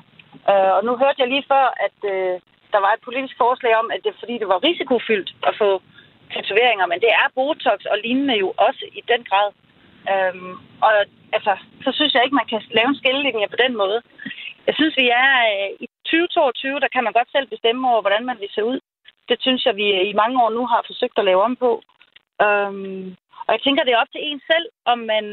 Uh, 0.52 0.70
og 0.76 0.82
nu 0.86 0.92
hørte 1.02 1.20
jeg 1.22 1.28
lige 1.28 1.48
før, 1.52 1.66
at 1.86 1.98
uh, 2.14 2.34
der 2.74 2.80
var 2.86 2.92
et 2.92 3.06
politisk 3.08 3.36
forslag 3.44 3.72
om, 3.82 3.86
at 3.94 4.00
det 4.04 4.20
fordi 4.22 4.34
det 4.42 4.48
var 4.52 4.64
risikofyldt 4.68 5.30
at 5.48 5.54
få 5.62 5.70
tatoveringer, 6.32 6.86
men 6.86 6.98
det 7.04 7.12
er 7.22 7.34
Botox 7.36 7.78
og 7.92 7.96
lignende 8.04 8.36
jo 8.44 8.48
også 8.66 8.84
i 8.98 9.02
den 9.12 9.22
grad. 9.30 9.48
Øhm, 10.12 10.52
og 10.86 10.92
altså, 11.36 11.52
så 11.84 11.90
synes 11.94 12.12
jeg 12.14 12.24
ikke, 12.24 12.40
man 12.40 12.50
kan 12.52 12.62
lave 12.78 12.88
en 12.90 13.00
skillelinje 13.00 13.48
på 13.52 13.58
den 13.64 13.72
måde. 13.82 13.98
Jeg 14.66 14.74
synes, 14.76 14.94
vi 15.02 15.06
er 15.22 15.30
øh, 15.50 15.70
i 15.84 15.86
2022, 16.04 16.80
der 16.80 16.88
kan 16.94 17.04
man 17.04 17.16
godt 17.18 17.30
selv 17.32 17.46
bestemme 17.54 17.82
over, 17.90 18.00
hvordan 18.00 18.24
man 18.30 18.38
vil 18.42 18.50
se 18.54 18.64
ud. 18.64 18.78
Det 19.28 19.36
synes 19.40 19.66
jeg, 19.66 19.76
vi 19.76 19.86
øh, 19.98 20.04
i 20.10 20.12
mange 20.22 20.36
år 20.42 20.50
nu 20.50 20.66
har 20.66 20.82
forsøgt 20.86 21.18
at 21.18 21.24
lave 21.24 21.42
om 21.48 21.56
på. 21.56 21.70
Øhm, 22.44 23.16
og 23.46 23.50
jeg 23.54 23.60
tænker, 23.62 23.84
det 23.84 23.92
er 23.92 24.02
op 24.02 24.12
til 24.12 24.22
en 24.28 24.40
selv, 24.50 24.66
om 24.92 24.98
man 24.98 25.24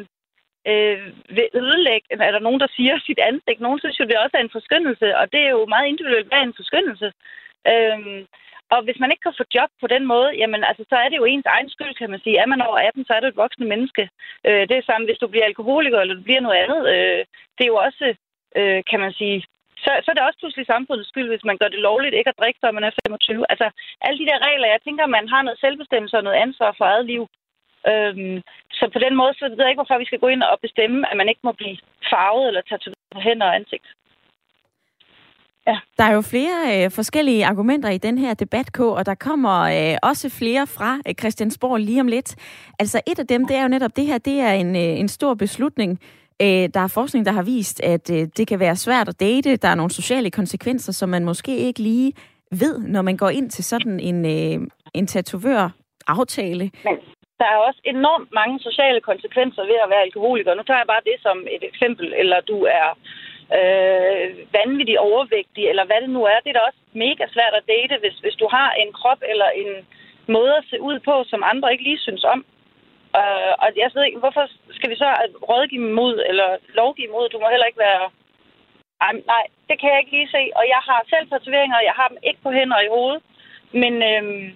øh, 0.69 0.99
vil 1.35 1.47
ødelægge, 1.61 2.07
er 2.27 2.31
der 2.31 2.45
nogen, 2.47 2.59
der 2.63 2.69
siger 2.75 2.95
sit 2.99 3.19
ansigt. 3.29 3.59
Nogen 3.59 3.79
synes 3.79 3.99
jo, 3.99 4.05
det 4.05 4.17
også 4.17 4.35
er 4.37 4.43
en 4.43 4.57
forskyndelse, 4.57 5.07
og 5.19 5.25
det 5.33 5.41
er 5.43 5.51
jo 5.57 5.65
meget 5.65 5.87
individuelt, 5.87 6.27
hvad 6.27 6.39
er 6.39 6.47
en 6.47 6.59
forskyndelse. 6.61 7.07
Øh, 7.71 8.25
og 8.73 8.79
hvis 8.85 8.99
man 8.99 9.11
ikke 9.11 9.25
kan 9.25 9.39
få 9.39 9.45
job 9.57 9.71
på 9.81 9.87
den 9.93 10.03
måde, 10.13 10.29
jamen 10.41 10.61
altså, 10.69 10.83
så 10.91 10.95
er 11.03 11.09
det 11.09 11.17
jo 11.17 11.25
ens 11.25 11.47
egen 11.55 11.69
skyld, 11.69 11.93
kan 11.95 12.09
man 12.09 12.21
sige. 12.23 12.37
Er 12.37 12.49
man 12.53 12.61
over 12.67 12.77
18, 12.77 13.05
så 13.05 13.13
er 13.13 13.19
du 13.21 13.27
et 13.27 13.41
voksne 13.43 13.65
menneske. 13.73 14.03
Øh, 14.47 14.63
det 14.69 14.75
er 14.77 14.89
samme, 14.89 15.07
hvis 15.07 15.21
du 15.21 15.27
bliver 15.27 15.45
alkoholiker, 15.45 15.99
eller 15.99 16.15
du 16.15 16.23
bliver 16.27 16.45
noget 16.45 16.57
andet. 16.63 16.81
Øh, 16.93 17.21
det 17.55 17.63
er 17.63 17.73
jo 17.73 17.79
også, 17.87 18.05
øh, 18.59 18.79
kan 18.89 18.99
man 18.99 19.13
sige, 19.19 19.37
så, 19.83 19.91
så 20.03 20.07
er 20.11 20.15
det 20.17 20.27
også 20.27 20.39
pludselig 20.39 20.65
samfundets 20.67 21.09
skyld, 21.09 21.29
hvis 21.29 21.47
man 21.49 21.57
gør 21.61 21.69
det 21.71 21.85
lovligt 21.89 22.15
ikke 22.15 22.31
at 22.31 22.39
drikke, 22.41 22.59
før 22.63 22.71
man 22.77 22.83
er 22.83 22.97
25. 23.07 23.45
Altså, 23.53 23.67
alle 24.05 24.17
de 24.21 24.29
der 24.29 24.39
regler, 24.47 24.67
jeg 24.73 24.81
tænker, 24.83 25.15
man 25.17 25.27
har 25.33 25.41
noget 25.41 25.59
selvbestemmelse 25.59 26.17
og 26.17 26.23
noget 26.23 26.41
ansvar 26.45 26.71
for 26.77 26.85
eget 26.85 27.05
liv. 27.05 27.23
Øhm, 27.89 28.37
så 28.79 28.83
på 28.93 28.99
den 29.05 29.13
måde, 29.19 29.33
så 29.33 29.45
ved 29.45 29.63
jeg 29.63 29.69
ikke, 29.69 29.81
hvorfor 29.81 30.03
vi 30.03 30.09
skal 30.09 30.23
gå 30.23 30.27
ind 30.27 30.43
og 30.43 30.57
bestemme, 30.65 31.11
at 31.11 31.17
man 31.17 31.29
ikke 31.29 31.43
må 31.47 31.51
blive 31.51 31.77
farvet 32.11 32.47
eller 32.47 32.61
tatoveret 32.61 33.11
på 33.15 33.19
hænder 33.19 33.47
og 33.47 33.55
ansigt. 33.55 33.87
Ja. 35.67 35.79
Der 35.97 36.03
er 36.03 36.13
jo 36.13 36.21
flere 36.21 36.57
øh, 36.85 36.91
forskellige 36.91 37.45
argumenter 37.45 37.89
i 37.89 37.97
den 37.97 38.17
her 38.17 38.33
debat, 38.33 38.71
K, 38.73 38.79
og 38.79 39.05
der 39.05 39.15
kommer 39.15 39.57
øh, 39.61 39.97
også 40.03 40.29
flere 40.29 40.67
fra 40.67 40.99
øh, 41.07 41.13
Christiansborg 41.19 41.79
lige 41.79 42.01
om 42.01 42.07
lidt. 42.07 42.35
Altså 42.79 43.01
et 43.07 43.19
af 43.19 43.27
dem, 43.27 43.47
det 43.47 43.55
er 43.55 43.61
jo 43.61 43.67
netop 43.67 43.95
det 43.95 44.05
her, 44.05 44.17
det 44.17 44.39
er 44.39 44.51
en, 44.51 44.75
øh, 44.75 44.99
en 44.99 45.07
stor 45.07 45.33
beslutning. 45.33 45.99
Øh, 46.41 46.69
der 46.73 46.79
er 46.79 46.87
forskning, 46.87 47.25
der 47.25 47.31
har 47.31 47.43
vist, 47.43 47.81
at 47.83 48.11
øh, 48.11 48.27
det 48.37 48.47
kan 48.47 48.59
være 48.59 48.75
svært 48.75 49.09
at 49.09 49.19
date. 49.19 49.55
Der 49.55 49.67
er 49.67 49.75
nogle 49.75 49.91
sociale 49.91 50.31
konsekvenser, 50.31 50.91
som 50.93 51.09
man 51.09 51.25
måske 51.25 51.57
ikke 51.57 51.79
lige 51.79 52.13
ved, 52.51 52.79
når 52.79 53.01
man 53.01 53.17
går 53.17 53.29
ind 53.29 53.49
til 53.49 53.63
sådan 53.63 53.99
en, 53.99 54.25
øh, 54.25 54.67
en 54.93 55.07
tatovør-aftale. 55.07 56.71
Men 56.83 56.95
der 57.41 57.47
er 57.51 57.65
også 57.67 57.81
enormt 57.95 58.29
mange 58.39 58.57
sociale 58.67 59.01
konsekvenser 59.09 59.63
ved 59.71 59.77
at 59.83 59.89
være 59.93 60.05
alkoholiker. 60.07 60.53
Nu 60.53 60.63
tager 60.63 60.81
jeg 60.83 60.91
bare 60.93 61.07
det 61.09 61.17
som 61.25 61.37
et 61.55 61.63
eksempel, 61.71 62.07
eller 62.21 62.39
du 62.51 62.57
er 62.79 62.87
øh, 63.57 64.25
vanvittig 64.57 64.97
overvægtig, 65.09 65.63
eller 65.71 65.85
hvad 65.85 65.99
det 66.01 66.09
nu 66.17 66.21
er. 66.31 66.37
Det 66.39 66.49
er 66.49 66.57
da 66.57 66.69
også 66.69 66.81
mega 67.05 67.23
svært 67.35 67.53
at 67.59 67.67
date, 67.73 67.95
hvis, 68.01 68.17
hvis 68.23 68.37
du 68.41 68.47
har 68.55 68.69
en 68.71 68.91
krop 68.99 69.21
eller 69.31 69.49
en 69.61 69.71
måde 70.35 70.53
at 70.57 70.67
se 70.69 70.77
ud 70.89 70.97
på, 71.07 71.15
som 71.31 71.49
andre 71.51 71.71
ikke 71.71 71.87
lige 71.89 72.05
synes 72.07 72.23
om. 72.33 72.39
Øh, 73.19 73.53
og 73.63 73.67
jeg 73.81 73.91
ved 73.93 74.03
ikke, 74.05 74.23
hvorfor 74.23 74.45
skal 74.77 74.89
vi 74.89 74.95
så 75.03 75.09
rådgive 75.49 75.87
mod, 75.99 76.15
eller 76.29 76.49
lovgive 76.79 77.11
mod? 77.15 77.29
Du 77.29 77.39
må 77.39 77.47
heller 77.49 77.69
ikke 77.69 77.85
være... 77.89 78.03
Ej, 79.05 79.13
nej, 79.33 79.45
det 79.69 79.75
kan 79.79 79.89
jeg 79.89 79.99
ikke 79.99 80.15
lige 80.17 80.33
se. 80.37 80.43
Og 80.59 80.63
jeg 80.73 80.81
har 80.89 80.99
selv 81.13 81.25
tatoveringer, 81.29 81.77
og 81.77 81.85
jeg 81.89 81.95
har 81.99 82.07
dem 82.07 82.17
ikke 82.23 82.41
på 82.43 82.51
hænder 82.51 82.77
og 82.77 82.83
i 82.85 82.93
hovedet. 82.95 83.21
Men... 83.71 83.93
Øh, 84.11 84.53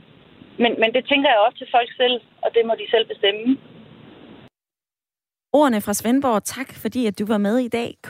men, 0.62 0.72
men 0.82 0.89
det 0.96 1.04
tænker 1.12 1.30
jeg 1.30 1.39
op 1.48 1.56
til 1.56 1.68
folk 1.76 1.89
selv, 2.02 2.22
og 2.44 2.50
det 2.56 2.65
må 2.65 2.74
de 2.82 2.88
selv 2.94 3.08
bestemme. 3.08 3.58
Ordene 5.54 5.82
fra 5.82 5.94
Svendborg, 5.94 6.44
tak 6.44 6.74
fordi 6.74 7.06
at 7.06 7.20
du 7.20 7.26
var 7.26 7.38
med 7.38 7.58
i 7.58 7.68
dag, 7.68 7.96
K. 8.04 8.10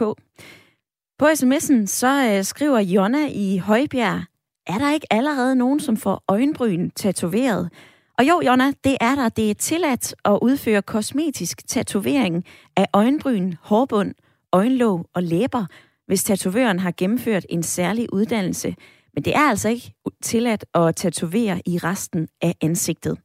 På 1.19 1.25
sms'en 1.25 1.85
så 1.85 2.11
øh, 2.31 2.43
skriver 2.43 2.79
Jonna 2.79 3.27
i 3.27 3.57
Højbjerg, 3.57 4.21
er 4.67 4.77
der 4.77 4.93
ikke 4.93 5.07
allerede 5.11 5.55
nogen, 5.55 5.79
som 5.79 5.97
får 5.97 6.23
øjenbryn 6.27 6.89
tatoveret? 6.89 7.71
Og 8.17 8.27
jo, 8.29 8.41
Jonna, 8.45 8.71
det 8.83 8.97
er 9.01 9.15
der. 9.15 9.29
Det 9.29 9.49
er 9.49 9.53
tilladt 9.53 10.15
at 10.25 10.39
udføre 10.41 10.81
kosmetisk 10.81 11.67
tatovering 11.67 12.45
af 12.75 12.85
øjenbryn, 12.93 13.53
hårbund, 13.61 14.13
øjenlåg 14.51 15.05
og 15.13 15.23
læber, 15.23 15.65
hvis 16.07 16.23
tatovøren 16.23 16.79
har 16.79 16.93
gennemført 16.97 17.45
en 17.49 17.63
særlig 17.63 18.13
uddannelse. 18.13 18.75
Men 19.15 19.25
det 19.25 19.35
er 19.35 19.49
altså 19.49 19.69
ikke 19.69 19.93
tilladt 20.21 20.65
at 20.73 20.95
tatovere 20.95 21.61
i 21.65 21.77
resten 21.77 22.27
af 22.41 22.55
ansigtet. 22.61 23.17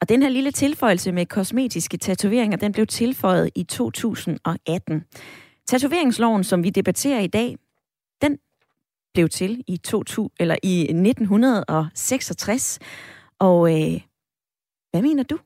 Og 0.00 0.08
den 0.08 0.22
her 0.22 0.28
lille 0.28 0.50
tilføjelse 0.50 1.12
med 1.12 1.26
kosmetiske 1.26 1.96
tatoveringer, 1.96 2.56
den 2.56 2.72
blev 2.72 2.86
tilføjet 2.86 3.50
i 3.54 3.64
2018. 3.64 5.04
Tatoveringsloven, 5.66 6.44
som 6.44 6.64
vi 6.64 6.70
debatterer 6.70 7.20
i 7.20 7.26
dag, 7.26 7.56
den 8.22 8.38
blev 9.14 9.28
til 9.28 9.64
i, 9.66 9.76
2000, 9.76 10.30
eller 10.40 10.56
i 10.62 10.80
1966. 10.80 12.78
Og 13.38 13.72
øh, 13.72 14.00
hvad 14.90 15.02
mener 15.02 15.22
du? 15.22 15.38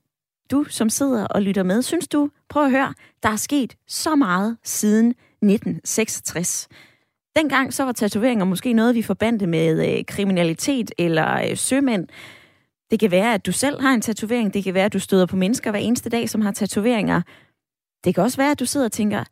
Du, 0.50 0.64
som 0.64 0.90
sidder 0.90 1.26
og 1.26 1.42
lytter 1.42 1.62
med, 1.62 1.82
synes 1.82 2.08
du, 2.08 2.30
prøv 2.48 2.64
at 2.64 2.70
høre, 2.70 2.94
der 3.22 3.28
er 3.28 3.36
sket 3.36 3.76
så 3.86 4.16
meget 4.16 4.56
siden 4.64 5.08
1966. 5.08 6.68
Dengang 7.36 7.74
så 7.74 7.84
var 7.84 7.92
tatoveringer 7.92 8.44
måske 8.44 8.72
noget, 8.72 8.94
vi 8.94 9.02
forbandte 9.02 9.46
med 9.46 9.98
øh, 9.98 10.04
kriminalitet 10.04 10.92
eller 10.98 11.50
øh, 11.50 11.56
sømænd. 11.56 12.08
Det 12.90 13.00
kan 13.00 13.10
være, 13.10 13.34
at 13.34 13.46
du 13.46 13.52
selv 13.52 13.80
har 13.80 13.94
en 13.94 14.00
tatovering. 14.00 14.54
Det 14.54 14.64
kan 14.64 14.74
være, 14.74 14.84
at 14.84 14.92
du 14.92 14.98
støder 14.98 15.26
på 15.26 15.36
mennesker 15.36 15.70
hver 15.70 15.80
eneste 15.80 16.10
dag, 16.10 16.30
som 16.30 16.40
har 16.40 16.52
tatoveringer. 16.52 17.22
Det 18.04 18.14
kan 18.14 18.24
også 18.24 18.36
være, 18.36 18.50
at 18.50 18.60
du 18.60 18.66
sidder 18.66 18.86
og 18.86 18.92
tænker, 18.92 19.24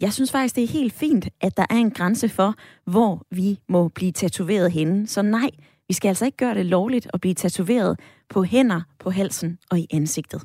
jeg 0.00 0.12
synes 0.12 0.32
faktisk, 0.32 0.56
det 0.56 0.64
er 0.64 0.68
helt 0.68 0.92
fint, 0.92 1.28
at 1.40 1.56
der 1.56 1.66
er 1.70 1.74
en 1.74 1.90
grænse 1.90 2.28
for, 2.28 2.54
hvor 2.84 3.22
vi 3.30 3.58
må 3.68 3.88
blive 3.88 4.12
tatoveret 4.12 4.72
henne. 4.72 5.06
Så 5.06 5.22
nej, 5.22 5.50
vi 5.88 5.94
skal 5.94 6.08
altså 6.08 6.24
ikke 6.24 6.36
gøre 6.36 6.54
det 6.54 6.66
lovligt 6.66 7.08
at 7.14 7.20
blive 7.20 7.34
tatoveret 7.34 8.00
på 8.28 8.42
hænder, 8.42 8.80
på 8.98 9.10
halsen 9.10 9.58
og 9.70 9.78
i 9.78 9.86
ansigtet. 9.92 10.42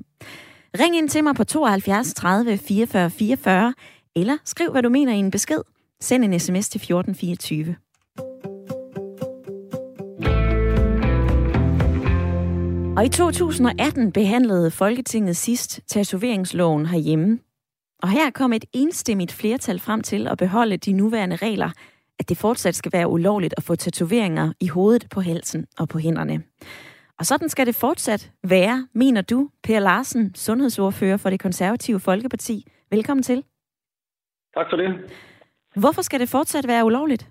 Ring 0.79 0.97
ind 0.97 1.09
til 1.09 1.23
mig 1.23 1.35
på 1.35 1.43
72 1.43 2.13
30 2.13 2.57
44 2.57 3.09
44, 3.09 3.73
eller 4.15 4.37
skriv, 4.45 4.71
hvad 4.71 4.83
du 4.83 4.89
mener 4.89 5.13
i 5.13 5.17
en 5.17 5.31
besked 5.31 5.61
Send 6.03 6.23
en 6.23 6.39
sms 6.39 6.69
til 6.69 6.79
1424. 6.79 7.75
Og 12.97 13.05
i 13.05 13.09
2018 13.09 14.11
behandlede 14.11 14.71
Folketinget 14.71 15.35
sidst 15.35 15.81
tatoveringsloven 15.87 16.85
herhjemme. 16.85 17.39
Og 18.01 18.09
her 18.09 18.31
kom 18.31 18.53
et 18.53 18.65
enstemmigt 18.73 19.31
flertal 19.31 19.79
frem 19.79 20.01
til 20.01 20.27
at 20.27 20.37
beholde 20.37 20.77
de 20.77 20.93
nuværende 20.93 21.35
regler, 21.35 21.69
at 22.19 22.29
det 22.29 22.37
fortsat 22.37 22.75
skal 22.75 22.93
være 22.93 23.07
ulovligt 23.07 23.53
at 23.57 23.63
få 23.63 23.75
tatoveringer 23.75 24.53
i 24.59 24.67
hovedet, 24.67 25.07
på 25.11 25.21
halsen 25.21 25.65
og 25.77 25.89
på 25.89 25.99
hænderne. 25.99 26.43
Og 27.19 27.25
sådan 27.25 27.49
skal 27.49 27.65
det 27.65 27.75
fortsat 27.75 28.31
være, 28.43 28.87
mener 28.93 29.21
du, 29.21 29.49
Per 29.63 29.79
Larsen, 29.79 30.35
sundhedsordfører 30.35 31.17
for 31.17 31.29
det 31.29 31.39
konservative 31.39 31.99
Folkeparti. 31.99 32.67
Velkommen 32.91 33.23
til. 33.23 33.43
Tak 34.53 34.65
for 34.69 34.77
det. 34.77 34.89
Hvorfor 35.75 36.01
skal 36.01 36.19
det 36.19 36.29
fortsat 36.29 36.67
være 36.67 36.85
ulovligt? 36.85 37.23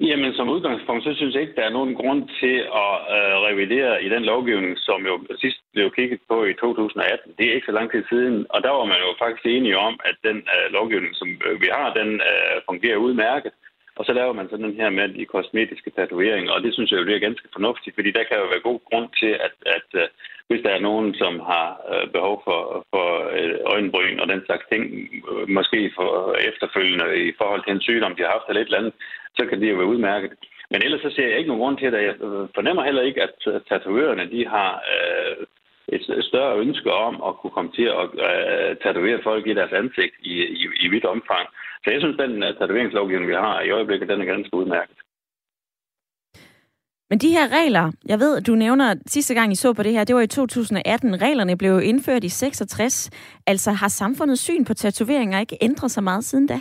Jamen, 0.00 0.32
som 0.34 0.48
udgangspunkt, 0.48 1.04
så 1.04 1.12
synes 1.14 1.34
jeg 1.34 1.42
ikke, 1.42 1.56
der 1.56 1.66
er 1.66 1.78
nogen 1.78 1.94
grund 1.94 2.20
til 2.40 2.56
at 2.84 2.92
øh, 3.16 3.34
revidere 3.48 4.04
i 4.04 4.08
den 4.08 4.24
lovgivning, 4.32 4.78
som 4.78 5.06
jo 5.06 5.14
sidst 5.42 5.60
blev 5.72 5.90
kigget 5.90 6.20
på 6.28 6.44
i 6.44 6.54
2018. 6.54 7.32
Det 7.38 7.44
er 7.46 7.54
ikke 7.54 7.70
så 7.70 7.72
lang 7.78 7.90
tid 7.90 8.04
siden, 8.08 8.46
og 8.50 8.62
der 8.62 8.70
var 8.78 8.84
man 8.84 9.00
jo 9.06 9.10
faktisk 9.22 9.46
enige 9.46 9.78
om, 9.78 9.94
at 10.04 10.16
den 10.28 10.38
øh, 10.54 10.66
lovgivning, 10.76 11.14
som 11.14 11.28
øh, 11.46 11.60
vi 11.62 11.68
har, 11.76 11.92
den 12.00 12.10
øh, 12.30 12.56
fungerer 12.68 13.04
udmærket. 13.06 13.52
Og 13.98 14.04
så 14.04 14.12
laver 14.12 14.32
man 14.32 14.48
sådan 14.48 14.64
den 14.64 14.80
her 14.82 14.90
med 14.90 15.08
de 15.08 15.24
kosmetiske 15.24 15.90
tatoveringer, 15.90 16.52
og 16.52 16.62
det 16.62 16.74
synes 16.74 16.90
jeg 16.90 16.98
jo 17.00 17.06
det 17.06 17.14
er 17.16 17.28
ganske 17.28 17.48
fornuftigt, 17.52 17.94
fordi 17.94 18.10
der 18.10 18.24
kan 18.24 18.38
jo 18.38 18.46
være 18.52 18.68
god 18.70 18.80
grund 18.90 19.08
til, 19.20 19.32
at, 19.46 19.54
at 19.76 19.88
øh, 20.02 20.06
hvis 20.48 20.62
der 20.64 20.70
er 20.70 20.86
nogen, 20.88 21.14
som 21.14 21.34
har 21.40 21.68
øh, 21.92 22.06
behov 22.16 22.36
for, 22.46 22.86
for 22.92 23.06
øh, 23.38 23.56
øjenbryn 23.74 24.20
og 24.22 24.28
den 24.28 24.42
slags 24.46 24.64
ting, 24.72 24.82
måske 25.48 25.92
for 25.96 26.10
efterfølgende 26.50 27.08
i 27.30 27.32
forhold 27.40 27.62
til 27.64 27.72
en 27.72 27.86
sygdom, 27.86 28.14
de 28.14 28.22
har 28.22 28.34
haft 28.36 28.48
eller 28.48 28.62
et 28.62 28.64
eller 28.64 28.78
andet, 28.78 28.94
så 29.38 29.46
kan 29.46 29.60
det 29.60 29.70
jo 29.70 29.76
være 29.76 29.92
udmærket. 29.94 30.32
Men 30.70 30.82
ellers 30.84 31.00
så 31.00 31.10
ser 31.10 31.28
jeg 31.28 31.38
ikke 31.38 31.48
nogen 31.48 31.62
grund 31.62 31.78
til 31.78 31.92
det. 31.92 32.02
Jeg 32.02 32.16
fornemmer 32.54 32.84
heller 32.84 33.02
ikke, 33.02 33.22
at 33.22 33.34
tatovererne 33.68 34.30
de 34.30 34.46
har 34.46 34.70
et 35.88 36.24
større 36.30 36.58
ønske 36.58 36.92
om 36.92 37.14
at 37.28 37.36
kunne 37.36 37.50
komme 37.56 37.70
til 37.78 37.88
at 38.00 38.06
tatovere 38.82 39.20
folk 39.22 39.46
i 39.46 39.54
deres 39.54 39.72
ansigt 39.72 40.14
i, 40.20 40.34
i, 40.62 40.64
i 40.84 40.88
vidt 40.88 41.04
omfang. 41.04 41.46
Så 41.84 41.90
jeg 41.90 42.00
synes, 42.00 42.16
den 42.16 42.42
øh, 42.42 42.56
tatoveringslovgivning, 42.58 43.28
vi 43.30 43.34
har 43.34 43.60
i 43.60 43.70
øjeblikket, 43.70 44.08
den 44.08 44.20
er 44.20 44.24
ganske 44.24 44.56
udmærket. 44.56 44.96
Men 47.10 47.18
de 47.18 47.30
her 47.30 47.46
regler, 47.58 47.92
jeg 48.06 48.18
ved, 48.20 48.40
du 48.40 48.54
nævner 48.54 48.94
sidste 49.06 49.34
gang, 49.34 49.52
I 49.52 49.54
så 49.54 49.72
på 49.72 49.82
det 49.82 49.92
her, 49.92 50.04
det 50.04 50.16
var 50.16 50.20
i 50.22 50.26
2018. 50.26 51.22
Reglerne 51.22 51.58
blev 51.58 51.82
indført 51.82 52.24
i 52.24 52.28
66. 52.28 53.10
Altså 53.46 53.70
har 53.70 53.88
samfundets 53.88 54.42
syn 54.42 54.64
på 54.64 54.74
tatoveringer 54.74 55.40
ikke 55.40 55.58
ændret 55.60 55.90
sig 55.90 56.04
meget 56.04 56.24
siden 56.24 56.46
da? 56.46 56.60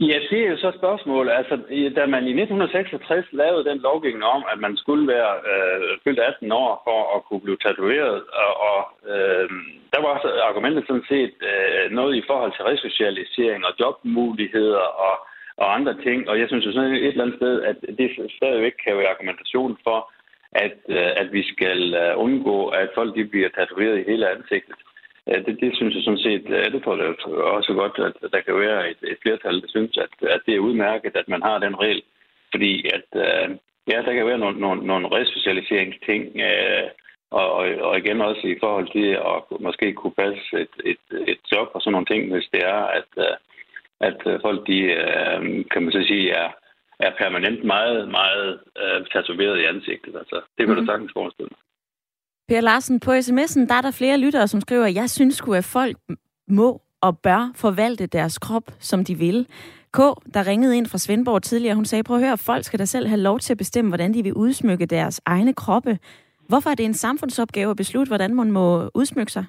Ja, 0.00 0.18
det 0.30 0.38
er 0.42 0.50
jo 0.50 0.56
så 0.56 0.72
spørgsmålet. 0.78 1.32
Altså, 1.32 1.54
da 1.96 2.06
man 2.06 2.24
i 2.26 2.34
1966 2.42 3.26
lavede 3.32 3.64
den 3.64 3.78
lovgivning 3.78 4.24
om, 4.24 4.44
at 4.52 4.58
man 4.58 4.76
skulle 4.76 5.06
være 5.08 5.32
øh, 5.50 5.98
fyldt 6.04 6.20
18 6.20 6.52
år 6.52 6.82
for 6.86 7.00
at 7.16 7.24
kunne 7.24 7.40
blive 7.40 7.62
tatoveret, 7.66 8.22
og, 8.42 8.52
og 8.70 8.80
øh, 9.12 9.48
der 9.92 10.00
var 10.06 10.14
argumentet 10.48 10.84
sådan 10.86 11.08
set 11.08 11.34
øh, 11.52 11.90
noget 11.90 12.16
i 12.16 12.22
forhold 12.26 12.52
til 12.52 12.64
resocialisering 12.64 13.66
og 13.66 13.72
jobmuligheder 13.80 14.84
og, 15.06 15.14
og 15.56 15.74
andre 15.74 15.94
ting. 16.06 16.28
Og 16.28 16.38
jeg 16.40 16.48
synes 16.48 16.66
jo 16.66 16.72
sådan 16.72 16.94
et 16.94 17.06
eller 17.06 17.24
andet 17.24 17.40
sted, 17.40 17.62
at 17.62 17.76
det 17.98 18.08
stadigvæk 18.38 18.76
kan 18.84 18.96
være 18.98 19.14
argumentation 19.14 19.78
for, 19.86 19.98
at, 20.52 20.78
øh, 20.88 21.10
at 21.16 21.32
vi 21.32 21.42
skal 21.52 21.94
øh, 21.94 22.12
undgå, 22.24 22.68
at 22.68 22.88
folk 22.94 23.16
de 23.16 23.24
bliver 23.24 23.48
tatoveret 23.48 23.98
i 23.98 24.10
hele 24.10 24.30
ansigtet. 24.30 24.78
Det, 25.26 25.56
det 25.60 25.76
synes 25.76 25.94
jeg 25.94 26.04
sådan 26.04 26.18
set, 26.26 26.44
det 26.72 26.82
tror 26.82 26.96
jeg 26.96 27.14
også 27.56 27.72
godt, 27.74 28.14
at 28.22 28.32
der 28.32 28.40
kan 28.40 28.56
være 28.58 28.90
et, 28.90 28.96
et 29.02 29.18
flertal, 29.22 29.60
der 29.62 29.68
synes, 29.68 29.98
at, 29.98 30.28
at 30.28 30.40
det 30.46 30.54
er 30.54 30.66
udmærket, 30.68 31.16
at 31.16 31.28
man 31.28 31.42
har 31.42 31.58
den 31.58 31.80
regel. 31.80 32.02
Fordi 32.50 32.86
at, 32.96 33.08
ja, 33.90 34.02
der 34.06 34.12
kan 34.12 34.26
være 34.26 34.38
nogle, 34.38 34.60
nogle, 34.60 34.86
nogle 34.86 35.08
resocialiseringsting, 35.18 36.40
og, 37.30 37.52
og 37.88 37.98
igen 37.98 38.20
også 38.20 38.46
i 38.46 38.56
forhold 38.60 38.88
til 38.92 39.08
at 39.32 39.60
måske 39.60 39.92
kunne 39.92 40.12
passe 40.12 40.44
et, 40.64 40.74
et, 40.84 41.28
et 41.28 41.40
job 41.52 41.68
og 41.74 41.80
sådan 41.80 41.92
nogle 41.92 42.06
ting, 42.06 42.32
hvis 42.32 42.48
det 42.52 42.62
er, 42.64 42.82
at, 42.98 43.10
at 44.00 44.40
folk, 44.40 44.66
de, 44.66 44.78
kan 45.70 45.82
man 45.82 45.92
så 45.92 46.04
sige, 46.08 46.30
er, 46.30 46.50
er 47.00 47.10
permanent 47.18 47.64
meget, 47.64 48.08
meget 48.08 48.60
tatoveret 49.12 49.60
i 49.60 49.64
ansigtet. 49.64 50.16
Altså, 50.16 50.36
det 50.58 50.66
kan 50.66 50.74
mm. 50.74 50.80
du 50.80 50.86
sagtens 50.86 51.12
forestille 51.14 51.48
mig. 51.50 51.60
Per 52.52 52.60
Larsen, 52.60 53.00
på 53.00 53.10
sms'en 53.10 53.68
der 53.68 53.74
er 53.74 53.80
der 53.80 53.90
flere 53.90 54.18
lyttere, 54.18 54.48
som 54.48 54.60
skriver, 54.60 54.86
jeg 54.86 55.10
synes 55.10 55.34
sgu, 55.34 55.54
at 55.54 55.64
folk 55.64 55.96
må 56.48 56.80
og 57.02 57.18
bør 57.18 57.52
forvalte 57.56 58.06
deres 58.06 58.38
krop, 58.38 58.62
som 58.78 59.04
de 59.04 59.14
vil. 59.14 59.46
K, 59.92 59.98
der 60.34 60.46
ringede 60.46 60.76
ind 60.76 60.86
fra 60.86 60.98
Svendborg 60.98 61.42
tidligere, 61.42 61.74
hun 61.74 61.84
sagde, 61.84 62.04
prøv 62.04 62.16
at 62.16 62.24
høre, 62.24 62.38
folk 62.38 62.64
skal 62.64 62.78
da 62.78 62.84
selv 62.84 63.06
have 63.06 63.20
lov 63.20 63.38
til 63.38 63.52
at 63.54 63.58
bestemme, 63.58 63.90
hvordan 63.90 64.14
de 64.14 64.22
vil 64.22 64.34
udsmykke 64.34 64.86
deres 64.86 65.20
egne 65.26 65.54
kroppe. 65.54 65.98
Hvorfor 66.48 66.70
er 66.70 66.74
det 66.74 66.84
en 66.84 66.94
samfundsopgave 66.94 67.70
at 67.70 67.76
beslutte, 67.76 68.10
hvordan 68.10 68.34
man 68.34 68.50
må 68.50 68.90
udsmykke 68.94 69.32
sig? 69.32 69.44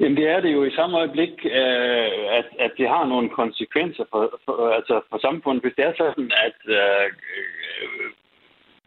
Jamen 0.00 0.16
det 0.16 0.28
er 0.28 0.40
det 0.40 0.52
jo 0.52 0.64
i 0.64 0.76
samme 0.76 0.98
øjeblik, 0.98 1.34
øh, 1.44 2.10
at, 2.38 2.46
at 2.58 2.72
det 2.78 2.88
har 2.88 3.06
nogle 3.06 3.28
konsekvenser 3.30 4.04
for, 4.10 4.40
for, 4.44 4.70
altså 4.78 5.00
for 5.10 5.18
samfundet. 5.18 5.62
Hvis 5.62 5.74
det 5.76 5.84
er 5.84 5.92
sådan, 5.96 6.30
at 6.46 6.58
øh, 6.78 7.10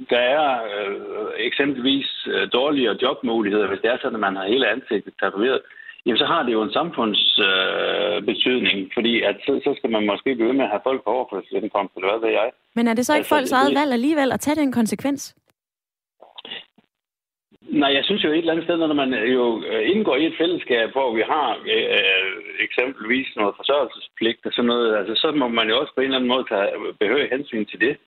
der 0.09 0.23
er 0.37 0.47
øh, 0.71 0.97
eksempelvis 1.37 2.27
øh, 2.27 2.47
dårligere 2.53 2.97
jobmuligheder, 3.01 3.67
hvis 3.67 3.79
det 3.81 3.89
er 3.91 3.97
sådan, 3.97 4.15
at 4.15 4.25
man 4.27 4.35
har 4.35 4.47
hele 4.47 4.67
ansigtet 4.67 5.13
tatoveret, 5.19 5.61
jamen 6.05 6.17
så 6.17 6.25
har 6.25 6.43
det 6.43 6.53
jo 6.53 6.61
en 6.61 6.73
samfundsbetydning, 6.79 8.79
øh, 8.79 8.89
fordi 8.93 9.21
at 9.21 9.35
så, 9.45 9.61
så 9.63 9.73
skal 9.77 9.89
man 9.89 10.05
måske 10.05 10.37
ved 10.37 10.53
med 10.53 10.65
at 10.65 10.69
have 10.69 10.81
folk 10.83 11.03
på 11.03 11.09
overførselsindkomst, 11.09 11.95
eller 11.95 12.09
hvad 12.11 12.21
ved 12.25 12.29
jeg. 12.39 12.51
Men 12.75 12.87
er 12.87 12.93
det 12.93 13.05
så 13.05 13.13
ikke 13.13 13.17
altså, 13.17 13.35
folks 13.35 13.51
eget 13.51 13.75
valg 13.79 13.93
alligevel 13.93 14.31
at 14.31 14.39
tage 14.39 14.55
den 14.55 14.71
konsekvens? 14.71 15.35
Nej, 17.61 17.91
jeg 17.97 18.03
synes 18.05 18.23
jo 18.23 18.31
et 18.31 18.37
eller 18.37 18.53
andet 18.53 18.65
sted, 18.65 18.77
når 18.77 18.93
man 18.93 19.13
jo 19.13 19.63
øh, 19.69 19.89
indgår 19.91 20.15
i 20.15 20.25
et 20.25 20.37
fællesskab, 20.37 20.91
hvor 20.91 21.15
vi 21.15 21.21
har 21.21 21.49
øh, 21.75 22.33
eksempelvis 22.59 23.27
noget 23.35 23.55
forsørgelsespligt 23.55 24.45
og 24.45 24.53
sådan 24.53 24.67
noget, 24.67 24.97
altså, 24.97 25.15
så 25.15 25.31
må 25.31 25.47
man 25.47 25.69
jo 25.69 25.79
også 25.79 25.93
på 25.93 26.01
en 26.01 26.05
eller 26.05 26.17
anden 26.17 26.33
måde 26.33 26.45
tage 26.49 26.69
behørig 26.99 27.29
hensyn 27.31 27.65
til 27.65 27.79
det. 27.79 27.97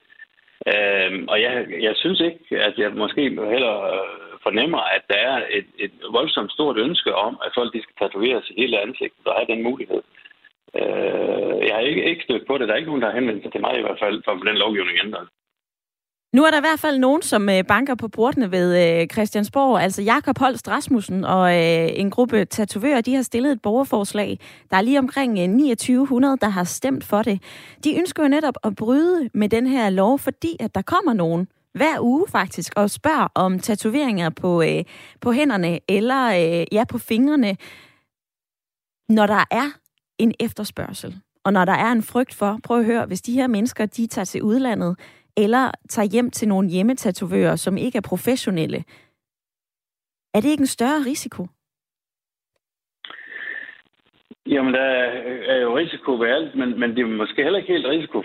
Øhm, 0.72 1.28
og 1.28 1.36
jeg, 1.42 1.66
jeg 1.80 1.94
synes 1.96 2.20
ikke, 2.20 2.40
at 2.68 2.74
jeg 2.78 2.92
måske 2.92 3.22
heller 3.54 3.74
øh, 3.94 4.38
fornemmer, 4.42 4.82
at 4.96 5.02
der 5.10 5.20
er 5.30 5.36
et, 5.58 5.68
et 5.78 5.92
voldsomt 6.10 6.52
stort 6.52 6.76
ønske 6.78 7.14
om, 7.14 7.38
at 7.44 7.50
folk 7.54 7.72
de 7.72 7.82
skal 7.82 7.96
tatovere 7.98 8.42
sig 8.42 8.54
hele 8.58 8.80
ansigtet 8.80 9.26
og 9.26 9.34
have 9.34 9.50
den 9.52 9.62
mulighed. 9.62 10.02
Øh, 10.80 11.54
jeg 11.66 11.74
har 11.74 11.80
ikke, 11.90 12.04
ikke 12.10 12.24
stødt 12.24 12.46
på 12.46 12.58
det. 12.58 12.68
Der 12.68 12.74
er 12.74 12.80
ikke 12.80 12.92
nogen, 12.92 13.02
der 13.02 13.08
har 13.08 13.18
henvendt 13.18 13.42
sig 13.42 13.52
til 13.52 13.60
mig 13.60 13.78
i 13.78 13.84
hvert 13.84 14.02
fald, 14.04 14.22
for 14.24 14.32
den 14.34 14.62
lovgivning 14.64 14.98
ændret. 15.04 15.28
Nu 16.34 16.44
er 16.44 16.50
der 16.50 16.58
i 16.58 16.60
hvert 16.60 16.80
fald 16.80 16.98
nogen, 16.98 17.22
som 17.22 17.48
øh, 17.48 17.64
banker 17.64 17.94
på 17.94 18.08
portene 18.08 18.50
ved 18.50 19.00
øh, 19.00 19.06
Christiansborg. 19.08 19.80
Altså 19.82 20.02
Jakob 20.02 20.38
Holst 20.38 20.68
Rasmussen 20.68 21.24
og 21.24 21.54
øh, 21.54 21.88
en 21.94 22.10
gruppe 22.10 22.44
tatovører, 22.44 23.00
de 23.00 23.14
har 23.14 23.22
stillet 23.22 23.52
et 23.52 23.62
borgerforslag. 23.62 24.38
Der 24.70 24.76
er 24.76 24.80
lige 24.80 24.98
omkring 24.98 25.36
2900, 25.36 26.36
der 26.40 26.48
har 26.48 26.64
stemt 26.64 27.04
for 27.04 27.22
det. 27.22 27.42
De 27.84 27.96
ønsker 27.96 28.22
jo 28.22 28.28
netop 28.28 28.54
at 28.64 28.76
bryde 28.76 29.30
med 29.34 29.48
den 29.48 29.66
her 29.66 29.90
lov, 29.90 30.18
fordi 30.18 30.56
at 30.60 30.74
der 30.74 30.82
kommer 30.82 31.12
nogen 31.12 31.48
hver 31.74 32.00
uge 32.00 32.26
faktisk 32.28 32.72
og 32.76 32.90
spørger 32.90 33.28
om 33.34 33.58
tatoveringer 33.58 34.30
på, 34.30 34.62
øh, 34.62 34.84
på 35.20 35.32
hænderne 35.32 35.78
eller 35.88 36.26
øh, 36.26 36.66
ja, 36.72 36.84
på 36.84 36.98
fingrene, 36.98 37.56
når 39.08 39.26
der 39.26 39.44
er 39.50 39.70
en 40.18 40.32
efterspørgsel. 40.40 41.20
Og 41.44 41.52
når 41.52 41.64
der 41.64 41.72
er 41.72 41.92
en 41.92 42.02
frygt 42.02 42.34
for, 42.34 42.58
prøv 42.62 42.78
at 42.78 42.84
høre, 42.84 43.06
hvis 43.06 43.22
de 43.22 43.32
her 43.32 43.46
mennesker, 43.46 43.86
de 43.86 44.06
tager 44.06 44.24
til 44.24 44.42
udlandet, 44.42 44.96
eller 45.36 45.70
tager 45.88 46.08
hjem 46.12 46.30
til 46.30 46.48
nogle 46.48 46.68
hjemmetatovører, 46.68 47.56
som 47.56 47.76
ikke 47.76 47.96
er 47.96 48.08
professionelle, 48.08 48.84
er 50.34 50.40
det 50.40 50.50
ikke 50.50 50.60
en 50.60 50.76
større 50.78 51.04
risiko? 51.06 51.46
Jamen, 54.46 54.74
der 54.74 54.86
er 55.52 55.60
jo 55.60 55.78
risiko 55.78 56.10
ved 56.20 56.28
alt, 56.28 56.54
men, 56.54 56.80
men 56.80 56.90
det 56.90 57.02
er 57.02 57.06
måske 57.06 57.42
heller 57.42 57.58
ikke 57.58 57.72
helt 57.72 57.86
risiko 57.86 58.22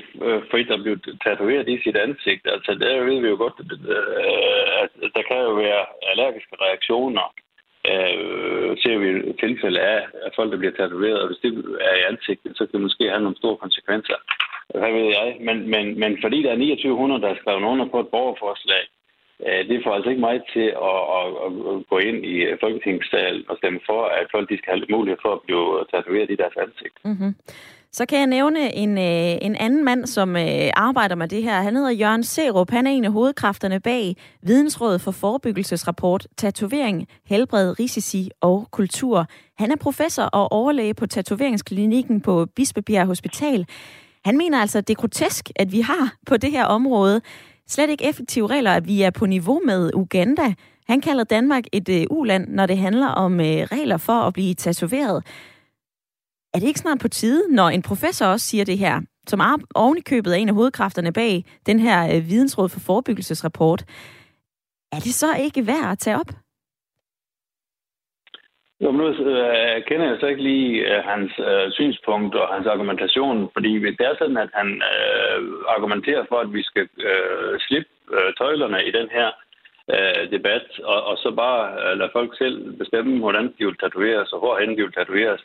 for 0.49 0.73
at 0.73 0.81
blive 0.83 0.99
tatoveret 1.25 1.69
i 1.69 1.81
sit 1.83 1.95
ansigt. 1.95 2.47
Altså, 2.53 2.71
der 2.81 3.03
ved 3.03 3.21
vi 3.21 3.27
jo 3.27 3.37
godt, 3.37 3.53
at 3.59 3.71
øh, 3.71 5.11
der 5.15 5.23
kan 5.27 5.37
jo 5.47 5.53
være 5.65 5.85
allergiske 6.11 6.55
reaktioner. 6.65 7.27
Øh, 7.91 8.69
ser 8.81 8.97
vi 9.03 9.09
tilfælde 9.43 9.79
af, 9.79 10.01
at 10.25 10.31
folk, 10.35 10.51
der 10.51 10.57
bliver 10.57 10.77
tatoveret, 10.79 11.21
og 11.21 11.27
hvis 11.27 11.41
det 11.43 11.51
er 11.89 11.95
i 11.97 12.07
ansigtet, 12.11 12.57
så 12.57 12.65
kan 12.65 12.73
det 12.73 12.81
måske 12.81 13.09
have 13.09 13.23
nogle 13.25 13.41
store 13.41 13.57
konsekvenser 13.57 14.17
hvad 14.75 14.91
ved 14.97 15.07
jeg. 15.17 15.37
Men, 15.47 15.57
men, 15.73 15.99
men 15.99 16.11
fordi 16.23 16.43
der 16.43 16.51
er 16.51 16.55
2900, 16.55 17.21
der 17.21 17.29
er 17.29 17.39
skrevet 17.41 17.63
under 17.63 17.85
på 17.93 17.99
et 17.99 18.07
borgerforslag, 18.07 18.83
øh, 19.45 19.61
det 19.69 19.83
får 19.83 19.93
altså 19.93 20.09
ikke 20.09 20.27
mig 20.29 20.37
til 20.53 20.67
at, 20.89 20.99
at, 21.17 21.25
at 21.43 21.75
gå 21.91 21.97
ind 22.09 22.19
i 22.33 22.35
øh, 22.47 22.57
Folketingssalen 22.63 23.43
og 23.49 23.57
stemme 23.57 23.79
for, 23.89 24.01
at 24.19 24.25
folk 24.31 24.49
de 24.49 24.57
skal 24.57 24.73
have 24.73 24.95
mulighed 24.97 25.19
for 25.21 25.31
at 25.33 25.41
blive 25.45 25.67
øh, 25.79 25.85
tatoveret 25.91 26.31
i 26.31 26.41
deres 26.41 26.57
ansigt. 26.65 26.95
Mm-hmm. 27.05 27.35
Så 27.91 28.05
kan 28.05 28.19
jeg 28.19 28.27
nævne 28.27 28.75
en, 28.75 28.97
en 29.47 29.55
anden 29.55 29.83
mand, 29.85 30.05
som 30.05 30.35
arbejder 30.73 31.15
med 31.15 31.27
det 31.27 31.43
her. 31.43 31.61
Han 31.61 31.75
hedder 31.75 31.91
Jørgen 31.91 32.23
Serup. 32.23 32.69
Han 32.71 32.87
er 32.87 32.91
en 32.91 33.05
af 33.05 33.11
hovedkræfterne 33.11 33.79
bag 33.79 34.15
Vidensrådet 34.41 35.01
for 35.01 35.11
Forebyggelsesrapport, 35.11 36.27
Tatovering, 36.37 37.07
Helbred, 37.25 37.79
Risici 37.79 38.29
og 38.41 38.67
Kultur. 38.71 39.25
Han 39.57 39.71
er 39.71 39.75
professor 39.75 40.23
og 40.23 40.51
overlæge 40.51 40.93
på 40.93 41.05
tatoveringsklinikken 41.05 42.21
på 42.21 42.45
Bispebjerg 42.55 43.05
Hospital. 43.05 43.65
Han 44.25 44.37
mener 44.37 44.61
altså, 44.61 44.77
at 44.77 44.87
det 44.87 44.93
er 44.93 45.01
grotesk, 45.01 45.49
at 45.55 45.71
vi 45.71 45.81
har 45.81 46.15
på 46.25 46.37
det 46.37 46.51
her 46.51 46.65
område 46.65 47.21
slet 47.67 47.89
ikke 47.89 48.05
effektive 48.09 48.47
regler, 48.47 48.71
at 48.71 48.87
vi 48.87 49.01
er 49.01 49.09
på 49.09 49.25
niveau 49.25 49.61
med 49.65 49.91
Uganda. 49.93 50.53
Han 50.87 51.01
kalder 51.01 51.23
Danmark 51.23 51.63
et 51.71 51.89
uh, 51.89 52.17
uland, 52.17 52.47
når 52.47 52.65
det 52.65 52.77
handler 52.77 53.07
om 53.07 53.33
uh, 53.33 53.45
regler 53.45 53.97
for 53.97 54.13
at 54.13 54.33
blive 54.33 54.53
tatoveret. 54.53 55.23
Er 56.53 56.59
det 56.59 56.67
ikke 56.67 56.79
snart 56.79 56.99
på 56.99 57.07
tide, 57.07 57.43
når 57.49 57.69
en 57.69 57.81
professor 57.81 58.25
også 58.25 58.45
siger 58.45 58.65
det 58.65 58.77
her, 58.77 59.01
som 59.27 59.39
er 59.39 59.57
oven 59.75 60.01
købet 60.01 60.31
af 60.31 60.37
en 60.37 60.49
af 60.49 60.55
hovedkræfterne 60.55 61.13
bag 61.13 61.45
den 61.65 61.79
her 61.79 62.15
øh, 62.15 62.29
vidensråd 62.29 62.69
for 62.69 62.79
forebyggelsesrapport, 62.79 63.85
er 64.91 64.99
det 64.99 65.13
så 65.13 65.35
ikke 65.35 65.67
værd 65.67 65.91
at 65.91 65.99
tage 65.99 66.19
op? 66.19 66.31
Jo, 68.81 68.91
men 68.91 68.97
nu 69.01 69.07
øh, 69.07 69.83
kender 69.87 70.07
jeg 70.09 70.17
så 70.19 70.27
ikke 70.27 70.43
lige 70.43 70.71
øh, 70.89 71.03
hans 71.03 71.31
øh, 71.39 71.71
synspunkt 71.71 72.35
og 72.35 72.53
hans 72.55 72.67
argumentation, 72.67 73.49
fordi 73.53 73.71
det 73.79 74.01
er 74.01 74.15
sådan, 74.19 74.37
at 74.37 74.49
han 74.53 74.69
øh, 74.91 75.41
argumenterer 75.75 76.25
for, 76.29 76.37
at 76.39 76.53
vi 76.53 76.63
skal 76.63 76.87
øh, 77.09 77.59
slippe 77.59 77.89
øh, 78.13 78.33
tøjlerne 78.37 78.85
i 78.85 78.91
den 78.91 79.09
her 79.11 79.29
øh, 79.93 80.31
debat, 80.31 80.67
og, 80.83 81.03
og 81.03 81.17
så 81.17 81.31
bare 81.31 81.61
øh, 81.81 81.97
lade 81.99 82.09
folk 82.13 82.37
selv 82.37 82.77
bestemme, 82.77 83.19
hvordan 83.19 83.45
de 83.59 83.65
vil 83.65 83.77
tatoveres 83.77 84.33
og 84.33 84.39
hvorhen 84.39 84.77
de 84.77 84.83
vil 84.83 84.93
tatoveres, 84.93 85.41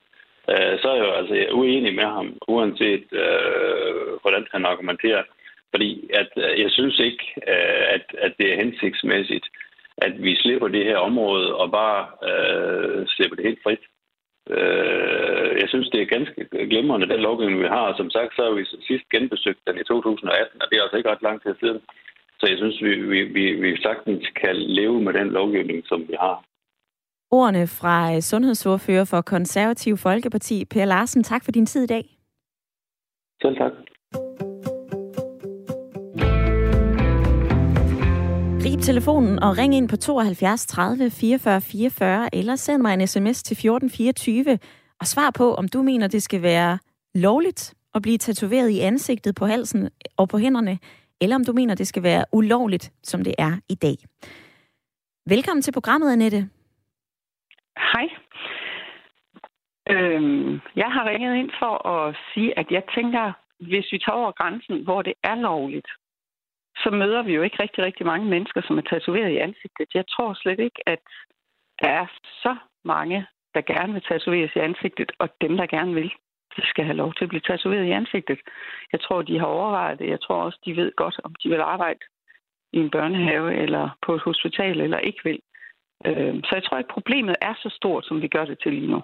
øh, 0.51 0.75
så 0.81 0.89
er 0.89 0.97
jeg 0.97 1.07
jo 1.09 1.13
altså 1.21 1.35
uenig 1.53 1.95
med 1.95 2.05
ham, 2.17 2.29
uanset 2.49 3.05
øh, 3.13 4.07
hvordan 4.23 4.47
han 4.53 4.65
argumenterer. 4.65 5.23
Fordi 5.71 6.11
at, 6.21 6.31
øh, 6.37 6.61
jeg 6.63 6.71
synes 6.71 6.99
ikke, 6.99 7.25
øh, 7.53 7.85
at, 7.95 8.05
at 8.19 8.33
det 8.39 8.53
er 8.53 8.57
hensigtsmæssigt, 8.57 9.47
at 9.99 10.23
vi 10.23 10.35
slipper 10.37 10.69
det 10.69 10.85
her 10.85 10.97
område 10.97 11.55
og 11.57 11.71
bare 11.71 12.01
øh, 12.29 13.07
slipper 13.07 13.37
det 13.37 13.45
helt 13.45 13.63
frit. 13.63 13.85
Øh, 14.51 15.51
jeg 15.61 15.69
synes, 15.69 15.89
det 15.91 16.01
er 16.03 16.15
ganske 16.17 16.49
glimrende, 16.71 17.09
den 17.09 17.21
lovgivning, 17.21 17.61
vi 17.61 17.75
har. 17.77 17.97
Som 17.97 18.11
sagt, 18.11 18.31
så 18.37 18.43
har 18.45 18.55
vi 18.59 18.65
sidst 18.65 19.07
genbesøgt 19.15 19.61
den 19.67 19.77
i 19.81 19.85
2018, 19.85 20.63
og 20.63 20.67
det 20.71 20.77
er 20.77 20.83
altså 20.83 20.97
ikke 20.97 21.11
ret 21.11 21.27
lang 21.29 21.43
tid 21.43 21.55
siden. 21.61 21.81
Så 22.41 22.45
jeg 22.51 22.59
synes, 22.59 22.83
vi, 22.83 22.93
vi, 23.13 23.21
vi, 23.37 23.45
vi 23.65 23.83
sagtens 23.83 24.25
kan 24.43 24.57
leve 24.57 25.03
med 25.03 25.13
den 25.13 25.29
lovgivning, 25.29 25.83
som 25.87 26.01
vi 26.09 26.17
har. 26.21 26.45
Ordene 27.31 27.67
fra 27.67 28.21
sundhedsordfører 28.21 29.05
for 29.05 29.21
Konservativ 29.21 29.97
Folkeparti, 29.97 30.65
Per 30.65 30.85
Larsen. 30.85 31.23
Tak 31.23 31.45
for 31.45 31.53
din 31.53 31.67
tid 31.67 31.85
i 31.85 31.87
dag. 31.87 32.05
Selv 33.43 33.57
tak. 33.57 33.73
Grib 38.65 38.81
telefonen 38.81 39.39
og 39.43 39.59
ring 39.59 39.75
ind 39.75 39.89
på 39.89 39.97
72 39.97 40.67
30 40.67 41.11
44 41.11 41.61
44, 41.61 42.35
eller 42.35 42.57
send 42.57 42.83
mig 42.83 42.95
en 42.95 43.07
sms 43.07 43.43
til 43.43 43.55
1424 43.55 44.59
og 45.01 45.07
svar 45.07 45.31
på, 45.39 45.55
om 45.55 45.69
du 45.69 45.83
mener, 45.83 46.07
det 46.09 46.23
skal 46.23 46.43
være 46.43 46.79
lovligt 47.15 47.75
at 47.95 48.03
blive 48.03 48.19
tatoveret 48.19 48.71
i 48.71 48.81
ansigtet, 48.81 49.35
på 49.35 49.47
halsen 49.47 49.91
og 50.17 50.29
på 50.29 50.39
hænderne, 50.39 50.79
eller 51.21 51.37
om 51.37 51.45
du 51.45 51.53
mener, 51.53 51.75
det 51.75 51.87
skal 51.87 52.03
være 52.03 52.25
ulovligt, 52.33 52.93
som 53.03 53.25
det 53.25 53.35
er 53.39 53.53
i 53.69 53.75
dag. 53.75 53.97
Velkommen 55.27 55.63
til 55.63 55.73
programmet, 55.73 56.13
Annette. 56.13 56.41
Hej. 57.93 58.07
Øhm, 59.91 60.53
jeg 60.77 60.91
har 60.95 61.09
ringet 61.11 61.35
ind 61.37 61.51
for 61.59 61.89
at 61.95 62.17
sige, 62.35 62.59
at 62.59 62.67
jeg 62.71 62.83
tænker, 62.95 63.33
hvis 63.61 63.87
vi 63.93 63.99
tager 63.99 64.17
over 64.23 64.33
grænsen, 64.33 64.85
hvor 64.85 65.03
det 65.03 65.15
er 65.25 65.35
lovligt, 65.35 65.89
så 66.77 66.91
møder 66.91 67.23
vi 67.23 67.33
jo 67.35 67.43
ikke 67.43 67.63
rigtig, 67.63 67.85
rigtig 67.85 68.07
mange 68.07 68.27
mennesker, 68.29 68.61
som 68.67 68.79
er 68.79 68.83
tatoveret 68.83 69.31
i 69.31 69.37
ansigtet. 69.37 69.89
Jeg 69.95 70.05
tror 70.09 70.35
slet 70.35 70.61
ikke, 70.61 70.81
at 70.87 70.99
der 71.81 71.89
er 71.89 72.07
så 72.43 72.57
mange, 72.85 73.27
der 73.55 73.61
gerne 73.61 73.93
vil 73.93 74.03
tatoveres 74.03 74.57
i 74.57 74.59
ansigtet, 74.59 75.13
og 75.19 75.29
dem, 75.41 75.57
der 75.57 75.67
gerne 75.67 75.95
vil, 75.95 76.11
de 76.57 76.63
skal 76.67 76.85
have 76.85 76.97
lov 76.97 77.15
til 77.15 77.25
at 77.25 77.29
blive 77.29 77.49
tatoveret 77.51 77.87
i 77.87 77.91
ansigtet. 77.91 78.39
Jeg 78.93 79.01
tror, 79.01 79.23
de 79.23 79.39
har 79.39 79.47
overvejet 79.47 79.99
det. 79.99 80.09
Jeg 80.09 80.21
tror 80.21 80.43
også, 80.43 80.59
de 80.65 80.77
ved 80.77 80.93
godt, 80.97 81.21
om 81.25 81.35
de 81.35 81.49
vil 81.49 81.61
arbejde 81.61 82.01
i 82.73 82.79
en 82.79 82.91
børnehave 82.91 83.55
eller 83.55 83.99
på 84.07 84.15
et 84.15 84.23
hospital 84.23 84.81
eller 84.81 84.99
ikke 84.99 85.21
vil. 85.25 85.41
Øhm, 86.07 86.43
så 86.45 86.51
jeg 86.53 86.65
tror 86.65 86.79
ikke, 86.79 86.95
problemet 86.99 87.37
er 87.41 87.55
så 87.55 87.69
stort, 87.79 88.07
som 88.07 88.23
vi 88.23 88.29
gør 88.29 88.45
det 88.45 88.59
til 88.63 88.73
lige 88.73 88.91
nu. 88.91 89.03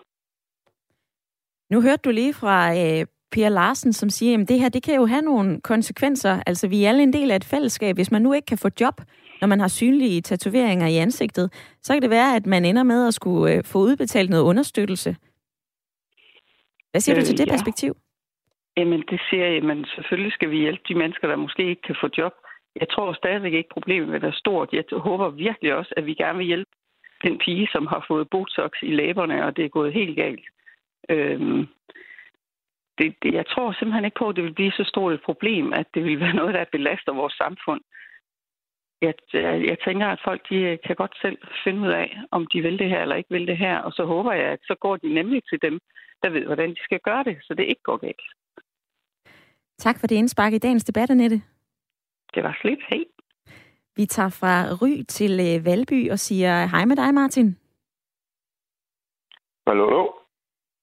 Nu 1.71 1.83
hørte 1.83 2.03
du 2.05 2.11
lige 2.11 2.35
fra 2.35 2.59
øh, 2.83 3.07
øh, 3.31 3.37
Pia 3.37 3.49
Larsen, 3.49 3.93
som 3.93 4.11
siger, 4.11 4.41
at 4.41 4.49
det 4.49 4.61
her 4.61 4.69
det 4.69 4.83
kan 4.83 4.95
jo 4.95 5.07
have 5.07 5.23
nogle 5.23 5.61
konsekvenser. 5.61 6.43
Altså, 6.47 6.69
vi 6.69 6.85
er 6.85 6.89
alle 6.89 7.03
en 7.03 7.13
del 7.13 7.31
af 7.31 7.37
et 7.37 7.45
fællesskab. 7.45 7.97
Hvis 7.97 8.11
man 8.11 8.23
nu 8.23 8.33
ikke 8.33 8.47
kan 8.47 8.59
få 8.59 8.69
job, 8.81 9.01
når 9.41 9.49
man 9.49 9.61
har 9.61 9.69
synlige 9.69 10.21
tatoveringer 10.21 10.87
i 10.87 10.97
ansigtet, 10.97 11.77
så 11.83 11.93
kan 11.93 12.03
det 12.03 12.11
være, 12.11 12.37
at 12.37 12.47
man 12.47 12.65
ender 12.65 12.83
med 12.83 13.07
at 13.07 13.15
skulle 13.15 13.55
øh, 13.55 13.65
få 13.65 13.79
udbetalt 13.79 14.31
noget 14.31 14.45
understøttelse. 14.45 15.17
Hvad 16.91 17.01
siger 17.01 17.17
øh, 17.17 17.21
du 17.21 17.27
til 17.27 17.39
det 17.39 17.47
ja. 17.47 17.53
perspektiv? 17.53 17.97
Jamen, 18.77 19.03
det 19.11 19.21
siger 19.31 19.47
jeg, 19.47 19.63
men 19.63 19.85
selvfølgelig 19.95 20.33
skal 20.33 20.51
vi 20.51 20.59
hjælpe 20.59 20.83
de 20.89 20.95
mennesker, 20.95 21.29
der 21.29 21.37
måske 21.37 21.69
ikke 21.69 21.83
kan 21.83 21.97
få 22.01 22.09
job. 22.19 22.33
Jeg 22.81 22.89
tror 22.89 23.13
stadigvæk 23.13 23.53
ikke, 23.53 23.69
problemet 23.73 24.13
vil 24.13 24.23
være 24.23 24.33
stort. 24.33 24.69
Jeg 24.73 24.85
håber 24.93 25.29
virkelig 25.31 25.75
også, 25.75 25.95
at 25.97 26.07
vi 26.07 26.15
gerne 26.15 26.39
vil 26.39 26.47
hjælpe 26.47 26.71
den 27.23 27.39
pige, 27.45 27.69
som 27.73 27.87
har 27.87 28.05
fået 28.09 28.31
botox 28.31 28.71
i 28.83 28.93
læberne, 29.01 29.45
og 29.47 29.57
det 29.57 29.65
er 29.65 29.69
gået 29.69 29.93
helt 29.93 30.17
galt. 30.17 30.47
Øhm, 31.09 31.67
det, 33.01 33.15
det, 33.23 33.35
jeg 33.35 33.47
tror 33.47 33.73
simpelthen 33.73 34.05
ikke 34.05 34.19
på, 34.19 34.29
at 34.29 34.37
det 34.37 34.45
vil 34.45 34.59
blive 34.59 34.73
så 34.73 34.85
stort 34.93 35.13
et 35.15 35.23
problem, 35.29 35.73
at 35.73 35.87
det 35.95 36.05
vil 36.05 36.21
være 36.21 36.35
noget, 36.41 36.55
der 36.55 36.65
belaster 36.73 37.13
vores 37.13 37.35
samfund. 37.43 37.81
Jeg, 39.03 39.15
jeg, 39.33 39.65
jeg 39.71 39.79
tænker, 39.87 40.07
at 40.07 40.21
folk 40.25 40.41
de 40.51 40.79
kan 40.87 40.97
godt 40.97 41.15
selv 41.23 41.39
finde 41.65 41.81
ud 41.81 41.93
af, 42.03 42.19
om 42.31 42.47
de 42.53 42.63
vil 42.63 42.79
det 42.79 42.89
her 42.89 43.03
eller 43.03 43.17
ikke 43.17 43.35
vil 43.37 43.47
det 43.47 43.59
her, 43.59 43.79
og 43.79 43.93
så 43.93 44.05
håber 44.05 44.33
jeg, 44.33 44.49
at 44.53 44.61
så 44.63 44.75
går 44.81 44.97
de 44.97 45.15
nemlig 45.15 45.43
til 45.51 45.59
dem, 45.63 45.81
der 46.23 46.31
ved, 46.31 46.45
hvordan 46.47 46.71
de 46.71 46.83
skal 46.85 47.01
gøre 47.05 47.25
det, 47.25 47.37
så 47.43 47.55
det 47.55 47.65
ikke 47.65 47.83
går 47.83 47.97
galt. 47.97 48.29
Tak 49.79 50.01
for 50.01 50.07
det 50.07 50.17
indspark 50.17 50.53
i 50.53 50.59
dagens 50.59 50.85
debat, 50.85 51.11
Annette. 51.11 51.43
Det 52.35 52.43
var 52.43 52.59
slet. 52.61 52.79
Hej. 52.89 53.05
Vi 53.97 54.07
tager 54.07 54.29
fra 54.29 54.55
Ry 54.83 55.03
til 55.09 55.33
øh, 55.41 55.65
Valby 55.65 56.11
og 56.11 56.19
siger 56.19 56.67
hej 56.67 56.85
med 56.85 56.97
dig, 56.97 57.15
Martin. 57.15 57.57
Hallo. 59.67 60.13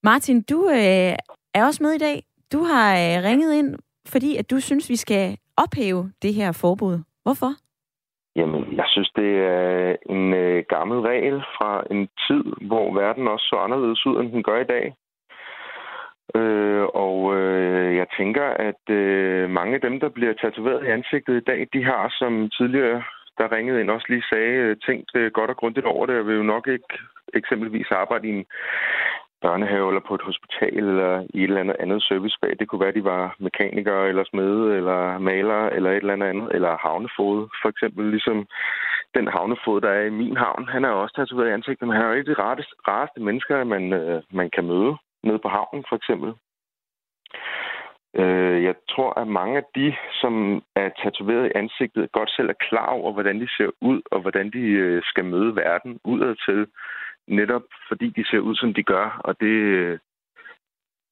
Martin, 0.04 0.42
du 0.42 0.70
øh, 0.70 1.14
er 1.58 1.66
også 1.66 1.84
med 1.84 1.94
i 1.94 1.98
dag. 2.08 2.24
Du 2.54 2.60
har 2.72 2.90
øh, 2.94 3.24
ringet 3.30 3.54
ind, 3.54 3.76
fordi 4.08 4.38
at 4.38 4.52
du 4.52 4.60
synes, 4.60 4.90
vi 4.90 4.96
skal 4.96 5.38
ophæve 5.58 6.12
det 6.22 6.34
her 6.34 6.52
forbud. 6.62 6.96
Hvorfor? 7.24 7.52
Jamen, 8.36 8.64
jeg 8.76 8.86
synes, 8.88 9.12
det 9.16 9.32
er 9.38 9.96
en 10.10 10.34
øh, 10.34 10.64
gammel 10.70 11.00
regel 11.00 11.38
fra 11.58 11.84
en 11.92 12.08
tid, 12.28 12.44
hvor 12.68 12.94
verden 13.02 13.28
også 13.28 13.46
så 13.50 13.56
anderledes 13.56 14.06
ud, 14.06 14.16
end 14.22 14.32
den 14.32 14.44
gør 14.44 14.60
i 14.62 14.72
dag. 14.76 14.96
Øh, 16.36 16.86
og 17.06 17.36
øh, 17.38 17.96
jeg 17.96 18.08
tænker, 18.18 18.48
at 18.70 18.84
øh, 18.90 19.50
mange 19.50 19.76
af 19.76 19.82
dem, 19.82 20.00
der 20.00 20.10
bliver 20.10 20.34
tatoveret 20.34 20.86
i 20.86 20.90
ansigtet 20.90 21.36
i 21.38 21.46
dag, 21.50 21.68
de 21.74 21.84
har, 21.84 22.16
som 22.20 22.50
tidligere 22.50 23.04
der 23.38 23.52
ringede 23.52 23.82
ind, 23.82 23.90
også 23.90 24.06
lige 24.10 24.30
sagde, 24.30 24.54
øh, 24.66 24.78
tænkt 24.88 25.12
øh, 25.16 25.32
godt 25.32 25.50
og 25.50 25.58
grundigt 25.58 25.86
over 25.86 26.06
det, 26.06 26.20
og 26.20 26.28
vil 26.28 26.36
jo 26.36 26.44
nok 26.44 26.68
ikke 26.68 26.94
eksempelvis 27.34 27.92
arbejde 27.92 28.28
i 28.28 28.32
en 28.32 28.46
børnehave 29.42 29.88
eller 29.88 30.08
på 30.08 30.16
et 30.16 30.28
hospital 30.30 30.78
eller 30.78 31.26
i 31.34 31.38
et 31.44 31.44
eller 31.44 31.60
andet 31.60 31.76
andet 31.80 32.04
servicefag. 32.04 32.56
Det 32.60 32.68
kunne 32.68 32.80
være, 32.80 32.90
at 32.90 33.00
de 33.00 33.04
var 33.04 33.36
mekanikere 33.40 34.10
eller 34.10 34.24
smede 34.24 34.78
eller 34.78 35.18
malere 35.18 35.76
eller 35.76 35.92
et 35.92 35.98
eller 35.98 36.14
andet 36.14 36.28
andet, 36.28 36.48
eller 36.56 36.78
havnefod 36.78 37.48
for 37.62 37.70
eksempel, 37.70 38.06
ligesom 38.16 38.48
den 39.18 39.28
havnefod, 39.28 39.82
der 39.82 39.90
er 39.90 40.06
i 40.06 40.18
min 40.22 40.38
havn. 40.38 40.68
Han 40.68 40.86
er 40.86 40.90
også 40.90 41.16
tatoveret 41.16 41.50
i 41.50 41.54
ansigtet, 41.58 41.88
men 41.88 41.96
han 41.98 42.06
er 42.06 42.10
jo 42.10 42.16
ikke 42.16 42.32
de 42.32 42.42
rareste, 42.44 42.76
rareste 42.88 43.20
mennesker, 43.20 43.64
man, 43.64 43.94
øh, 43.94 44.22
man 44.32 44.50
kan 44.50 44.66
møde 44.66 44.98
nede 45.24 45.40
på 45.40 45.50
havnen 45.50 45.84
for 45.90 45.96
eksempel. 45.96 46.34
Øh, 48.22 48.64
jeg 48.64 48.76
tror, 48.90 49.20
at 49.20 49.28
mange 49.28 49.58
af 49.58 49.64
de, 49.76 49.96
som 50.22 50.64
er 50.76 50.90
tatoveret 51.04 51.46
i 51.48 51.58
ansigtet, 51.62 52.12
godt 52.12 52.32
selv 52.32 52.50
er 52.50 52.64
klar 52.70 52.90
over, 52.90 53.14
hvordan 53.14 53.40
de 53.42 53.48
ser 53.58 53.70
ud, 53.82 54.02
og 54.12 54.20
hvordan 54.22 54.50
de 54.50 54.64
øh, 54.86 55.02
skal 55.06 55.26
møde 55.26 55.56
verden 55.56 56.00
udadtil. 56.04 56.38
til, 56.46 56.68
netop 57.28 57.64
fordi 57.88 58.10
de 58.10 58.28
ser 58.28 58.40
ud, 58.40 58.56
som 58.56 58.74
de 58.74 58.84
gør. 58.84 59.22
Og 59.24 59.40
det, 59.40 59.56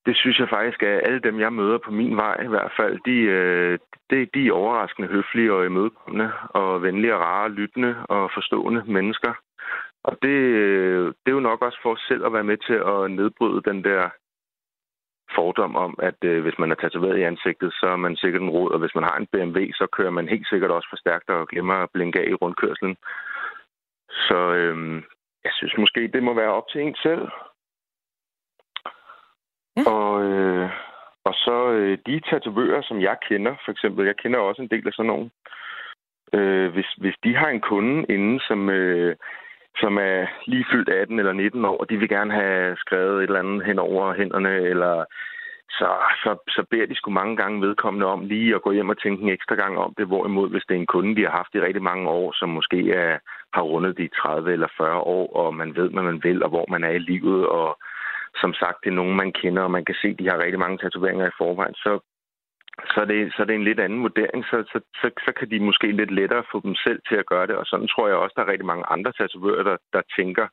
det 0.05 0.17
synes 0.17 0.39
jeg 0.39 0.49
faktisk, 0.49 0.83
at 0.83 1.01
alle 1.07 1.19
dem, 1.19 1.39
jeg 1.39 1.53
møder 1.53 1.77
på 1.77 1.91
min 1.91 2.17
vej 2.17 2.37
i 2.43 2.47
hvert 2.47 2.71
fald, 2.77 2.99
de, 3.05 3.17
øh, 3.37 3.79
de, 4.09 4.25
de 4.33 4.47
er 4.47 4.51
overraskende 4.51 5.07
høflige 5.07 5.53
og 5.53 5.65
imødekommende, 5.65 6.31
og 6.49 6.81
venlige 6.81 7.15
og 7.15 7.21
rare, 7.21 7.51
lyttende 7.51 7.95
og 8.09 8.31
forstående 8.33 8.83
mennesker. 8.87 9.33
Og 10.03 10.17
det, 10.21 10.37
øh, 10.63 11.05
det 11.07 11.27
er 11.31 11.37
jo 11.39 11.49
nok 11.49 11.61
også 11.61 11.79
for 11.83 11.91
os 11.93 12.05
selv 12.07 12.25
at 12.25 12.33
være 12.33 12.49
med 12.51 12.57
til 12.57 12.73
at 12.73 13.11
nedbryde 13.11 13.61
den 13.71 13.83
der 13.83 14.09
fordom 15.35 15.75
om, 15.75 15.95
at 15.99 16.19
øh, 16.23 16.43
hvis 16.43 16.59
man 16.59 16.71
er 16.71 16.75
tatoveret 16.75 17.17
i 17.17 17.21
ansigtet, 17.31 17.73
så 17.73 17.85
er 17.85 17.95
man 17.95 18.15
sikkert 18.15 18.41
en 18.41 18.49
rod, 18.49 18.71
og 18.71 18.79
hvis 18.79 18.95
man 18.95 19.03
har 19.03 19.17
en 19.17 19.27
BMW, 19.31 19.59
så 19.73 19.87
kører 19.91 20.09
man 20.11 20.27
helt 20.27 20.47
sikkert 20.49 20.71
også 20.71 20.87
for 20.89 20.97
stærkt 20.97 21.29
og 21.29 21.47
glemmer 21.47 21.73
at 21.73 21.89
blinke 21.93 22.19
af 22.19 22.27
i 22.29 22.33
rundkørslen. 22.33 22.95
Så 24.09 24.39
øh, 24.53 25.03
jeg 25.45 25.53
synes 25.53 25.77
måske, 25.77 26.07
det 26.07 26.23
må 26.23 26.33
være 26.33 26.53
op 26.59 26.67
til 26.67 26.81
en 26.81 26.95
selv. 26.95 27.27
Ja. 29.77 29.83
Og, 29.91 30.23
øh, 30.23 30.69
og 31.23 31.33
så 31.33 31.57
øh, 31.71 31.97
de 32.05 32.19
tatovører, 32.19 32.81
som 32.81 33.01
jeg 33.01 33.17
kender, 33.29 33.55
for 33.65 33.71
eksempel, 33.71 34.05
jeg 34.05 34.17
kender 34.17 34.39
også 34.39 34.61
en 34.61 34.67
del 34.69 34.87
af 34.87 34.93
sådan 34.93 35.11
nogle, 35.13 35.29
øh, 36.33 36.73
hvis, 36.73 36.89
hvis 36.97 37.15
de 37.23 37.35
har 37.35 37.49
en 37.49 37.61
kunde 37.61 38.05
inde, 38.09 38.39
som... 38.47 38.69
Øh, 38.69 39.15
som 39.77 39.97
er 39.97 40.27
lige 40.45 40.65
fyldt 40.71 40.89
18 40.89 41.19
eller 41.19 41.33
19 41.33 41.65
år, 41.65 41.77
og 41.77 41.89
de 41.89 41.97
vil 41.97 42.09
gerne 42.09 42.33
have 42.33 42.77
skrevet 42.77 43.17
et 43.17 43.23
eller 43.23 43.39
andet 43.39 43.65
hen 43.65 43.79
over 43.79 44.13
hænderne, 44.13 44.49
eller 44.49 45.05
så, 45.69 45.89
så, 46.23 46.31
så 46.47 46.65
beder 46.69 46.85
de 46.85 46.95
sgu 46.95 47.11
mange 47.11 47.35
gange 47.37 47.61
vedkommende 47.61 48.05
om 48.05 48.25
lige 48.25 48.55
at 48.55 48.61
gå 48.61 48.71
hjem 48.71 48.89
og 48.89 49.01
tænke 49.01 49.23
en 49.23 49.29
ekstra 49.29 49.55
gang 49.55 49.77
om 49.77 49.93
det, 49.97 50.07
hvorimod 50.07 50.49
hvis 50.49 50.63
det 50.67 50.75
er 50.75 50.79
en 50.79 50.93
kunde, 50.93 51.15
de 51.15 51.21
har 51.21 51.31
haft 51.31 51.55
i 51.55 51.61
rigtig 51.61 51.83
mange 51.83 52.09
år, 52.09 52.31
som 52.39 52.49
måske 52.49 52.91
er, 52.91 53.19
har 53.53 53.61
rundet 53.61 53.97
de 53.97 54.07
30 54.07 54.53
eller 54.53 54.67
40 54.77 54.99
år, 54.99 55.35
og 55.35 55.55
man 55.55 55.75
ved, 55.75 55.89
hvad 55.89 56.03
man 56.03 56.23
vil, 56.23 56.43
og 56.43 56.49
hvor 56.49 56.65
man 56.69 56.83
er 56.83 56.89
i 56.89 56.99
livet, 56.99 57.47
og 57.47 57.77
som 58.41 58.53
sagt, 58.53 58.77
det 58.83 58.89
er 58.89 58.99
nogen, 59.01 59.15
man 59.15 59.31
kender, 59.31 59.63
og 59.63 59.71
man 59.71 59.85
kan 59.85 59.95
se, 60.01 60.07
at 60.07 60.19
de 60.19 60.29
har 60.29 60.37
rigtig 60.37 60.59
mange 60.59 60.77
tatoveringer 60.77 61.27
i 61.27 61.37
forvejen, 61.37 61.75
så, 61.75 61.99
så, 62.91 63.01
er, 63.01 63.05
det, 63.05 63.33
så 63.33 63.41
er 63.41 63.45
det 63.45 63.55
en 63.55 63.63
lidt 63.63 63.79
anden 63.79 64.01
vurdering. 64.01 64.45
Så, 64.45 64.57
så, 64.71 64.79
så, 65.01 65.07
så 65.25 65.31
kan 65.39 65.49
de 65.51 65.59
måske 65.59 65.91
lidt 65.91 66.11
lettere 66.11 66.43
få 66.51 66.61
dem 66.61 66.75
selv 66.75 66.99
til 67.09 67.15
at 67.15 67.25
gøre 67.25 67.47
det. 67.47 67.55
Og 67.55 67.65
sådan 67.65 67.87
tror 67.87 68.07
jeg 68.07 68.17
også, 68.17 68.33
der 68.35 68.43
er 68.43 68.51
rigtig 68.51 68.65
mange 68.65 68.85
andre 68.89 69.11
tatovører, 69.11 69.63
der, 69.63 69.77
der 69.93 70.01
tænker. 70.17 70.47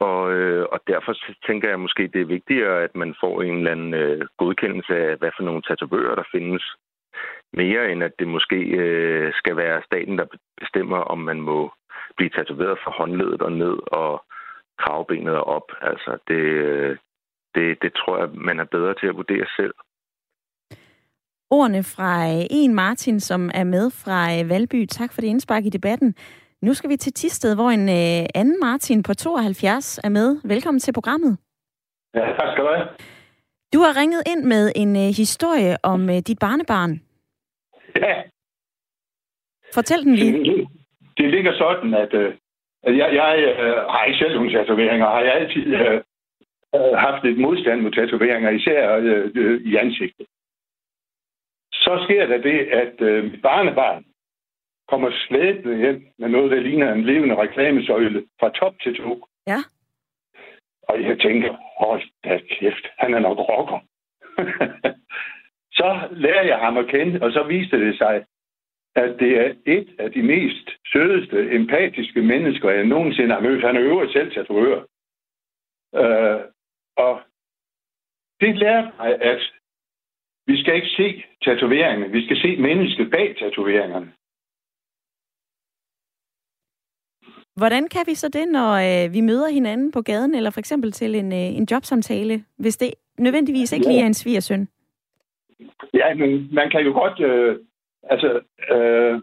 Og, 0.00 0.32
øh, 0.32 0.66
og 0.72 0.80
derfor 0.86 1.14
tænker 1.46 1.68
jeg 1.68 1.80
måske, 1.80 2.10
det 2.12 2.20
er 2.20 2.34
vigtigere, 2.36 2.82
at 2.82 2.96
man 2.96 3.14
får 3.20 3.42
en 3.42 3.56
eller 3.56 3.70
anden 3.70 3.94
øh, 3.94 4.26
godkendelse 4.38 4.96
af, 4.96 5.16
hvad 5.16 5.30
for 5.36 5.44
nogle 5.44 5.62
tatovører, 5.62 6.14
der 6.14 6.30
findes. 6.32 6.64
Mere 7.52 7.92
end 7.92 8.02
at 8.04 8.12
det 8.18 8.28
måske 8.28 8.56
øh, 8.56 9.32
skal 9.34 9.56
være 9.56 9.82
staten, 9.86 10.18
der 10.18 10.26
bestemmer, 10.60 10.96
om 10.96 11.18
man 11.18 11.40
må 11.40 11.72
blive 12.16 12.30
tatoveret 12.30 12.78
fra 12.84 12.90
håndledet 12.90 13.42
og 13.42 13.52
ned 13.52 13.76
og 13.86 14.24
kravbenet 14.78 15.34
og 15.34 15.46
op. 15.46 15.68
Altså, 15.80 16.18
det, 16.28 16.42
øh, 16.68 16.96
det, 17.54 17.82
det 17.82 17.92
tror 17.94 18.18
jeg, 18.18 18.28
man 18.34 18.60
er 18.60 18.64
bedre 18.64 18.94
til 18.94 19.06
at 19.06 19.16
vurdere 19.16 19.46
selv. 19.56 19.74
Ordene 21.50 21.82
fra 21.82 22.10
øh, 22.28 22.46
en 22.50 22.74
Martin, 22.74 23.20
som 23.20 23.50
er 23.54 23.64
med 23.64 23.90
fra 23.90 24.18
øh, 24.38 24.48
Valby. 24.48 24.86
Tak 24.86 25.12
for 25.12 25.20
det 25.20 25.28
indspark 25.28 25.64
i 25.64 25.70
debatten. 25.70 26.14
Nu 26.62 26.74
skal 26.74 26.90
vi 26.90 26.96
til 26.96 27.12
Tisted, 27.12 27.54
hvor 27.54 27.70
en 27.70 27.88
øh, 27.88 28.26
anden 28.34 28.60
Martin 28.60 29.02
på 29.02 29.14
72 29.14 29.98
er 30.04 30.08
med. 30.08 30.28
Velkommen 30.44 30.80
til 30.80 30.92
programmet. 30.92 31.38
Ja, 32.14 32.26
tak 32.38 32.48
skal 32.52 32.64
du 32.64 32.70
have. 32.76 32.88
Du 33.74 33.78
har 33.78 34.00
ringet 34.00 34.22
ind 34.32 34.42
med 34.44 34.72
en 34.76 34.96
historie 35.22 35.76
om 35.82 36.00
dit 36.28 36.38
barnebarn. 36.38 36.92
Ja. 37.96 38.22
Fortæl 39.74 40.04
den 40.04 40.14
lige. 40.14 40.32
Det, 40.32 40.68
det 41.18 41.30
ligger 41.30 41.52
sådan, 41.52 41.94
at, 41.94 42.14
at 42.86 42.96
jeg, 43.00 43.08
jeg 43.18 43.24
har 43.92 44.04
ikke 44.04 44.18
selv 44.18 44.34
nogle 44.34 44.52
tatoveringer. 44.52 45.06
Har 45.06 45.20
jeg 45.20 45.34
altid 45.34 45.66
uh, 46.76 46.98
haft 47.06 47.24
lidt 47.24 47.40
modstand 47.40 47.80
mod 47.80 47.90
tatoveringer, 47.90 48.50
især 48.50 48.96
uh, 48.98 49.60
i 49.70 49.76
ansigtet 49.76 50.26
så 51.86 51.92
sker 52.04 52.26
der 52.26 52.38
det, 52.48 52.58
at 52.82 52.94
øh, 53.00 53.24
mit 53.24 53.42
barnebarn 53.42 54.04
kommer 54.88 55.10
slæbende 55.28 55.76
hjem 55.76 56.06
med 56.18 56.28
noget, 56.28 56.50
der 56.50 56.60
ligner 56.60 56.92
en 56.92 57.04
levende 57.04 57.36
reklamesøjle 57.36 58.26
fra 58.40 58.48
top 58.50 58.74
til 58.82 58.96
to. 58.96 59.26
Ja. 59.46 59.58
Og 60.82 61.02
jeg 61.02 61.18
tænker, 61.20 61.56
hold 61.78 62.02
da 62.24 62.40
kæft, 62.50 62.86
han 62.98 63.14
er 63.14 63.18
nok 63.18 63.38
rocker. 63.38 63.80
så 65.78 66.08
lærer 66.10 66.42
jeg 66.42 66.58
ham 66.58 66.76
at 66.76 66.86
kende, 66.86 67.22
og 67.22 67.32
så 67.32 67.42
viste 67.42 67.86
det 67.86 67.98
sig, 67.98 68.24
at 68.96 69.16
det 69.18 69.32
er 69.40 69.54
et 69.66 69.88
af 69.98 70.12
de 70.12 70.22
mest 70.22 70.70
sødeste, 70.92 71.54
empatiske 71.54 72.22
mennesker, 72.22 72.70
jeg 72.70 72.84
nogensinde 72.84 73.34
har 73.34 73.40
mødt. 73.40 73.64
Han 73.64 73.76
er 73.76 73.82
øvrigt 73.82 74.12
selv 74.12 74.32
tatovør. 74.32 74.80
Øh, 75.94 76.40
og 76.96 77.20
det 78.40 78.56
lærte 78.58 78.88
mig, 78.98 79.22
at 79.22 79.40
vi 80.46 80.60
skal 80.60 80.74
ikke 80.74 80.88
se 80.88 81.24
tatoveringerne. 81.42 82.12
Vi 82.12 82.24
skal 82.24 82.36
se 82.36 82.56
mennesket 82.56 83.10
bag 83.10 83.36
tatoveringerne. 83.38 84.12
Hvordan 87.56 87.88
kan 87.88 88.04
vi 88.06 88.14
så 88.14 88.28
det, 88.28 88.48
når 88.48 88.70
øh, 88.86 89.14
vi 89.14 89.20
møder 89.20 89.48
hinanden 89.48 89.92
på 89.92 90.02
gaden, 90.02 90.34
eller 90.34 90.50
for 90.50 90.60
eksempel 90.60 90.92
til 90.92 91.14
en, 91.14 91.32
øh, 91.32 91.56
en 91.58 91.66
jobsamtale, 91.70 92.44
hvis 92.58 92.76
det 92.76 92.90
nødvendigvis 93.18 93.72
ikke 93.72 93.86
lige 93.86 94.02
er 94.02 94.06
en 94.06 94.14
svigersøn? 94.14 94.68
Ja, 95.94 96.14
men 96.14 96.48
man 96.54 96.70
kan 96.70 96.80
jo 96.80 96.92
godt... 96.92 97.20
Øh, 97.20 97.58
altså, 98.02 98.40
øh, 98.74 99.20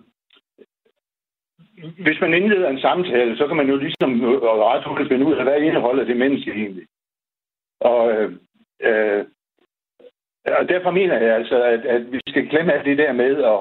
hvis 2.04 2.22
man 2.22 2.34
indleder 2.34 2.70
en 2.70 2.80
samtale, 2.80 3.38
så 3.38 3.48
kan 3.48 3.58
man 3.58 3.70
jo 3.70 3.76
ligesom 3.78 4.22
øh, 4.22 4.42
ret 4.42 4.84
hurtigt 4.84 5.10
finde 5.10 5.26
ud 5.26 5.34
af, 5.34 5.44
hvad 5.44 5.62
indeholder 5.62 6.04
det 6.04 6.18
menneske 6.18 6.52
egentlig. 6.52 6.86
Og 7.80 8.12
øh, 8.12 8.32
øh 8.82 9.26
og 10.60 10.70
derfor 10.70 10.92
mener 10.92 11.18
jeg 11.18 11.36
altså, 11.36 11.64
at, 11.64 11.86
at 11.86 12.12
vi 12.12 12.20
skal 12.28 12.48
glemme 12.50 12.74
alt 12.74 12.86
det 12.86 12.98
der 12.98 13.14
med 13.14 13.44
at, 13.44 13.60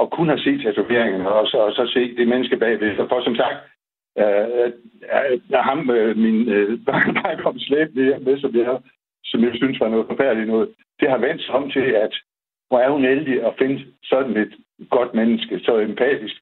at 0.00 0.10
kunne 0.10 0.28
have 0.28 0.38
set 0.38 0.62
tatoveringen, 0.62 1.26
og 1.26 1.46
så, 1.46 1.58
og 1.58 1.72
så 1.72 1.86
se 1.86 2.16
det 2.16 2.28
menneske 2.28 2.56
bagved. 2.56 2.96
For 2.96 3.24
som 3.24 3.36
sagt, 3.36 3.56
øh, 4.22 4.72
øh, 5.18 5.40
ham, 5.68 5.90
øh, 5.90 6.16
min 6.16 6.48
øh, 6.48 6.84
barn 6.86 7.42
kom 7.42 7.58
slæb 7.58 7.94
med, 7.94 8.40
som 8.40 8.56
jeg, 8.56 8.80
som 9.24 9.44
jeg 9.44 9.52
synes 9.54 9.80
var 9.80 9.88
noget 9.88 10.06
forfærdeligt 10.10 10.48
noget, 10.48 10.68
det 11.00 11.10
har 11.10 11.18
vendt 11.18 11.42
sig 11.42 11.54
om 11.54 11.70
til, 11.70 11.86
at 12.04 12.14
hvor 12.68 12.78
er 12.78 12.90
hun 12.90 13.04
heldig 13.04 13.46
at 13.46 13.54
finde 13.58 13.84
sådan 14.04 14.36
et 14.36 14.52
godt 14.90 15.14
menneske, 15.14 15.60
så 15.60 15.78
empatisk, 15.78 16.34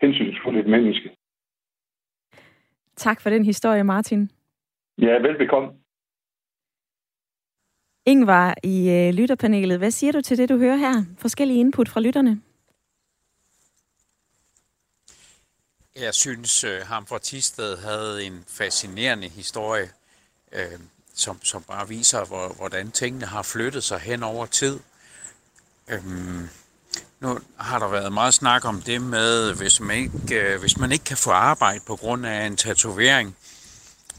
hensynsfuldt 0.00 0.58
et 0.58 0.66
menneske. 0.66 1.10
Tak 2.96 3.20
for 3.20 3.30
den 3.30 3.44
historie, 3.44 3.84
Martin. 3.84 4.30
Ja, 4.98 5.18
velbekomme. 5.18 5.68
Ingvar 8.06 8.54
i 8.64 8.76
øh, 8.90 9.14
lytterpanelet, 9.14 9.78
hvad 9.78 9.90
siger 9.90 10.12
du 10.12 10.20
til 10.20 10.38
det, 10.38 10.48
du 10.48 10.58
hører 10.58 10.76
her? 10.76 10.94
Forskellige 11.18 11.60
input 11.60 11.88
fra 11.88 12.00
lytterne. 12.00 12.40
Jeg 16.00 16.14
synes, 16.14 16.64
øh, 16.64 16.86
ham 16.86 17.06
fra 17.06 17.18
Tisted 17.18 17.78
havde 17.78 18.24
en 18.24 18.44
fascinerende 18.48 19.28
historie, 19.28 19.90
øh, 20.52 20.78
som, 21.14 21.44
som 21.44 21.62
bare 21.62 21.88
viser, 21.88 22.24
hvor, 22.24 22.48
hvordan 22.48 22.90
tingene 22.90 23.26
har 23.26 23.42
flyttet 23.42 23.84
sig 23.84 23.98
hen 24.00 24.22
over 24.22 24.46
tid. 24.46 24.80
Øhm, 25.88 26.48
nu 27.20 27.38
har 27.56 27.78
der 27.78 27.88
været 27.88 28.12
meget 28.12 28.34
snak 28.34 28.64
om 28.64 28.82
det 28.82 29.02
med, 29.02 29.52
hvis 29.52 29.80
man 29.80 29.96
ikke, 29.96 30.40
øh, 30.40 30.60
hvis 30.60 30.78
man 30.78 30.92
ikke 30.92 31.04
kan 31.04 31.16
få 31.16 31.30
arbejde 31.30 31.80
på 31.86 31.96
grund 31.96 32.26
af 32.26 32.46
en 32.46 32.56
tatovering, 32.56 33.36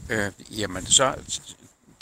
øh, 0.08 0.32
jamen 0.50 0.86
så, 0.86 1.14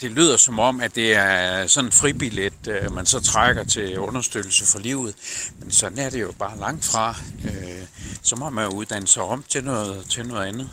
det 0.01 0.11
lyder 0.11 0.37
som 0.37 0.59
om, 0.59 0.81
at 0.81 0.95
det 0.95 1.13
er 1.13 1.67
sådan 1.67 1.87
en 1.87 1.91
fribillet, 1.91 2.67
øh, 2.67 2.93
man 2.93 3.05
så 3.05 3.19
trækker 3.19 3.63
til 3.63 3.99
understøttelse 3.99 4.65
for 4.65 4.79
livet. 4.79 5.15
Men 5.59 5.71
sådan 5.71 5.97
er 5.97 6.09
det 6.09 6.21
jo 6.21 6.31
bare 6.31 6.59
langt 6.59 6.85
fra. 6.85 7.15
Øh, 7.45 7.87
så 8.21 8.35
må 8.35 8.49
man 8.49 8.67
uddanne 8.67 9.07
sig 9.07 9.23
om 9.23 9.43
til 9.49 9.63
noget, 9.63 10.09
til 10.09 10.27
noget 10.27 10.47
andet. 10.47 10.69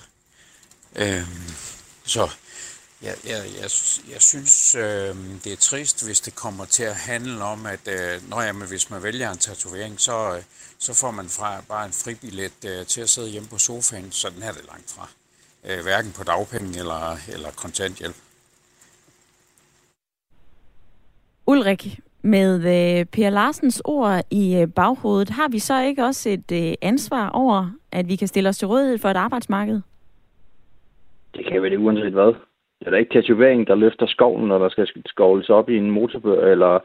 Øh, 0.97 1.22
så 2.05 2.29
jeg, 3.03 3.16
jeg, 3.25 3.47
jeg, 3.61 3.70
jeg 4.12 4.22
synes, 4.22 4.75
øh, 4.75 5.16
det 5.45 5.53
er 5.53 5.57
trist, 5.57 6.05
hvis 6.05 6.20
det 6.20 6.35
kommer 6.35 6.64
til 6.64 6.83
at 6.83 6.97
handle 6.97 7.45
om, 7.45 7.66
at 7.66 7.89
øh, 7.89 8.29
når 8.29 8.43
jamen, 8.43 8.68
hvis 8.68 8.91
man 8.91 9.03
vælger 9.03 9.31
en 9.31 9.39
tatovering, 9.39 10.01
så, 10.01 10.37
øh, 10.37 10.43
så 10.79 10.95
får 10.95 11.11
man 11.11 11.29
fra 11.29 11.61
bare 11.68 11.87
en 11.87 11.93
fribillet 11.93 12.64
øh, 12.64 12.87
til 12.87 13.01
at 13.01 13.11
sidde 13.11 13.29
hjemme 13.29 13.49
på 13.49 13.59
sofaen. 13.59 14.12
Sådan 14.12 14.43
er 14.43 14.53
det 14.53 14.64
langt 14.64 14.91
fra. 14.91 15.09
Øh, 15.64 15.83
hverken 15.83 16.12
på 16.12 16.25
dagpenge 16.25 16.79
eller, 16.79 17.18
eller 17.29 17.51
kontanthjælp. 17.51 18.16
Ulrik, 21.47 21.99
med 22.22 22.55
øh, 22.57 23.07
Per 23.07 23.30
Larsens 23.30 23.82
ord 23.84 24.20
i 24.30 24.61
øh, 24.61 24.68
baghovedet, 24.76 25.30
har 25.30 25.49
vi 25.49 25.59
så 25.59 25.82
ikke 25.82 26.05
også 26.05 26.30
et 26.30 26.53
øh, 26.53 26.74
ansvar 26.82 27.30
over, 27.30 27.70
at 27.92 28.09
vi 28.09 28.16
kan 28.16 28.28
stille 28.28 28.49
os 28.49 28.59
til 28.59 28.68
rådighed 28.68 28.99
for 28.99 29.09
et 29.09 29.16
arbejdsmarked? 29.16 29.80
Det 31.34 31.47
kan 31.47 31.62
vel 31.62 31.78
uanset 31.78 32.12
hvad. 32.12 32.32
Det 32.78 32.86
er 32.86 32.90
da 32.90 32.97
ikke 32.97 33.14
tatovering, 33.14 33.66
der 33.66 33.74
løfter 33.74 34.07
skoven, 34.07 34.49
når 34.49 34.59
der 34.59 34.68
skal 34.68 34.88
skovles 35.07 35.51
op 35.51 35.68
i 35.68 35.76
en 35.76 35.90
motorbør, 35.90 36.47
eller 36.47 36.78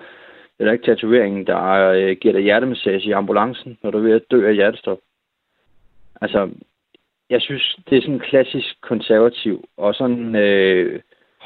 det 0.60 0.68
er 0.68 0.72
ikke 0.72 0.86
tatoveringen, 0.86 1.47
der 1.47 1.62
øh, 1.89 2.18
giver 2.22 2.34
dig 2.34 2.43
hjertemassage 2.43 3.10
i 3.10 3.12
ambulancen, 3.12 3.78
når 3.84 3.91
du 3.91 3.97
er 3.97 4.01
ved 4.01 4.12
at 4.12 4.32
dø 4.32 4.47
af 4.47 4.55
hjertestop. 4.55 4.97
Altså, 6.22 6.49
jeg 7.30 7.41
synes, 7.41 7.78
det 7.89 7.97
er 7.97 8.01
sådan 8.01 8.20
klassisk 8.20 8.82
konservativ, 8.82 9.64
og 9.78 9.95
sådan 9.95 10.36
øh, 10.36 10.99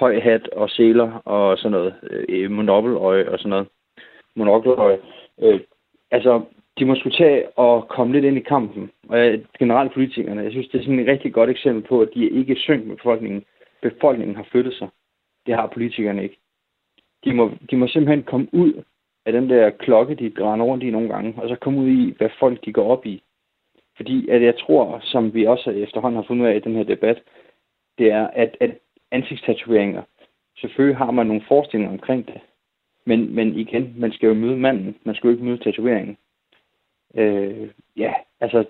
høj 0.04 0.20
hat 0.20 0.48
og 0.48 0.70
seler 0.70 1.10
og 1.26 1.58
sådan 1.58 1.72
noget. 1.72 1.94
Øh, 2.30 2.52
monobeløje 2.52 3.30
og 3.30 3.40
sådan 3.40 3.50
noget. 3.50 3.68
Monokkeløje. 4.36 5.00
Øh, 5.42 5.60
altså, 6.12 6.42
de 6.80 6.86
må 6.86 6.96
skulle 6.96 7.18
tage 7.18 7.58
og 7.58 7.88
komme 7.88 8.14
lidt 8.14 8.26
ind 8.26 8.38
i 8.38 8.50
kampen. 8.54 8.92
Og 9.10 9.20
jeg, 9.20 9.42
generelt 9.60 9.94
politikerne, 9.94 10.42
jeg 10.42 10.52
synes, 10.52 10.68
det 10.68 10.80
er 10.80 10.84
sådan 10.84 11.00
et 11.00 11.08
rigtig 11.08 11.34
godt 11.34 11.50
eksempel 11.50 11.84
på, 11.90 12.02
at 12.02 12.10
de 12.16 12.30
ikke 12.30 12.56
synk 12.56 12.86
med 12.86 12.96
befolkningen. 12.96 13.44
Befolkningen 13.82 14.36
har 14.36 14.48
flyttet 14.52 14.74
sig. 14.74 14.88
Det 15.46 15.56
har 15.56 15.68
politikerne 15.68 16.24
ikke. 16.24 16.38
De 17.26 17.34
må, 17.34 17.52
de 17.72 17.76
må 17.78 17.88
simpelthen 17.88 18.24
komme 18.24 18.48
ud 18.52 18.74
af 19.26 19.34
den 19.34 19.50
der 19.50 19.70
klokke, 19.70 20.16
de 20.16 20.30
grænder 20.30 20.66
rundt 20.66 20.84
i 20.84 20.92
nogle 20.92 21.10
gange, 21.10 21.34
og 21.38 21.50
så 21.50 21.56
komme 21.56 21.80
ud 21.80 21.90
i, 21.90 22.16
hvad 22.18 22.30
folk 22.40 22.66
de 22.66 22.74
går 22.74 22.88
op 22.92 23.06
i. 23.06 23.24
Fordi 23.98 24.30
at 24.30 24.42
jeg 24.42 24.56
tror, 24.58 25.00
som 25.02 25.34
vi 25.34 25.46
også 25.46 25.70
efterhånden 25.72 26.16
har 26.16 26.28
fundet 26.28 26.46
ud 26.46 26.50
af 26.50 26.56
i 26.56 26.60
den 26.60 26.76
her 26.76 26.84
debat, 26.84 27.22
det 27.98 28.12
er, 28.12 28.28
at, 28.28 28.58
at 28.60 28.72
ansigtstatoveringer. 29.14 30.04
Selvfølgelig 30.58 30.98
har 30.98 31.12
man 31.12 31.28
nogle 31.28 31.44
forestillinger 31.48 31.94
omkring 31.94 32.28
det. 32.28 32.42
Men, 33.06 33.36
men 33.36 33.60
igen, 33.60 33.94
man 33.98 34.12
skal 34.12 34.28
jo 34.28 34.34
møde 34.34 34.58
manden. 34.58 34.96
Man 35.04 35.16
skal 35.16 35.28
jo 35.28 35.32
ikke 35.32 35.46
møde 35.46 35.64
tatoveringen. 35.64 36.18
Øh, 37.16 37.70
ja, 37.98 38.14
altså... 38.40 38.66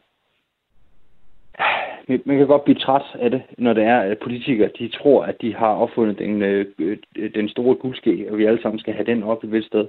Man 2.07 2.37
kan 2.37 2.47
godt 2.47 2.63
blive 2.63 2.79
træt 2.79 3.05
af 3.13 3.31
det, 3.31 3.43
når 3.57 3.73
det 3.73 3.83
er, 3.83 3.99
at 3.99 4.19
politikere 4.19 4.69
de 4.79 4.87
tror, 4.89 5.23
at 5.23 5.41
de 5.41 5.55
har 5.55 5.75
opfundet 5.75 6.19
den, 6.19 6.41
øh, 6.41 6.65
øh 6.79 6.97
den 7.35 7.49
store 7.49 7.75
guldske, 7.75 8.27
og 8.31 8.37
vi 8.37 8.45
alle 8.45 8.61
sammen 8.61 8.79
skal 8.79 8.93
have 8.93 9.05
den 9.05 9.23
op 9.23 9.43
i 9.43 9.47
vist 9.47 9.67
sted. 9.67 9.87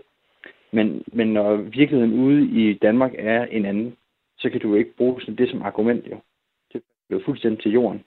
Men, 0.72 1.05
men 1.07 1.32
når 1.32 1.57
virkeligheden 1.57 2.12
ude 2.12 2.46
i 2.46 2.74
Danmark 2.74 3.14
er 3.18 3.44
en 3.44 3.66
anden, 3.66 3.96
så 4.38 4.50
kan 4.50 4.61
du 4.61 4.68
jo 4.68 4.74
ikke 4.74 4.96
bruge 4.96 5.20
sådan 5.20 5.36
det 5.36 5.50
som 5.50 5.62
argument, 5.62 6.07
jo. 6.11 6.16
Det 6.72 6.82
bliver 7.09 7.24
fuldstændig 7.24 7.62
til 7.62 7.72
jorden. 7.72 8.05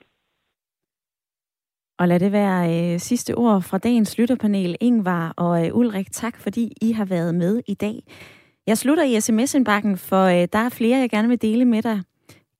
Og 1.98 2.08
lad 2.08 2.20
det 2.20 2.32
være 2.32 2.94
øh, 2.94 3.00
sidste 3.00 3.34
ord 3.34 3.62
fra 3.62 3.78
dagens 3.78 4.18
lytterpanel. 4.18 4.76
Ingvar 4.80 5.32
og 5.36 5.66
øh, 5.66 5.76
Ulrik, 5.76 6.12
tak 6.12 6.40
fordi 6.40 6.72
I 6.80 6.92
har 6.92 7.04
været 7.04 7.34
med 7.34 7.62
i 7.66 7.74
dag. 7.74 8.02
Jeg 8.66 8.78
slutter 8.78 9.04
i 9.04 9.20
sms-indbakken, 9.20 9.96
for 9.96 10.24
øh, 10.24 10.48
der 10.52 10.58
er 10.58 10.68
flere, 10.68 10.98
jeg 10.98 11.10
gerne 11.10 11.28
vil 11.28 11.42
dele 11.42 11.64
med 11.64 11.82
dig. 11.82 12.02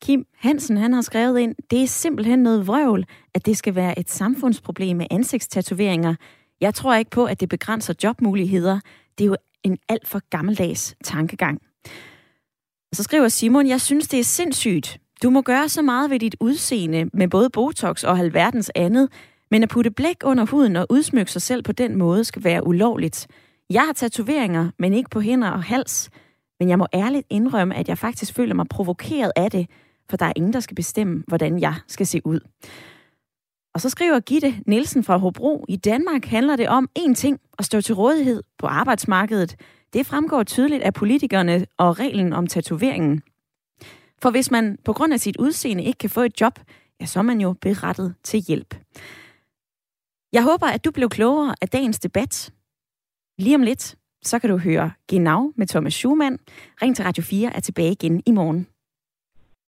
Kim 0.03 0.27
Hansen, 0.37 0.77
han 0.77 0.93
har 0.93 1.01
skrevet 1.01 1.39
ind, 1.39 1.55
det 1.71 1.83
er 1.83 1.87
simpelthen 1.87 2.39
noget 2.39 2.67
vrøvl, 2.67 3.05
at 3.35 3.47
det 3.47 3.57
skal 3.57 3.75
være 3.75 3.99
et 3.99 4.11
samfundsproblem 4.11 4.97
med 4.97 5.07
ansigtstatoveringer. 5.11 6.15
Jeg 6.61 6.75
tror 6.75 6.95
ikke 6.95 7.11
på, 7.11 7.25
at 7.25 7.41
det 7.41 7.49
begrænser 7.49 7.95
jobmuligheder. 8.05 8.81
Det 9.19 9.25
er 9.25 9.29
jo 9.29 9.37
en 9.65 9.79
alt 9.89 10.09
for 10.09 10.23
gammeldags 10.31 10.97
tankegang. 11.05 11.61
Og 12.91 12.97
så 12.97 13.03
skriver 13.03 13.29
Simon, 13.29 13.69
jeg 13.69 13.81
synes, 13.81 14.09
det 14.09 14.21
er 14.21 14.25
sindssygt. 14.25 15.01
Du 15.23 15.31
må 15.31 15.43
gøre 15.43 15.69
så 15.69 15.83
meget 15.83 16.11
ved 16.11 16.19
dit 16.19 16.37
udseende 16.41 17.11
med 17.13 17.29
både 17.29 17.51
Botox 17.51 18.05
og 18.05 18.17
halvverdens 18.17 18.71
andet, 18.75 19.09
men 19.51 19.63
at 19.63 19.69
putte 19.69 19.91
blæk 19.91 20.17
under 20.25 20.47
huden 20.47 20.77
og 20.77 20.87
udsmykke 20.91 21.33
sig 21.33 21.43
selv 21.43 21.63
på 21.63 21.73
den 21.73 21.99
måde 21.99 22.25
skal 22.25 22.45
være 22.45 22.67
ulovligt. 22.67 23.27
Jeg 23.71 23.83
har 23.83 23.93
tatoveringer, 23.93 24.71
men 24.79 24.93
ikke 24.93 25.11
på 25.11 25.21
hænder 25.21 25.51
og 25.51 25.63
hals. 25.63 26.11
Men 26.61 26.69
jeg 26.69 26.79
må 26.79 26.87
ærligt 26.95 27.27
indrømme, 27.31 27.75
at 27.75 27.89
jeg 27.89 27.99
faktisk 27.99 28.35
føler 28.35 28.55
mig 28.55 28.67
provokeret 28.69 29.33
af 29.37 29.51
det, 29.51 29.67
for 30.11 30.17
der 30.17 30.27
er 30.27 30.33
ingen, 30.37 30.53
der 30.53 30.61
skal 30.61 30.75
bestemme, 30.75 31.25
hvordan 31.27 31.59
jeg 31.61 31.75
skal 31.87 32.07
se 32.07 32.21
ud. 32.25 32.41
Og 33.75 33.81
så 33.81 33.89
skriver 33.89 34.21
Gitte 34.21 34.55
Nielsen 34.67 35.05
fra 35.05 35.17
Hobro, 35.17 35.65
i 35.69 35.77
Danmark 35.77 36.25
handler 36.25 36.57
det 36.57 36.69
om 36.69 36.89
én 36.99 37.15
ting, 37.15 37.41
at 37.59 37.65
stå 37.65 37.81
til 37.81 37.95
rådighed 37.95 38.43
på 38.59 38.67
arbejdsmarkedet. 38.67 39.57
Det 39.93 40.07
fremgår 40.07 40.43
tydeligt 40.43 40.83
af 40.83 40.95
politikerne 40.95 41.67
og 41.77 41.99
reglen 41.99 42.33
om 42.33 42.47
tatoveringen. 42.47 43.23
For 44.23 44.31
hvis 44.31 44.51
man 44.51 44.79
på 44.85 44.93
grund 44.93 45.13
af 45.13 45.21
sit 45.21 45.37
udseende 45.37 45.85
ikke 45.85 45.99
kan 45.99 46.11
få 46.11 46.21
et 46.21 46.41
job, 46.41 46.61
ja, 47.01 47.07
så 47.07 47.19
er 47.19 47.23
man 47.23 47.41
jo 47.41 47.53
berettet 47.61 48.15
til 48.23 48.41
hjælp. 48.41 48.75
Jeg 50.33 50.43
håber, 50.43 50.67
at 50.67 50.85
du 50.85 50.91
blev 50.91 51.09
klogere 51.09 51.55
af 51.61 51.69
dagens 51.69 51.99
debat. 51.99 52.53
Lige 53.39 53.55
om 53.55 53.63
lidt, 53.63 53.97
så 54.23 54.39
kan 54.39 54.51
du 54.51 54.57
høre 54.57 54.93
Genau 55.09 55.53
med 55.57 55.67
Thomas 55.67 55.95
Schumann. 55.95 56.39
Ring 56.83 56.97
til 56.97 57.05
Radio 57.05 57.23
4 57.23 57.57
er 57.57 57.61
tilbage 57.61 57.93
igen 57.93 58.23
i 58.27 58.31
morgen. 58.31 58.67